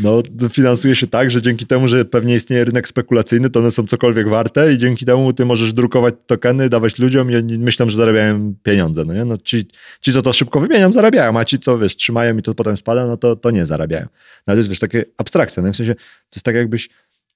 No, 0.00 0.22
finansuje 0.52 0.94
się 0.94 1.06
tak, 1.06 1.30
że 1.30 1.42
dzięki 1.42 1.66
temu, 1.66 1.88
że 1.88 2.04
pewnie 2.04 2.34
istnieje 2.34 2.64
rynek 2.64 2.88
spekulacyjny, 2.88 3.50
to 3.50 3.60
one 3.60 3.70
są 3.70 3.86
cokolwiek 3.86 4.28
warte 4.28 4.72
i 4.72 4.78
dzięki 4.78 5.04
temu 5.04 5.32
ty 5.32 5.44
możesz 5.44 5.72
drukować 5.72 6.14
tokeny, 6.26 6.68
dawać 6.68 6.98
ludziom 6.98 7.30
i 7.30 7.36
oni 7.36 7.58
myślą, 7.58 7.88
że 7.88 7.96
zarabiają 7.96 8.54
pieniądze, 8.62 9.04
no 9.04 9.14
nie? 9.14 9.24
No 9.24 9.36
ci, 9.36 9.68
ci, 10.00 10.12
co 10.12 10.22
to 10.22 10.32
szybko 10.32 10.60
wymienią, 10.60 10.92
zarabiają, 10.92 11.38
a 11.38 11.44
ci, 11.44 11.58
co, 11.58 11.78
wiesz, 11.78 11.96
trzymają 11.96 12.38
i 12.38 12.42
to 12.42 12.54
potem 12.54 12.76
spada, 12.76 13.06
no 13.06 13.16
to, 13.16 13.36
to 13.36 13.50
nie 13.50 13.66
zarabiają. 13.66 14.06
No 14.46 14.54
to 14.54 14.56
jest, 14.56 14.68
wiesz, 14.68 14.78
takie 14.78 15.04
abstrakcja, 15.18 15.62
no 15.62 15.72
w 15.72 15.76
sensie, 15.76 15.94
to 15.94 16.36
jest 16.36 16.44
tak 16.44 16.54
jakbyś 16.54 16.88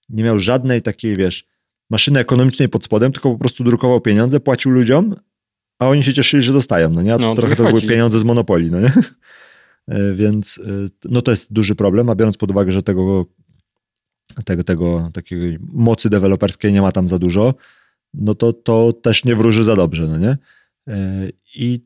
nie 0.09 0.25
miał 0.25 0.39
żadnej 0.39 0.83
takiej, 0.83 1.17
wiesz, 1.17 1.45
maszyny 1.91 2.21
ekonomicznej 2.21 2.69
pod 2.69 2.85
spodem, 2.85 3.13
tylko 3.13 3.31
po 3.31 3.39
prostu 3.39 3.65
drukował 3.65 4.01
pieniądze, 4.01 4.41
płacił 4.41 4.71
ludziom, 4.71 5.15
a 5.79 5.89
oni 5.89 6.03
się 6.03 6.13
cieszyli, 6.13 6.43
że 6.43 6.53
dostają, 6.53 6.91
no 6.91 7.03
nie? 7.03 7.15
A 7.15 7.19
no, 7.19 7.35
trochę 7.35 7.57
to 7.57 7.65
były 7.65 7.83
pieniądze 7.83 8.19
z 8.19 8.25
monopolii, 8.25 8.71
no 8.71 8.81
nie? 8.81 8.93
E, 9.89 10.15
więc 10.15 10.61
e, 10.67 11.09
no 11.11 11.23
to 11.23 11.31
jest 11.31 11.53
duży 11.53 11.75
problem, 11.75 12.11
a 12.11 12.15
biorąc 12.15 12.37
pod 12.37 12.51
uwagę, 12.51 12.73
że 12.73 12.83
tego, 12.83 13.27
tego, 14.45 14.65
tego 14.65 15.11
takiej 15.13 15.59
mocy 15.61 16.11
deweloperskiej 16.11 16.73
nie 16.73 16.83
ma 16.83 16.93
tam 16.93 17.09
za 17.09 17.19
dużo, 17.19 17.55
no 18.15 18.35
to 18.35 18.53
to 18.53 18.93
też 18.93 19.25
nie 19.25 19.37
wróży 19.37 19.63
za 19.63 19.77
dobrze, 19.77 20.09
no 20.09 20.19
nie? 20.19 20.39
E, 20.89 21.29
I 21.55 21.81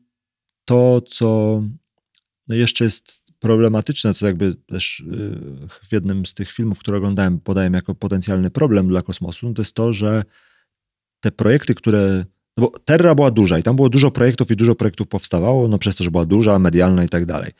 to, 0.65 1.01
co 1.01 1.63
no 2.47 2.55
jeszcze 2.55 2.83
jest 2.83 3.21
problematyczne, 3.39 4.13
co 4.13 4.27
jakby 4.27 4.55
też 4.55 5.03
w 5.83 5.91
jednym 5.91 6.25
z 6.25 6.33
tych 6.33 6.51
filmów, 6.51 6.79
które 6.79 6.97
oglądałem, 6.97 7.39
podaję 7.39 7.69
jako 7.73 7.95
potencjalny 7.95 8.51
problem 8.51 8.87
dla 8.87 9.01
kosmosu, 9.01 9.47
no 9.47 9.53
to 9.53 9.61
jest 9.61 9.73
to, 9.73 9.93
że 9.93 10.23
te 11.19 11.31
projekty, 11.31 11.75
które 11.75 12.25
no 12.59 12.67
bo 12.71 12.79
Terra 12.79 13.15
była 13.15 13.31
duża 13.31 13.59
i 13.59 13.63
tam 13.63 13.75
było 13.75 13.89
dużo 13.89 14.11
projektów 14.11 14.51
i 14.51 14.55
dużo 14.55 14.75
projektów 14.75 15.07
powstawało, 15.07 15.67
no 15.67 15.77
przez 15.77 15.95
to, 15.95 16.03
że 16.03 16.11
była 16.11 16.25
duża, 16.25 16.59
medialna 16.59 17.03
i 17.03 17.09
tak 17.09 17.25
dalej. 17.25 17.51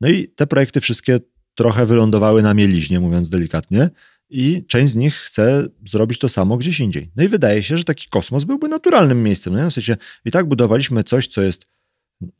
No 0.00 0.08
i 0.08 0.28
te 0.28 0.46
projekty 0.46 0.80
wszystkie 0.80 1.20
trochę 1.54 1.86
wylądowały 1.86 2.42
na 2.42 2.54
mieliźnie, 2.54 3.00
mówiąc 3.00 3.30
delikatnie, 3.30 3.90
i 4.30 4.64
część 4.68 4.92
z 4.92 4.94
nich 4.94 5.14
chce 5.14 5.66
zrobić 5.88 6.18
to 6.18 6.28
samo 6.28 6.56
gdzieś 6.56 6.80
indziej. 6.80 7.10
No 7.16 7.24
i 7.24 7.28
wydaje 7.28 7.62
się, 7.62 7.78
że 7.78 7.84
taki 7.84 8.08
kosmos 8.08 8.44
byłby 8.44 8.68
naturalnym 8.68 9.22
miejscem. 9.22 9.52
No 9.52 9.70
w 9.70 9.74
sensie 9.74 9.96
i 10.24 10.30
tak 10.30 10.46
budowaliśmy 10.46 11.04
coś, 11.04 11.26
co 11.26 11.42
jest 11.42 11.66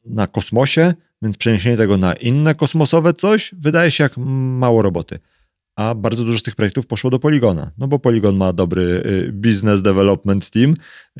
na 0.04 0.26
kosmosie, 0.26 0.94
więc 1.22 1.36
przeniesienie 1.36 1.76
tego 1.76 1.96
na 1.96 2.12
inne 2.14 2.54
kosmosowe 2.54 3.14
coś 3.14 3.54
wydaje 3.58 3.90
się 3.90 4.04
jak 4.04 4.16
mało 4.16 4.82
roboty 4.82 5.18
a 5.76 5.94
bardzo 5.94 6.24
dużo 6.24 6.38
z 6.38 6.42
tych 6.42 6.56
projektów 6.56 6.86
poszło 6.86 7.10
do 7.10 7.18
Poligona, 7.18 7.70
no 7.78 7.88
bo 7.88 7.98
Polygon 7.98 8.36
ma 8.36 8.52
dobry 8.52 8.82
y, 8.82 9.32
business 9.32 9.82
development 9.82 10.50
team 10.50 10.70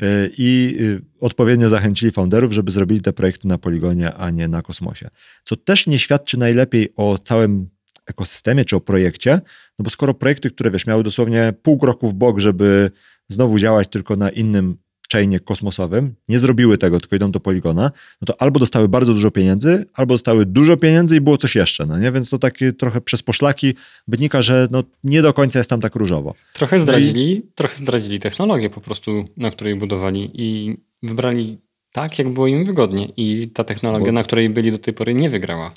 y, 0.01 0.05
i 0.37 0.77
y, 0.81 1.01
odpowiednio 1.19 1.69
zachęcili 1.69 2.11
founderów, 2.11 2.53
żeby 2.53 2.71
zrobili 2.71 3.01
te 3.01 3.13
projekty 3.13 3.47
na 3.47 3.57
Poligonie, 3.57 4.13
a 4.13 4.29
nie 4.29 4.47
na 4.47 4.61
kosmosie. 4.61 5.09
Co 5.43 5.55
też 5.55 5.87
nie 5.87 5.99
świadczy 5.99 6.39
najlepiej 6.39 6.93
o 6.95 7.17
całym 7.17 7.69
ekosystemie 8.05 8.65
czy 8.65 8.75
o 8.75 8.81
projekcie, 8.81 9.41
no 9.79 9.83
bo 9.83 9.89
skoro 9.89 10.13
projekty, 10.13 10.51
które 10.51 10.71
wiesz, 10.71 10.87
miały 10.87 11.03
dosłownie 11.03 11.53
pół 11.61 11.77
kroku 11.77 12.07
w 12.07 12.13
bok, 12.13 12.39
żeby 12.39 12.91
znowu 13.29 13.59
działać 13.59 13.87
tylko 13.87 14.15
na 14.15 14.29
innym 14.29 14.77
chainie 15.13 15.39
kosmosowym, 15.39 16.15
nie 16.29 16.39
zrobiły 16.39 16.77
tego, 16.77 16.99
tylko 16.99 17.15
idą 17.15 17.31
do 17.31 17.39
poligona, 17.39 17.91
no 18.21 18.25
to 18.25 18.41
albo 18.41 18.59
dostały 18.59 18.87
bardzo 18.89 19.13
dużo 19.13 19.31
pieniędzy, 19.31 19.85
albo 19.93 20.13
dostały 20.13 20.45
dużo 20.45 20.77
pieniędzy 20.77 21.15
i 21.15 21.21
było 21.21 21.37
coś 21.37 21.55
jeszcze, 21.55 21.85
no 21.85 21.99
nie? 21.99 22.11
Więc 22.11 22.29
to 22.29 22.37
takie 22.37 22.73
trochę 22.73 23.01
przez 23.01 23.23
poszlaki 23.23 23.73
wynika, 24.07 24.41
że 24.41 24.67
no 24.71 24.83
nie 25.03 25.21
do 25.21 25.33
końca 25.33 25.59
jest 25.59 25.69
tam 25.69 25.81
tak 25.81 25.95
różowo. 25.95 26.33
Trochę 26.53 26.79
zdradzili, 26.79 27.33
no 27.33 27.39
i... 27.39 27.51
trochę 27.55 27.75
zdradzili 27.75 28.19
technologię 28.19 28.69
po 28.69 28.81
prostu, 28.81 29.25
na 29.37 29.51
której 29.51 29.75
budowali 29.75 30.31
i 30.33 30.77
wybrali 31.03 31.57
tak, 31.91 32.19
jak 32.19 32.29
było 32.29 32.47
im 32.47 32.65
wygodnie 32.65 33.09
i 33.17 33.49
ta 33.53 33.63
technologia, 33.63 34.05
Bo... 34.05 34.11
na 34.11 34.23
której 34.23 34.49
byli 34.49 34.71
do 34.71 34.77
tej 34.77 34.93
pory 34.93 35.13
nie 35.13 35.29
wygrała. 35.29 35.73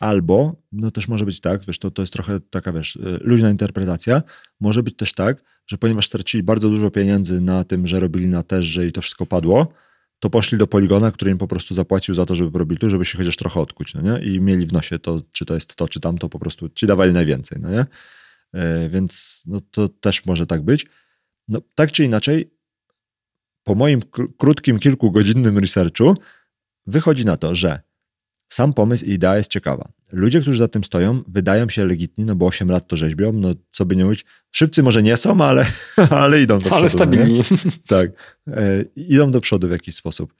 Albo, 0.00 0.56
no 0.72 0.90
też 0.90 1.08
może 1.08 1.24
być 1.26 1.40
tak, 1.40 1.66
wiesz, 1.66 1.78
to, 1.78 1.90
to 1.90 2.02
jest 2.02 2.12
trochę 2.12 2.40
taka, 2.50 2.72
wiesz, 2.72 2.96
y, 2.96 3.18
luźna 3.20 3.50
interpretacja, 3.50 4.22
może 4.60 4.82
być 4.82 4.96
też 4.96 5.12
tak, 5.12 5.42
że 5.70 5.78
ponieważ 5.78 6.06
stracili 6.06 6.42
bardzo 6.42 6.68
dużo 6.68 6.90
pieniędzy 6.90 7.40
na 7.40 7.64
tym, 7.64 7.86
że 7.86 8.00
robili 8.00 8.26
na 8.26 8.42
terze 8.42 8.86
i 8.86 8.92
to 8.92 9.00
wszystko 9.00 9.26
padło, 9.26 9.72
to 10.18 10.30
poszli 10.30 10.58
do 10.58 10.66
poligona, 10.66 11.12
który 11.12 11.30
im 11.30 11.38
po 11.38 11.48
prostu 11.48 11.74
zapłacił 11.74 12.14
za 12.14 12.26
to, 12.26 12.34
żeby 12.34 12.58
robili 12.58 12.78
tu, 12.78 12.90
żeby 12.90 13.04
się 13.04 13.18
chociaż 13.18 13.36
trochę 13.36 13.60
odkuć, 13.60 13.94
no 13.94 14.00
nie? 14.00 14.24
I 14.24 14.40
mieli 14.40 14.66
w 14.66 14.72
nosie 14.72 14.98
to, 14.98 15.20
czy 15.32 15.44
to 15.46 15.54
jest 15.54 15.76
to, 15.76 15.88
czy 15.88 16.00
tamto, 16.00 16.28
po 16.28 16.38
prostu 16.38 16.68
ci 16.68 16.86
dawali 16.86 17.12
najwięcej, 17.12 17.58
no 17.60 17.70
nie? 17.70 17.86
Yy, 18.52 18.88
więc 18.88 19.42
no 19.46 19.60
to 19.70 19.88
też 19.88 20.26
może 20.26 20.46
tak 20.46 20.62
być. 20.62 20.86
No 21.48 21.60
tak 21.74 21.92
czy 21.92 22.04
inaczej, 22.04 22.50
po 23.64 23.74
moim 23.74 24.00
krótkim, 24.38 24.78
kilkugodzinnym 24.78 25.58
researchu 25.58 26.14
wychodzi 26.86 27.24
na 27.24 27.36
to, 27.36 27.54
że 27.54 27.80
sam 28.48 28.72
pomysł 28.72 29.04
i 29.04 29.10
idea 29.10 29.36
jest 29.36 29.50
ciekawa. 29.50 29.92
Ludzie, 30.12 30.40
którzy 30.40 30.58
za 30.58 30.68
tym 30.68 30.84
stoją, 30.84 31.22
wydają 31.28 31.68
się 31.68 31.84
legitni, 31.84 32.24
no 32.24 32.36
bo 32.36 32.46
8 32.46 32.70
lat 32.70 32.86
to 32.86 32.96
rzeźbią, 32.96 33.32
no 33.32 33.54
co 33.70 33.84
by 33.86 33.96
nie 33.96 34.04
mówić. 34.04 34.24
Szybcy 34.50 34.82
może 34.82 35.02
nie 35.02 35.16
są, 35.16 35.40
ale, 35.40 35.66
ale 36.10 36.42
idą 36.42 36.54
do 36.54 36.60
przodu. 36.60 36.76
Ale 36.76 36.88
stabilni. 36.88 37.34
Nie? 37.34 37.42
Tak. 37.86 38.10
E, 38.46 38.82
idą 38.96 39.30
do 39.30 39.40
przodu 39.40 39.68
w 39.68 39.70
jakiś 39.70 39.94
sposób. 39.94 40.34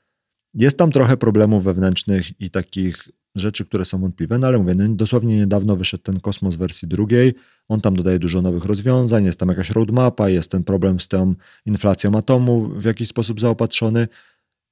Jest 0.55 0.79
tam 0.79 0.93
trochę 0.93 1.17
problemów 1.17 1.65
wewnętrznych 1.65 2.41
i 2.41 2.51
takich 2.51 3.09
rzeczy, 3.35 3.65
które 3.65 3.85
są 3.85 4.01
wątpliwe, 4.01 4.39
no 4.39 4.47
ale 4.47 4.59
mówię, 4.59 4.75
no, 4.75 4.89
dosłownie 4.89 5.37
niedawno 5.37 5.77
wyszedł 5.77 6.03
ten 6.03 6.21
kosmos 6.21 6.55
wersji 6.55 6.89
drugiej, 6.89 7.35
on 7.69 7.81
tam 7.81 7.97
dodaje 7.97 8.19
dużo 8.19 8.43
nowych 8.43 8.65
rozwiązań, 8.65 9.25
jest 9.25 9.41
tam 9.41 9.49
jakaś 9.49 9.71
roadmapa, 9.71 10.29
jest 10.29 10.51
ten 10.51 10.65
problem 10.65 11.01
z 11.01 11.09
tą 11.09 11.35
inflacją 11.67 12.17
atomu 12.17 12.69
w 12.69 12.85
jakiś 12.85 13.09
sposób 13.09 13.41
zaopatrzony. 13.41 14.09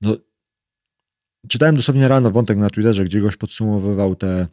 No, 0.01 0.17
czytałem 1.49 1.77
dosłownie 1.77 2.09
rano 2.09 2.31
wątek 2.31 2.59
na 2.59 2.71
Twitterze, 2.71 3.05
gdzie 3.05 3.21
goś 3.21 3.37
podsumowywał 3.37 4.17
te, 4.17 4.47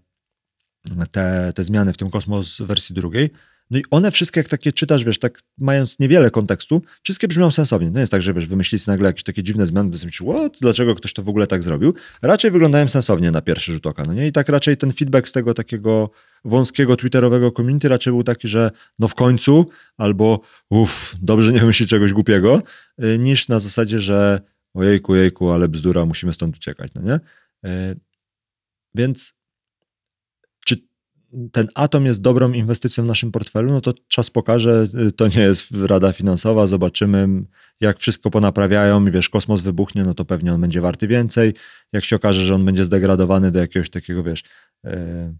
te, 1.11 1.53
te 1.55 1.63
zmiany 1.63 1.93
w 1.93 1.97
tym 1.97 2.09
Kosmos 2.09 2.61
wersji 2.61 2.95
drugiej. 2.95 3.29
No 3.71 3.79
i 3.79 3.83
one 3.91 4.11
wszystkie, 4.11 4.39
jak 4.39 4.47
takie 4.47 4.73
czytasz, 4.73 5.03
wiesz, 5.03 5.19
tak 5.19 5.39
mając 5.57 5.99
niewiele 5.99 6.31
kontekstu, 6.31 6.81
wszystkie 7.03 7.27
brzmią 7.27 7.51
sensownie. 7.51 7.91
No 7.91 7.99
jest 7.99 8.11
tak, 8.11 8.21
że 8.21 8.33
wiesz, 8.33 8.47
wymyślili 8.47 8.83
nagle 8.87 9.07
jakieś 9.07 9.23
takie 9.23 9.43
dziwne 9.43 9.65
zmiany, 9.65 9.89
to 9.89 10.05
myślisz, 10.05 10.29
what? 10.29 10.57
Dlaczego 10.61 10.95
ktoś 10.95 11.13
to 11.13 11.23
w 11.23 11.29
ogóle 11.29 11.47
tak 11.47 11.63
zrobił? 11.63 11.93
Raczej 12.21 12.51
wyglądają 12.51 12.87
sensownie 12.87 13.31
na 13.31 13.41
pierwszy 13.41 13.73
rzut 13.73 13.87
oka, 13.87 14.03
no 14.07 14.13
nie? 14.13 14.27
I 14.27 14.31
tak 14.31 14.49
raczej 14.49 14.77
ten 14.77 14.93
feedback 14.93 15.27
z 15.27 15.31
tego 15.31 15.53
takiego 15.53 16.09
wąskiego 16.45 16.95
twitterowego 16.95 17.51
community 17.51 17.89
raczej 17.89 18.13
był 18.13 18.23
taki, 18.23 18.47
że 18.47 18.71
no 18.99 19.07
w 19.07 19.15
końcu, 19.15 19.69
albo 19.97 20.41
uff, 20.69 21.15
dobrze 21.21 21.53
nie 21.53 21.59
wymyślić 21.59 21.89
czegoś 21.89 22.13
głupiego, 22.13 22.61
y, 23.03 23.19
niż 23.19 23.47
na 23.47 23.59
zasadzie, 23.59 23.99
że 23.99 24.41
ojejku, 24.73 25.15
jejku, 25.15 25.51
ale 25.51 25.69
bzdura, 25.69 26.05
musimy 26.05 26.33
stąd 26.33 26.55
uciekać, 26.55 26.91
no 26.95 27.01
nie? 27.01 27.19
E, 27.65 27.95
więc 28.95 29.33
ten 31.51 31.67
atom 31.75 32.05
jest 32.05 32.21
dobrą 32.21 32.51
inwestycją 32.51 33.03
w 33.03 33.07
naszym 33.07 33.31
portfelu, 33.31 33.71
no 33.71 33.81
to 33.81 33.93
czas 34.07 34.29
pokaże, 34.29 34.87
y, 35.07 35.11
to 35.11 35.27
nie 35.27 35.41
jest 35.41 35.71
rada 35.71 36.13
finansowa, 36.13 36.67
zobaczymy 36.67 37.27
jak 37.81 37.99
wszystko 37.99 38.29
ponaprawiają 38.29 39.07
i 39.07 39.11
wiesz, 39.11 39.29
kosmos 39.29 39.61
wybuchnie, 39.61 40.03
no 40.03 40.13
to 40.13 40.25
pewnie 40.25 40.53
on 40.53 40.61
będzie 40.61 40.81
warty 40.81 41.07
więcej, 41.07 41.53
jak 41.93 42.03
się 42.03 42.15
okaże, 42.15 42.43
że 42.43 42.55
on 42.55 42.65
będzie 42.65 42.83
zdegradowany 42.83 43.51
do 43.51 43.59
jakiegoś 43.59 43.89
takiego, 43.89 44.23
wiesz, 44.23 44.43
e, 44.85 45.33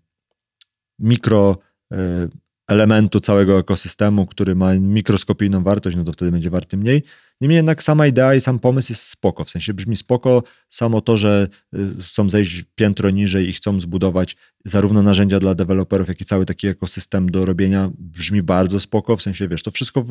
mikro 0.99 1.57
e, 1.91 2.27
elementu 2.67 3.19
całego 3.19 3.59
ekosystemu, 3.59 4.25
który 4.25 4.55
ma 4.55 4.73
mikroskopijną 4.73 5.63
wartość, 5.63 5.97
no 5.97 6.03
to 6.03 6.13
wtedy 6.13 6.31
będzie 6.31 6.49
warty 6.49 6.77
mniej. 6.77 7.03
Niemniej 7.41 7.55
jednak 7.55 7.83
sama 7.83 8.07
idea 8.07 8.35
i 8.35 8.41
sam 8.41 8.59
pomysł 8.59 8.91
jest 8.91 9.03
spoko, 9.03 9.45
w 9.45 9.49
sensie 9.49 9.73
brzmi 9.73 9.95
spoko, 9.95 10.43
samo 10.69 11.01
to, 11.01 11.17
że 11.17 11.47
y, 11.73 12.01
chcą 12.01 12.29
zejść 12.29 12.63
piętro 12.75 13.09
niżej 13.09 13.49
i 13.49 13.53
chcą 13.53 13.79
zbudować 13.79 14.35
zarówno 14.65 15.01
narzędzia 15.01 15.39
dla 15.39 15.55
deweloperów, 15.55 16.07
jak 16.07 16.21
i 16.21 16.25
cały 16.25 16.45
taki 16.45 16.67
ekosystem 16.67 17.31
do 17.31 17.45
robienia 17.45 17.91
brzmi 17.97 18.43
bardzo 18.43 18.79
spoko, 18.79 19.17
w 19.17 19.21
sensie 19.21 19.47
wiesz, 19.47 19.63
to 19.63 19.71
wszystko, 19.71 20.05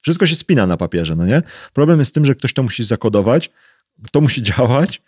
wszystko 0.00 0.26
się 0.26 0.36
spina 0.36 0.66
na 0.66 0.76
papierze, 0.76 1.16
no 1.16 1.26
nie? 1.26 1.42
Problem 1.72 1.98
jest 1.98 2.08
z 2.08 2.12
tym, 2.12 2.24
że 2.24 2.34
ktoś 2.34 2.52
to 2.52 2.62
musi 2.62 2.84
zakodować, 2.84 3.50
to 4.12 4.20
musi 4.20 4.42
działać, 4.52 5.02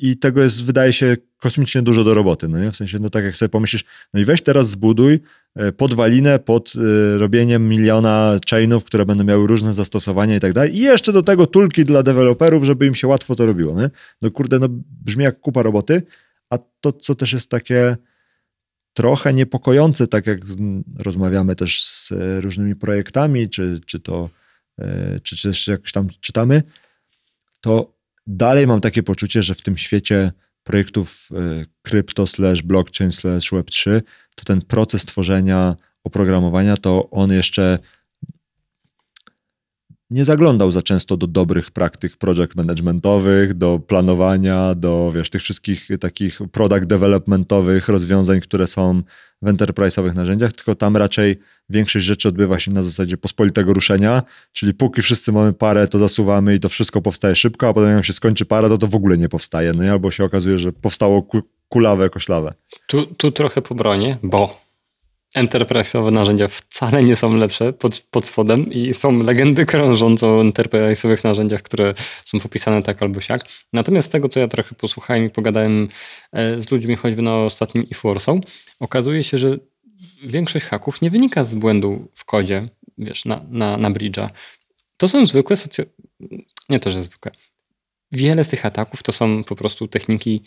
i 0.00 0.16
tego 0.16 0.42
jest, 0.42 0.64
wydaje 0.64 0.92
się, 0.92 1.16
kosmicznie 1.38 1.82
dużo 1.82 2.04
do 2.04 2.14
roboty. 2.14 2.48
No 2.48 2.58
nie? 2.58 2.72
W 2.72 2.76
sensie, 2.76 2.98
no 2.98 3.10
tak 3.10 3.24
jak 3.24 3.36
sobie 3.36 3.48
pomyślisz, 3.48 3.84
no 4.14 4.20
i 4.20 4.24
weź 4.24 4.42
teraz 4.42 4.70
zbuduj 4.70 5.20
podwalinę 5.76 6.38
pod 6.38 6.72
e, 6.76 7.18
robieniem 7.18 7.68
miliona 7.68 8.36
chainów, 8.50 8.84
które 8.84 9.06
będą 9.06 9.24
miały 9.24 9.46
różne 9.46 9.74
zastosowania 9.74 10.36
i 10.36 10.40
tak 10.40 10.52
dalej. 10.52 10.76
I 10.76 10.78
jeszcze 10.78 11.12
do 11.12 11.22
tego 11.22 11.46
tulki 11.46 11.84
dla 11.84 12.02
deweloperów, 12.02 12.64
żeby 12.64 12.86
im 12.86 12.94
się 12.94 13.06
łatwo 13.06 13.34
to 13.34 13.46
robiło. 13.46 13.80
Nie? 13.80 13.90
No 14.22 14.30
kurde, 14.30 14.58
no 14.58 14.66
brzmi 15.04 15.24
jak 15.24 15.40
kupa 15.40 15.62
roboty, 15.62 16.02
a 16.50 16.58
to, 16.80 16.92
co 16.92 17.14
też 17.14 17.32
jest 17.32 17.50
takie 17.50 17.96
trochę 18.92 19.34
niepokojące, 19.34 20.06
tak 20.06 20.26
jak 20.26 20.38
rozmawiamy 20.98 21.56
też 21.56 21.84
z 21.84 22.12
e, 22.12 22.40
różnymi 22.40 22.76
projektami, 22.76 23.48
czy, 23.48 23.80
czy 23.86 24.00
to, 24.00 24.30
czy 25.22 25.42
też 25.42 25.68
jak 25.68 25.90
tam 25.92 26.08
czytamy, 26.20 26.62
to 27.60 27.92
dalej 28.26 28.66
mam 28.66 28.80
takie 28.80 29.02
poczucie, 29.02 29.42
że 29.42 29.54
w 29.54 29.62
tym 29.62 29.76
świecie 29.76 30.32
projektów 30.66 31.28
e, 31.32 31.64
krypto 31.82 32.26
slash 32.26 32.62
blockchain 32.62 33.12
slash 33.12 33.52
web3, 33.52 34.02
to 34.34 34.44
ten 34.44 34.60
proces 34.60 35.04
tworzenia 35.04 35.76
oprogramowania, 36.04 36.76
to 36.76 37.10
on 37.10 37.32
jeszcze 37.32 37.78
nie 40.10 40.24
zaglądał 40.24 40.72
za 40.72 40.82
często 40.82 41.16
do 41.16 41.26
dobrych 41.26 41.70
praktyk 41.70 42.16
project 42.16 42.54
managementowych, 42.56 43.54
do 43.54 43.78
planowania, 43.78 44.74
do 44.74 45.12
wiesz, 45.14 45.30
tych 45.30 45.42
wszystkich 45.42 45.88
takich 46.00 46.38
product 46.52 46.84
developmentowych 46.84 47.88
rozwiązań, 47.88 48.40
które 48.40 48.66
są 48.66 49.02
w 49.42 49.46
enterprise'owych 49.46 50.14
narzędziach, 50.14 50.52
tylko 50.52 50.74
tam 50.74 50.96
raczej 50.96 51.38
większość 51.70 52.06
rzeczy 52.06 52.28
odbywa 52.28 52.58
się 52.58 52.70
na 52.70 52.82
zasadzie 52.82 53.16
pospolitego 53.16 53.72
ruszenia, 53.72 54.22
czyli 54.52 54.74
póki 54.74 55.02
wszyscy 55.02 55.32
mamy 55.32 55.52
parę, 55.52 55.88
to 55.88 55.98
zasuwamy 55.98 56.54
i 56.54 56.60
to 56.60 56.68
wszystko 56.68 57.02
powstaje 57.02 57.36
szybko, 57.36 57.68
a 57.68 57.74
potem 57.74 57.90
jak 57.90 58.04
się 58.04 58.12
skończy 58.12 58.44
para, 58.44 58.68
to 58.68 58.78
to 58.78 58.86
w 58.86 58.94
ogóle 58.94 59.18
nie 59.18 59.28
powstaje, 59.28 59.72
no 59.76 59.92
albo 59.92 60.10
się 60.10 60.24
okazuje, 60.24 60.58
że 60.58 60.72
powstało 60.72 61.26
kulawe, 61.68 62.10
koślawe. 62.10 62.54
Tu, 62.86 63.06
tu 63.06 63.30
trochę 63.32 63.62
po 63.62 63.74
bronie, 63.74 64.18
bo 64.22 64.65
enterprise'owe 65.36 66.12
narzędzia 66.12 66.48
wcale 66.48 67.02
nie 67.02 67.16
są 67.16 67.36
lepsze 67.36 67.72
pod, 67.72 68.00
pod 68.10 68.26
spodem 68.26 68.72
i 68.72 68.94
są 68.94 69.18
legendy 69.18 69.66
krążące 69.66 70.26
o 70.26 70.42
enterprise'owych 70.42 71.24
narzędziach, 71.24 71.62
które 71.62 71.94
są 72.24 72.40
popisane 72.40 72.82
tak 72.82 73.02
albo 73.02 73.20
siak. 73.20 73.48
Natomiast 73.72 74.08
z 74.08 74.10
tego, 74.10 74.28
co 74.28 74.40
ja 74.40 74.48
trochę 74.48 74.74
posłuchałem 74.74 75.24
i 75.24 75.30
pogadałem 75.30 75.88
e, 76.32 76.60
z 76.60 76.70
ludźmi 76.70 76.96
choćby 76.96 77.22
na 77.22 77.36
ostatnim 77.36 77.84
if 77.84 78.00
Warsaw, 78.08 78.36
okazuje 78.80 79.24
się, 79.24 79.38
że 79.38 79.58
większość 80.22 80.66
haków 80.66 81.02
nie 81.02 81.10
wynika 81.10 81.44
z 81.44 81.54
błędu 81.54 82.08
w 82.14 82.24
kodzie, 82.24 82.68
wiesz, 82.98 83.24
na, 83.24 83.40
na, 83.48 83.76
na 83.76 83.90
bridge'a. 83.90 84.28
To 84.96 85.08
są 85.08 85.26
zwykłe 85.26 85.56
socjo... 85.56 85.84
Nie 86.68 86.80
to, 86.80 86.90
że 86.90 87.02
zwykłe. 87.02 87.32
Wiele 88.12 88.44
z 88.44 88.48
tych 88.48 88.66
ataków 88.66 89.02
to 89.02 89.12
są 89.12 89.44
po 89.44 89.56
prostu 89.56 89.88
techniki 89.88 90.42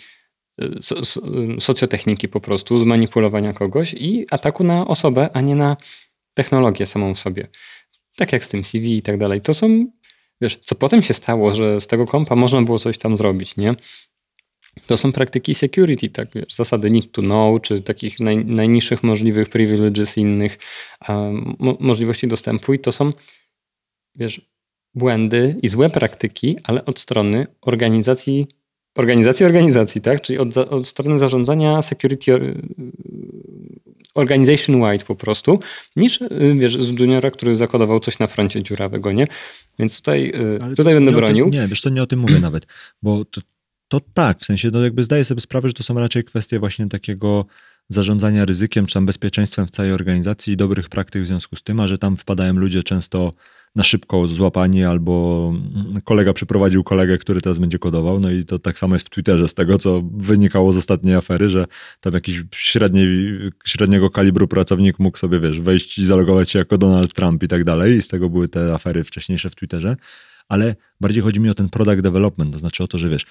socjotechniki 1.60 2.28
po 2.28 2.42
prostu, 2.42 2.78
zmanipulowania 2.78 3.54
kogoś 3.54 3.94
i 3.94 4.26
ataku 4.32 4.64
na 4.64 4.88
osobę, 4.88 5.30
a 5.34 5.42
nie 5.42 5.56
na 5.56 5.78
technologię 6.34 6.86
samą 6.86 7.14
w 7.14 7.20
sobie. 7.20 7.48
Tak 8.16 8.34
jak 8.34 8.44
z 8.44 8.48
tym 8.48 8.64
CV 8.64 8.98
i 8.98 9.02
tak 9.02 9.18
dalej. 9.18 9.42
To 9.42 9.54
są, 9.54 9.86
wiesz, 10.42 10.56
co 10.56 10.76
potem 10.76 11.02
się 11.04 11.14
stało, 11.14 11.56
że 11.56 11.82
z 11.82 11.88
tego 11.88 12.06
kompa 12.06 12.36
można 12.36 12.62
było 12.62 12.80
coś 12.80 12.98
tam 12.98 13.18
zrobić, 13.18 13.58
nie? 13.58 13.76
To 14.88 14.98
są 14.98 15.12
praktyki 15.12 15.56
security, 15.56 16.10
tak 16.10 16.28
wiesz, 16.36 16.54
zasady 16.54 16.90
need 16.90 17.12
to 17.12 17.22
know, 17.22 17.62
czy 17.62 17.82
takich 17.82 18.20
naj, 18.20 18.46
najniższych 18.46 19.04
możliwych 19.04 19.50
privileges 19.50 20.18
innych 20.18 20.58
um, 21.10 21.56
mo 21.60 21.78
możliwości 21.80 22.28
dostępu 22.28 22.74
i 22.74 22.80
to 22.80 22.92
są, 22.92 23.14
wiesz, 24.16 24.42
błędy 24.94 25.56
i 25.62 25.68
złe 25.68 25.90
praktyki, 25.90 26.58
ale 26.64 26.86
od 26.86 27.00
strony 27.00 27.48
organizacji 27.62 28.48
organizacji 29.00 29.46
organizacji, 29.46 30.02
tak? 30.02 30.22
Czyli 30.22 30.40
od, 30.40 30.58
od 30.58 30.88
strony 30.88 31.20
zarządzania 31.20 31.82
security 31.82 32.56
organization 34.14 34.76
wide 34.76 35.06
po 35.06 35.16
prostu, 35.16 35.60
niż 35.96 36.22
y, 36.22 36.56
wiesz, 36.60 36.84
z 36.84 37.00
juniora, 37.00 37.32
który 37.32 37.56
zakodował 37.56 38.00
coś 38.00 38.20
na 38.20 38.28
froncie 38.28 38.64
dziurawego, 38.64 39.12
nie? 39.12 39.28
Więc 39.80 39.98
tutaj, 39.98 40.34
Ale 40.62 40.76
tutaj 40.76 40.94
będę 40.94 41.12
bronił. 41.12 41.52
Tym, 41.52 41.62
nie, 41.62 41.68
wiesz, 41.68 41.82
to 41.82 41.90
nie 41.90 42.04
o 42.04 42.08
tym 42.08 42.20
mówię 42.20 42.40
nawet, 42.40 42.68
bo 43.02 43.26
to, 43.26 43.42
to 43.88 44.02
tak, 44.14 44.40
w 44.40 44.46
sensie, 44.46 44.70
no 44.74 44.84
jakby 44.84 45.04
zdaję 45.04 45.26
sobie 45.26 45.42
sprawę, 45.42 45.68
że 45.68 45.74
to 45.74 45.84
są 45.84 46.00
raczej 46.00 46.24
kwestie 46.24 46.60
właśnie 46.60 46.88
takiego 46.88 47.46
zarządzania 47.90 48.46
ryzykiem, 48.46 48.86
czy 48.86 48.94
tam 48.94 49.06
bezpieczeństwem 49.06 49.68
w 49.68 49.72
całej 49.72 49.92
organizacji 49.92 50.54
i 50.54 50.58
dobrych 50.58 50.90
praktyk 50.90 51.24
w 51.24 51.28
związku 51.28 51.56
z 51.56 51.64
tym, 51.64 51.80
a 51.80 51.88
że 51.88 51.98
tam 51.98 52.18
wpadają 52.18 52.54
ludzie 52.54 52.84
często 52.84 53.34
na 53.76 53.84
szybko 53.84 54.28
złapani, 54.28 54.84
albo 54.84 55.54
kolega 56.04 56.34
przyprowadził 56.34 56.84
kolegę, 56.84 57.18
który 57.18 57.42
teraz 57.42 57.60
będzie 57.60 57.80
kodował. 57.80 58.20
No 58.20 58.32
i 58.32 58.46
to 58.46 58.60
tak 58.60 58.80
samo 58.80 58.96
jest 58.96 59.06
w 59.06 59.10
Twitterze 59.10 59.48
z 59.48 59.54
tego, 59.54 59.78
co 59.78 60.04
wynikało 60.12 60.74
z 60.74 60.78
ostatniej 60.78 61.16
afery, 61.16 61.50
że 61.50 61.66
tam 62.00 62.14
jakiś 62.14 62.44
średniej, 62.52 63.40
średniego 63.66 64.10
kalibru 64.10 64.48
pracownik 64.48 65.00
mógł 65.00 65.18
sobie, 65.18 65.40
wiesz, 65.40 65.62
wejść 65.62 65.98
i 65.98 66.06
zalogować 66.06 66.52
się 66.52 66.60
jako 66.60 66.78
Donald 66.78 67.14
Trump 67.14 67.44
i 67.44 67.48
tak 67.48 67.64
dalej. 67.64 67.98
I 67.98 68.02
z 68.02 68.08
tego 68.08 68.30
były 68.30 68.48
te 68.48 68.74
afery 68.74 69.04
wcześniejsze 69.04 69.50
w 69.50 69.56
Twitterze. 69.56 69.96
Ale 70.48 70.76
bardziej 71.02 71.24
chodzi 71.24 71.40
mi 71.40 71.50
o 71.50 71.54
ten 71.54 71.70
product 71.70 72.02
development, 72.02 72.54
to 72.54 72.60
znaczy 72.60 72.84
o 72.84 72.88
to, 72.88 72.98
że 72.98 73.10
wiesz, 73.10 73.26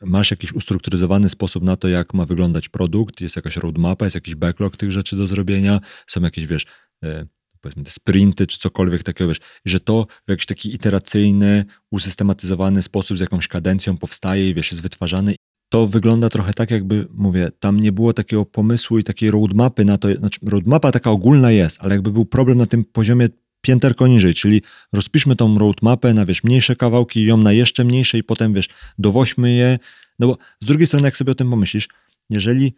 masz 0.00 0.30
jakiś 0.30 0.52
ustrukturyzowany 0.52 1.28
sposób 1.28 1.62
na 1.62 1.76
to, 1.76 1.88
jak 1.88 2.14
ma 2.14 2.26
wyglądać 2.26 2.68
produkt, 2.68 3.20
jest 3.20 3.36
jakaś 3.36 3.56
roadmapa, 3.56 4.06
jest 4.06 4.14
jakiś 4.14 4.34
backlog 4.34 4.76
tych 4.76 4.92
rzeczy 4.92 5.16
do 5.16 5.26
zrobienia, 5.26 5.80
są 6.06 6.20
jakieś, 6.20 6.46
wiesz, 6.46 6.66
e, 7.04 7.26
powiedzmy 7.60 7.84
te 7.84 7.90
sprinty 7.90 8.46
czy 8.46 8.58
cokolwiek 8.58 9.02
takiego, 9.02 9.28
wiesz, 9.28 9.40
że 9.64 9.80
to 9.80 10.06
w 10.26 10.30
jakiś 10.30 10.46
taki 10.46 10.74
iteracyjny, 10.74 11.64
usystematyzowany 11.90 12.82
sposób 12.82 13.16
z 13.16 13.20
jakąś 13.20 13.48
kadencją 13.48 13.96
powstaje 13.96 14.50
i 14.50 14.54
wiesz, 14.54 14.70
jest 14.70 14.82
wytwarzany. 14.82 15.34
To 15.72 15.86
wygląda 15.86 16.28
trochę 16.28 16.52
tak, 16.54 16.70
jakby, 16.70 17.08
mówię, 17.10 17.50
tam 17.58 17.80
nie 17.80 17.92
było 17.92 18.12
takiego 18.12 18.46
pomysłu 18.46 18.98
i 18.98 19.04
takiej 19.04 19.30
roadmapy 19.30 19.84
na 19.84 19.98
to, 19.98 20.14
znaczy 20.14 20.40
roadmapa 20.42 20.92
taka 20.92 21.10
ogólna 21.10 21.50
jest, 21.50 21.78
ale 21.80 21.94
jakby 21.94 22.10
był 22.10 22.24
problem 22.24 22.58
na 22.58 22.66
tym 22.66 22.84
poziomie 22.84 23.28
pięterko 23.60 24.06
niżej, 24.06 24.34
czyli 24.34 24.62
rozpiszmy 24.92 25.36
tą 25.36 25.58
roadmapę 25.58 26.14
na, 26.14 26.26
wiesz, 26.26 26.44
mniejsze 26.44 26.76
kawałki, 26.76 27.24
ją 27.24 27.36
na 27.36 27.52
jeszcze 27.52 27.84
mniejsze 27.84 28.18
i 28.18 28.22
potem, 28.22 28.52
wiesz, 28.54 28.68
dowoźmy 28.98 29.52
je, 29.52 29.78
no 30.18 30.26
bo 30.26 30.38
z 30.60 30.66
drugiej 30.66 30.86
strony, 30.86 31.06
jak 31.06 31.16
sobie 31.16 31.32
o 31.32 31.34
tym 31.34 31.50
pomyślisz, 31.50 31.88
jeżeli 32.30 32.74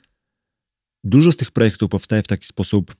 dużo 1.04 1.32
z 1.32 1.36
tych 1.36 1.50
projektów 1.50 1.90
powstaje 1.90 2.22
w 2.22 2.26
taki 2.26 2.46
sposób 2.46 2.94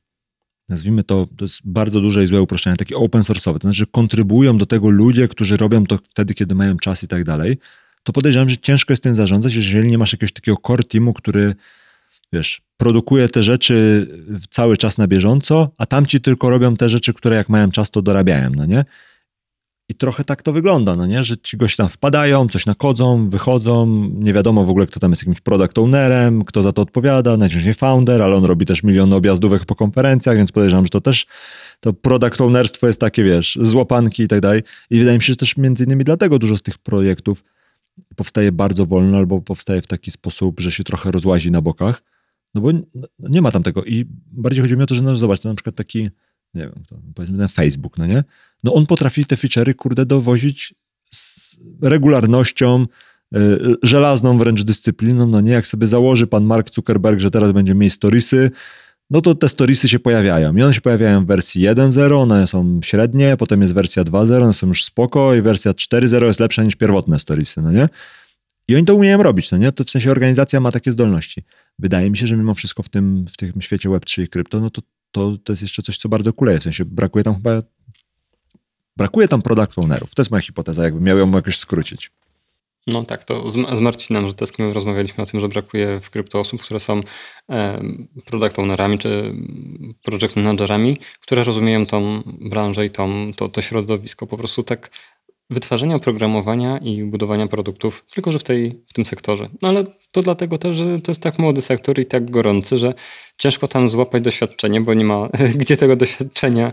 nazwijmy 0.69 1.05
to, 1.05 1.29
to 1.37 1.45
jest 1.45 1.61
bardzo 1.65 2.01
duże 2.01 2.25
i 2.25 2.27
złe 2.27 2.43
uproszczenie, 2.43 2.77
takie 2.77 2.97
open 2.97 3.23
source'owe, 3.23 3.59
to 3.59 3.69
znaczy, 3.69 3.87
kontrybują 3.87 4.57
do 4.57 4.67
tego 4.67 4.91
ludzie, 4.91 5.29
którzy 5.29 5.57
robią 5.57 5.85
to 5.85 5.99
wtedy, 6.09 6.35
kiedy 6.35 6.55
mają 6.55 6.77
czas 6.77 7.03
i 7.03 7.09
tak 7.09 7.25
dalej, 7.25 7.59
to 8.03 8.13
podejrzewam, 8.13 8.49
że 8.49 8.57
ciężko 8.57 8.93
jest 8.93 9.03
tym 9.03 9.15
zarządzać, 9.15 9.55
jeżeli 9.55 9.89
nie 9.89 9.99
masz 9.99 10.13
jakiegoś 10.13 10.33
takiego 10.33 10.59
core 10.67 10.85
teamu, 10.85 11.13
który, 11.13 11.55
wiesz, 12.33 12.63
produkuje 12.77 13.29
te 13.29 13.43
rzeczy 13.43 14.07
cały 14.51 14.77
czas 14.77 14.99
na 14.99 15.07
bieżąco, 15.07 15.71
a 15.79 15.87
tamci 15.87 16.21
tylko 16.21 16.51
robią 16.51 16.77
te 16.77 16.89
rzeczy, 16.89 17.15
które 17.15 17.37
jak 17.37 17.49
mają 17.49 17.71
czas, 17.71 17.91
to 17.91 18.03
dorabiają, 18.03 18.51
no 18.51 18.67
nie? 18.67 18.85
I 19.89 19.95
trochę 19.95 20.25
tak 20.25 20.43
to 20.43 20.53
wygląda, 20.53 20.97
no 20.97 21.07
nie? 21.07 21.25
Że 21.25 21.37
ci 21.37 21.57
goście 21.57 21.77
tam 21.77 21.89
wpadają, 21.89 22.49
coś 22.49 22.67
nakodzą, 22.67 23.31
wychodzą, 23.31 23.87
nie 24.15 24.33
wiadomo 24.33 24.65
w 24.65 24.71
ogóle, 24.71 24.87
kto 24.87 25.01
tam 25.01 25.11
jest 25.11 25.23
jakimś 25.23 25.41
product 25.41 25.79
ownerem, 25.79 26.45
kto 26.45 26.63
za 26.63 26.73
to 26.73 26.83
odpowiada, 26.83 27.37
najczęściej 27.37 27.75
founder, 27.75 28.23
ale 28.23 28.37
on 28.37 28.45
robi 28.45 28.67
też 28.67 28.83
miliony 28.83 29.15
objazdówek 29.15 29.65
po 29.65 29.75
konferencjach, 29.75 30.37
więc 30.37 30.53
podejrzewam, 30.53 30.85
że 30.85 30.91
to 30.91 31.01
też 31.01 31.27
to 31.81 31.93
product 31.93 32.41
ownerstwo 32.41 32.87
jest 32.87 33.01
takie, 33.01 33.25
wiesz, 33.25 33.59
złapanki 33.63 34.23
i 34.23 34.29
tak 34.29 34.41
dalej. 34.41 34.63
I 34.91 34.99
wydaje 34.99 35.19
mi 35.19 35.23
się, 35.23 35.33
że 35.33 35.37
też 35.37 35.57
między 35.57 35.85
innymi 35.85 36.05
dlatego 36.05 36.39
dużo 36.39 36.57
z 36.57 36.63
tych 36.63 36.79
projektów 36.79 37.45
powstaje 38.17 38.53
bardzo 38.53 38.87
wolno 38.87 39.19
albo 39.19 39.41
powstaje 39.41 39.83
w 39.83 39.87
taki 39.87 40.11
sposób, 40.11 40.61
że 40.61 40.73
się 40.73 40.85
trochę 40.85 41.11
rozłazi 41.11 41.51
na 41.51 41.61
bokach, 41.61 42.03
no 42.55 42.61
bo 42.61 42.71
nie 43.19 43.43
ma 43.43 43.51
tam 43.51 43.63
tego. 43.63 43.85
I 43.85 44.05
bardziej 44.33 44.63
chodzi 44.63 44.77
mi 44.77 44.83
o 44.83 44.87
to, 44.87 44.95
że 44.95 45.03
no 45.03 45.17
zobacz, 45.17 45.41
to 45.41 45.49
na 45.49 45.55
przykład 45.55 45.77
taki, 45.77 46.11
nie 46.55 46.63
wiem, 46.63 46.85
to 46.89 46.97
powiedzmy 47.15 47.39
ten 47.39 47.49
Facebook, 47.49 47.99
no 47.99 48.07
nie? 48.07 48.25
no 48.65 48.75
on 48.75 48.87
potrafi 48.87 49.27
te 49.27 49.37
feature'y, 49.37 49.75
kurde, 49.75 50.07
dowozić 50.07 50.75
z 51.11 51.59
regularnością, 51.83 52.87
y, 53.37 53.39
żelazną 53.83 54.39
wręcz 54.39 54.65
dyscypliną, 54.65 55.27
no 55.27 55.41
nie, 55.41 55.53
jak 55.53 55.67
sobie 55.67 55.87
założy 55.87 56.27
pan 56.27 56.45
Mark 56.45 56.75
Zuckerberg, 56.75 57.21
że 57.21 57.31
teraz 57.31 57.53
będzie 57.53 57.75
mieć 57.75 57.93
storiesy, 57.93 58.51
no 59.11 59.21
to 59.21 59.35
te 59.35 59.49
storiesy 59.49 59.89
się 59.89 59.99
pojawiają. 59.99 60.57
I 60.57 60.63
one 60.63 60.75
się 60.75 60.81
pojawiają 60.81 61.25
w 61.25 61.27
wersji 61.27 61.63
1.0, 61.63 62.15
one 62.15 62.47
są 62.47 62.81
średnie, 62.85 63.37
potem 63.37 63.63
jest 63.63 63.75
wersja 63.75 64.05
2.0, 64.05 64.43
one 64.43 64.53
są 64.53 64.67
już 64.67 64.85
spoko 64.85 65.35
i 65.35 65.43
wersja 65.43 65.73
4.0 65.73 66.25
jest 66.25 66.41
lepsza 66.41 66.63
niż 66.63 66.77
pierwotne 66.77 67.19
storiesy, 67.19 67.63
no 67.63 67.73
nie? 67.73 67.89
I 68.69 68.77
oni 68.77 68.85
to 68.87 68.95
umieją 68.95 69.23
robić, 69.23 69.51
no 69.51 69.59
nie? 69.59 69.73
To 69.73 69.85
w 69.85 69.91
sensie 69.91 70.11
organizacja 70.11 70.61
ma 70.61 70.73
takie 70.73 70.93
zdolności. 70.93 71.43
Wydaje 71.79 72.11
mi 72.11 72.17
się, 72.17 72.27
że 72.27 72.37
mimo 72.37 72.55
wszystko 72.55 72.83
w 72.83 72.89
tym, 72.89 73.27
w 73.29 73.37
tym 73.37 73.63
świecie 73.63 73.89
Web3 73.89 74.23
i 74.23 74.29
krypto, 74.29 74.61
no 74.61 74.71
to, 74.71 74.83
to, 75.13 75.37
to 75.45 75.53
jest 75.53 75.63
jeszcze 75.63 75.83
coś, 75.83 75.99
co 75.99 76.09
bardzo 76.09 76.33
kuleje. 76.33 76.61
W 76.61 76.63
sensie 76.63 76.85
brakuje 76.85 77.25
tam 77.25 77.35
chyba 77.35 77.63
Brakuje 78.97 79.29
tam 79.29 79.43
product 79.43 79.79
ownerów. 79.79 80.15
To 80.15 80.23
jest 80.23 80.31
moja 80.31 80.41
hipoteza, 80.41 80.85
jakbym 80.85 81.05
miał 81.05 81.19
ją 81.19 81.31
jakoś 81.31 81.59
skrócić. 81.59 82.11
No 82.87 83.05
tak, 83.05 83.25
to 83.25 83.51
z, 83.51 83.55
z 83.55 83.81
Marcinem 83.81 84.29
Żyteckim 84.29 84.73
rozmawialiśmy 84.73 85.25
o 85.25 85.27
tym, 85.27 85.41
że 85.41 85.49
brakuje 85.49 86.01
w 86.01 86.11
krypto 86.11 86.41
osób, 86.41 86.63
które 86.63 86.81
są 86.81 87.01
e, 87.51 87.83
product 88.25 88.59
ownerami 88.59 88.99
czy 88.99 89.35
project 90.03 90.37
managerami, 90.37 90.99
które 91.21 91.45
rozumieją 91.45 91.87
tą 91.87 92.23
branżę 92.27 92.87
i 92.87 92.91
tą, 92.91 93.33
to, 93.37 93.49
to 93.49 93.63
środowisko 93.63 94.27
po 94.27 94.37
prostu 94.37 94.63
tak 94.63 94.91
wytwarzania 95.51 95.97
oprogramowania 95.97 96.79
i 96.79 97.05
budowania 97.05 97.47
produktów, 97.47 98.05
tylko 98.11 98.33
że 98.33 98.39
w, 98.39 98.45
tej, 98.45 98.83
w 98.87 98.93
tym 98.93 99.07
sektorze. 99.07 99.49
No 99.63 99.69
ale 99.69 99.85
to 100.13 100.23
dlatego 100.23 100.59
też, 100.59 100.77
że 100.77 101.01
to 101.01 101.11
jest 101.11 101.23
tak 101.23 101.39
młody 101.39 101.63
sektor 101.63 101.99
i 101.99 102.07
tak 102.07 102.31
gorący, 102.31 102.79
że 102.79 102.95
ciężko 103.39 103.69
tam 103.69 103.89
złapać 103.89 104.23
doświadczenie, 104.23 104.81
bo 104.81 104.95
nie 104.95 105.05
ma 105.05 105.29
gdzie 105.61 105.77
tego 105.77 105.97
doświadczenia 105.97 106.73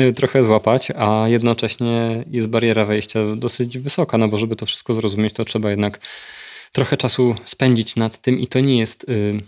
y, 0.00 0.12
trochę 0.12 0.42
złapać, 0.42 0.88
a 0.96 1.24
jednocześnie 1.28 2.24
jest 2.30 2.48
bariera 2.48 2.84
wejścia 2.84 3.20
dosyć 3.36 3.78
wysoka, 3.78 4.18
no 4.18 4.28
bo 4.28 4.38
żeby 4.38 4.56
to 4.56 4.66
wszystko 4.66 4.94
zrozumieć, 4.94 5.32
to 5.32 5.44
trzeba 5.44 5.70
jednak 5.70 6.00
trochę 6.72 6.96
czasu 6.96 7.34
spędzić 7.44 7.96
nad 7.96 8.18
tym 8.18 8.38
i 8.40 8.46
to 8.46 8.60
nie 8.60 8.78
jest 8.78 9.08
y, 9.08 9.40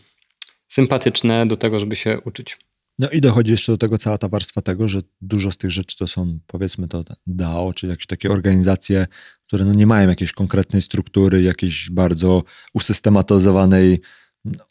sympatyczne 0.69 1.47
do 1.47 1.57
tego, 1.57 1.81
żeby 1.81 1.97
się 1.97 2.19
uczyć. 2.25 2.70
No 3.01 3.11
i 3.11 3.21
dochodzi 3.21 3.53
jeszcze 3.53 3.73
do 3.73 3.79
tego 3.79 3.99
cała 3.99 4.19
ta 4.19 4.29
warstwa 4.29 4.61
tego, 4.61 4.89
że 4.89 5.03
dużo 5.21 5.51
z 5.51 5.57
tych 5.57 5.71
rzeczy 5.71 5.97
to 5.97 6.07
są 6.07 6.39
powiedzmy 6.47 6.89
to 6.89 7.05
DAO, 7.27 7.73
czy 7.75 7.87
jakieś 7.87 8.07
takie 8.07 8.31
organizacje, 8.31 9.07
które 9.47 9.65
no 9.65 9.75
nie 9.75 9.87
mają 9.87 10.09
jakiejś 10.09 10.33
konkretnej 10.33 10.83
struktury, 10.83 11.43
jakiejś 11.43 11.91
bardzo 11.91 12.43
usystematyzowanej 12.75 14.01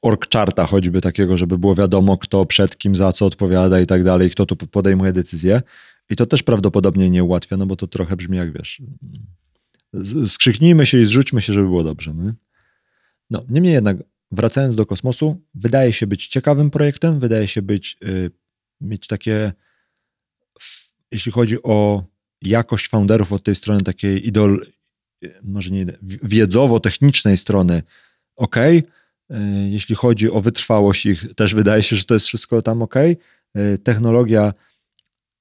org 0.02 0.28
charta 0.34 0.66
choćby 0.66 1.02
takiego, 1.02 1.38
żeby 1.38 1.58
było 1.58 1.76
wiadomo 1.76 2.18
kto 2.18 2.46
przed 2.46 2.78
kim 2.78 2.96
za 2.96 3.14
co 3.14 3.26
odpowiada 3.26 3.80
i 3.82 3.86
tak 3.86 4.04
dalej, 4.04 4.30
kto 4.30 4.46
tu 4.46 4.56
podejmuje 4.56 5.14
decyzje. 5.14 5.62
I 6.10 6.16
to 6.16 6.26
też 6.26 6.44
prawdopodobnie 6.44 7.10
nie 7.10 7.24
ułatwia, 7.24 7.58
no 7.58 7.66
bo 7.66 7.76
to 7.76 7.88
trochę 7.88 8.16
brzmi 8.16 8.38
jak 8.38 8.58
wiesz, 8.58 8.82
skrzyknijmy 10.28 10.86
się 10.86 11.02
i 11.02 11.06
zrzućmy 11.06 11.42
się, 11.42 11.54
żeby 11.54 11.66
było 11.66 11.84
dobrze. 11.84 12.14
No, 12.14 12.34
no 13.30 13.46
niemniej 13.50 13.74
jednak 13.74 13.98
wracając 14.32 14.76
do 14.76 14.86
kosmosu, 14.86 15.42
wydaje 15.54 15.94
się 15.94 16.08
być 16.08 16.28
ciekawym 16.28 16.72
projektem, 16.72 17.20
wydaje 17.20 17.48
się 17.48 17.62
być, 17.62 17.98
y, 18.04 18.32
mieć 18.82 19.08
takie, 19.08 19.54
jeśli 21.12 21.32
chodzi 21.32 21.64
o 21.64 22.04
jakość 22.42 22.90
founderów 22.90 23.34
od 23.34 23.44
tej 23.44 23.56
strony 23.56 23.82
takiej 23.82 24.28
idol, 24.28 24.66
y, 25.26 25.34
może 25.44 25.70
nie 25.70 25.86
wiedzowo-technicznej 26.24 27.38
strony, 27.38 27.84
ok. 28.36 28.56
Jeśli 29.70 29.96
chodzi 29.96 30.32
o 30.32 30.42
wytrwałość 30.42 31.06
ich, 31.06 31.34
też 31.34 31.56
wydaje 31.56 31.84
się, 31.84 31.96
że 31.96 32.06
to 32.06 32.14
jest 32.14 32.26
wszystko 32.26 32.62
tam 32.62 32.82
ok. 32.82 32.96
technologia 33.84 34.54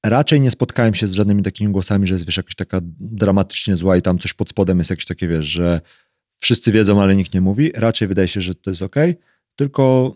raczej 0.05 0.41
nie 0.41 0.51
spotkałem 0.51 0.95
się 0.95 1.09
z 1.09 1.13
żadnymi 1.13 1.43
takimi 1.43 1.73
głosami, 1.73 2.07
że 2.07 2.15
jest 2.15 2.27
wiesz, 2.27 2.37
jakaś 2.37 2.55
taka 2.55 2.81
dramatycznie 3.01 3.77
zła 3.77 3.97
i 3.97 4.03
tam 4.03 4.19
coś 4.19 4.35
pod 4.35 4.49
spodem 4.49 4.79
jest 4.79 4.91
jakieś 4.91 5.07
takie, 5.07 5.29
wiesz, 5.29 5.47
że 5.47 5.81
wszyscy 6.39 6.73
wiedzą, 6.73 7.03
ale 7.03 7.17
nikt 7.17 7.35
nie 7.35 7.41
mówi. 7.41 7.73
Raczej 7.75 8.09
wydaje 8.09 8.29
się, 8.29 8.41
że 8.41 8.55
to 8.55 8.71
jest 8.71 8.83
ok, 8.83 8.97
tylko 9.57 10.15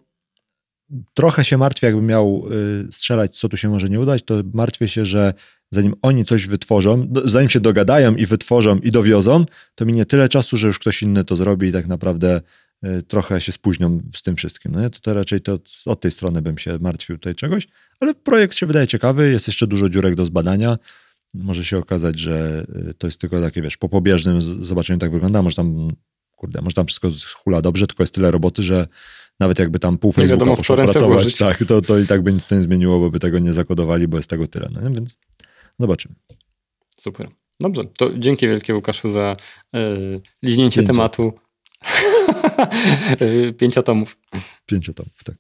trochę 1.14 1.44
się 1.44 1.58
martwię, 1.58 1.86
jakbym 1.86 2.06
miał 2.06 2.44
y, 2.88 2.92
strzelać, 2.92 3.38
co 3.38 3.48
tu 3.48 3.56
się 3.56 3.68
może 3.68 3.88
nie 3.88 4.00
udać, 4.00 4.22
to 4.22 4.34
martwię 4.54 4.88
się, 4.88 5.06
że 5.06 5.34
zanim 5.70 5.94
oni 6.02 6.24
coś 6.24 6.46
wytworzą, 6.46 7.12
zanim 7.24 7.48
się 7.48 7.60
dogadają 7.60 8.14
i 8.14 8.26
wytworzą 8.26 8.78
i 8.78 8.90
dowiozą, 8.90 9.44
to 9.74 9.84
minie 9.84 10.06
tyle 10.06 10.28
czasu, 10.28 10.56
że 10.56 10.66
już 10.66 10.78
ktoś 10.78 11.02
inny 11.02 11.24
to 11.24 11.36
zrobi 11.36 11.68
i 11.68 11.72
tak 11.72 11.86
naprawdę 11.86 12.40
y, 12.86 13.02
trochę 13.02 13.40
się 13.40 13.52
spóźnią 13.52 13.98
z 14.14 14.22
tym 14.22 14.36
wszystkim. 14.36 14.72
No, 14.74 14.90
to, 14.90 15.00
to 15.00 15.14
raczej 15.14 15.40
to 15.40 15.58
od 15.86 16.00
tej 16.00 16.10
strony 16.10 16.42
bym 16.42 16.58
się 16.58 16.78
martwił 16.80 17.16
tutaj 17.16 17.34
czegoś, 17.34 17.68
ale 18.00 18.14
projekt 18.14 18.56
się 18.56 18.66
wydaje 18.66 18.86
ciekawy, 18.86 19.30
jest 19.30 19.46
jeszcze 19.46 19.66
dużo 19.66 19.88
dziurek 19.88 20.14
do 20.14 20.24
zbadania. 20.24 20.78
Może 21.34 21.64
się 21.64 21.78
okazać, 21.78 22.18
że 22.18 22.66
y, 22.90 22.94
to 22.94 23.06
jest 23.06 23.20
tylko 23.20 23.40
takie, 23.40 23.62
wiesz, 23.62 23.76
po 23.76 23.88
pobieżnym 23.88 24.42
zobaczeniu 24.42 24.98
tak 24.98 25.12
wygląda, 25.12 25.42
może 25.42 25.56
tam, 25.56 25.88
kurde, 26.42 26.62
może 26.62 26.74
tam 26.74 26.86
wszystko 26.86 27.08
hula 27.36 27.62
dobrze, 27.62 27.86
tylko 27.86 28.02
jest 28.02 28.14
tyle 28.14 28.30
roboty, 28.30 28.62
że 28.62 28.86
nawet 29.40 29.58
jakby 29.58 29.78
tam 29.78 29.98
pół 29.98 30.12
Facebooka 30.12 30.34
wiadomo, 30.34 30.56
poszło 30.56 30.76
pracować, 30.76 31.36
tak, 31.36 31.64
to, 31.64 31.80
to 31.80 31.98
i 31.98 32.06
tak 32.06 32.22
by 32.22 32.32
nic 32.32 32.46
to 32.46 32.54
nie 32.54 32.62
zmieniło, 32.62 33.00
bo 33.00 33.10
by 33.10 33.20
tego 33.20 33.38
nie 33.38 33.52
zakodowali, 33.52 34.08
bo 34.08 34.16
jest 34.16 34.30
tego 34.30 34.48
tyle. 34.48 34.68
No, 34.72 34.90
więc 34.90 35.16
zobaczymy. 35.78 36.14
Super. 36.96 37.28
Dobrze, 37.60 37.84
to 37.98 38.10
dzięki 38.18 38.46
wielkie 38.46 38.74
Łukaszu 38.74 39.08
za 39.08 39.36
yy, 39.72 40.20
liźnięcie 40.42 40.80
Pięcio. 40.80 40.92
tematu. 40.92 41.32
Pięciotomów. 43.58 44.18
Pięciotomów, 44.66 45.24
tak. 45.24 45.36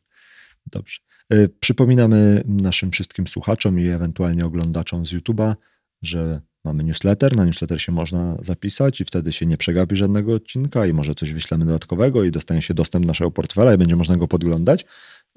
Dobrze. 0.66 0.98
Yy, 1.30 1.48
przypominamy 1.60 2.42
naszym 2.46 2.90
wszystkim 2.90 3.26
słuchaczom 3.26 3.80
i 3.80 3.88
ewentualnie 3.88 4.46
oglądaczom 4.46 5.06
z 5.06 5.12
YouTube'a, 5.12 5.54
że 6.02 6.40
Mamy 6.64 6.84
newsletter, 6.84 7.36
na 7.36 7.44
newsletter 7.44 7.82
się 7.82 7.92
można 7.92 8.36
zapisać 8.40 9.00
i 9.00 9.04
wtedy 9.04 9.32
się 9.32 9.46
nie 9.46 9.56
przegapi 9.56 9.96
żadnego 9.96 10.34
odcinka 10.34 10.86
i 10.86 10.92
może 10.92 11.14
coś 11.14 11.32
wyślemy 11.32 11.64
dodatkowego 11.64 12.24
i 12.24 12.30
dostanie 12.30 12.62
się 12.62 12.74
dostęp 12.74 13.04
do 13.04 13.08
naszego 13.08 13.30
portfela 13.30 13.74
i 13.74 13.78
będzie 13.78 13.96
można 13.96 14.16
go 14.16 14.28
podglądać. 14.28 14.84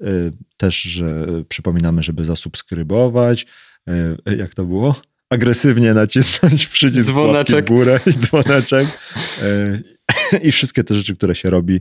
Y, 0.02 0.32
też 0.56 0.82
że 0.82 1.26
przypominamy, 1.48 2.02
żeby 2.02 2.24
zasubskrybować. 2.24 3.46
Y, 4.28 4.36
jak 4.36 4.54
to 4.54 4.64
było? 4.64 4.94
Agresywnie 5.30 5.94
nacisnąć 5.94 6.66
przycisk 6.66 7.08
dzwoneczek. 7.08 7.64
w 7.64 7.68
górę 7.68 8.00
i 8.06 8.10
dzwoneczek. 8.10 8.88
Y, 10.32 10.36
I 10.48 10.52
wszystkie 10.52 10.84
te 10.84 10.94
rzeczy, 10.94 11.16
które 11.16 11.34
się 11.34 11.50
robi, 11.50 11.80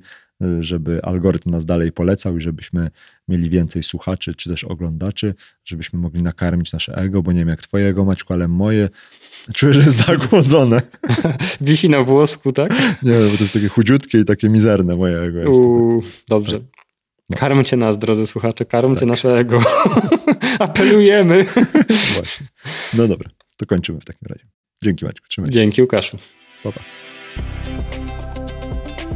żeby 0.59 1.01
algorytm 1.03 1.49
nas 1.49 1.65
dalej 1.65 1.91
polecał 1.91 2.37
i 2.37 2.41
żebyśmy 2.41 2.91
mieli 3.27 3.49
więcej 3.49 3.83
słuchaczy 3.83 4.33
czy 4.35 4.49
też 4.49 4.63
oglądaczy, 4.63 5.33
żebyśmy 5.65 5.99
mogli 5.99 6.23
nakarmić 6.23 6.73
nasze 6.73 6.95
ego, 6.95 7.21
bo 7.21 7.31
nie 7.31 7.39
wiem 7.39 7.49
jak 7.49 7.61
twojego 7.61 8.05
Maćku, 8.05 8.33
ale 8.33 8.47
moje 8.47 8.89
czuję, 9.55 9.73
że 9.73 9.79
jest 9.79 10.05
zagłodzone. 10.05 10.81
Wisi 11.61 11.89
na 11.89 12.03
włosku, 12.03 12.51
tak? 12.51 12.71
Nie, 13.03 13.13
bo 13.31 13.37
to 13.37 13.43
jest 13.43 13.53
takie 13.53 13.67
chudziutkie 13.67 14.19
i 14.19 14.25
takie 14.25 14.49
mizerne 14.49 14.95
moje 14.95 15.19
ego. 15.19 15.39
Jest 15.39 15.59
Uuu, 15.59 16.03
dobrze. 16.27 16.59
Tak. 16.59 16.69
No. 17.29 17.37
Karmcie 17.37 17.77
nas, 17.77 17.97
drodzy 17.97 18.27
słuchacze, 18.27 18.65
karmcie 18.65 18.99
tak. 18.99 19.09
nasze 19.09 19.37
ego. 19.37 19.59
Apelujemy. 20.59 21.45
Właśnie. 22.15 22.47
No 22.93 23.07
dobra, 23.07 23.29
to 23.57 23.65
kończymy 23.65 23.99
w 23.99 24.05
takim 24.05 24.27
razie. 24.27 24.45
Dzięki 24.83 25.05
Maćku, 25.05 25.27
trzymaj 25.27 25.51
Dzięki 25.51 25.81
Łukaszu. 25.81 26.17
Pa, 26.63 26.71
pa. 26.71 26.79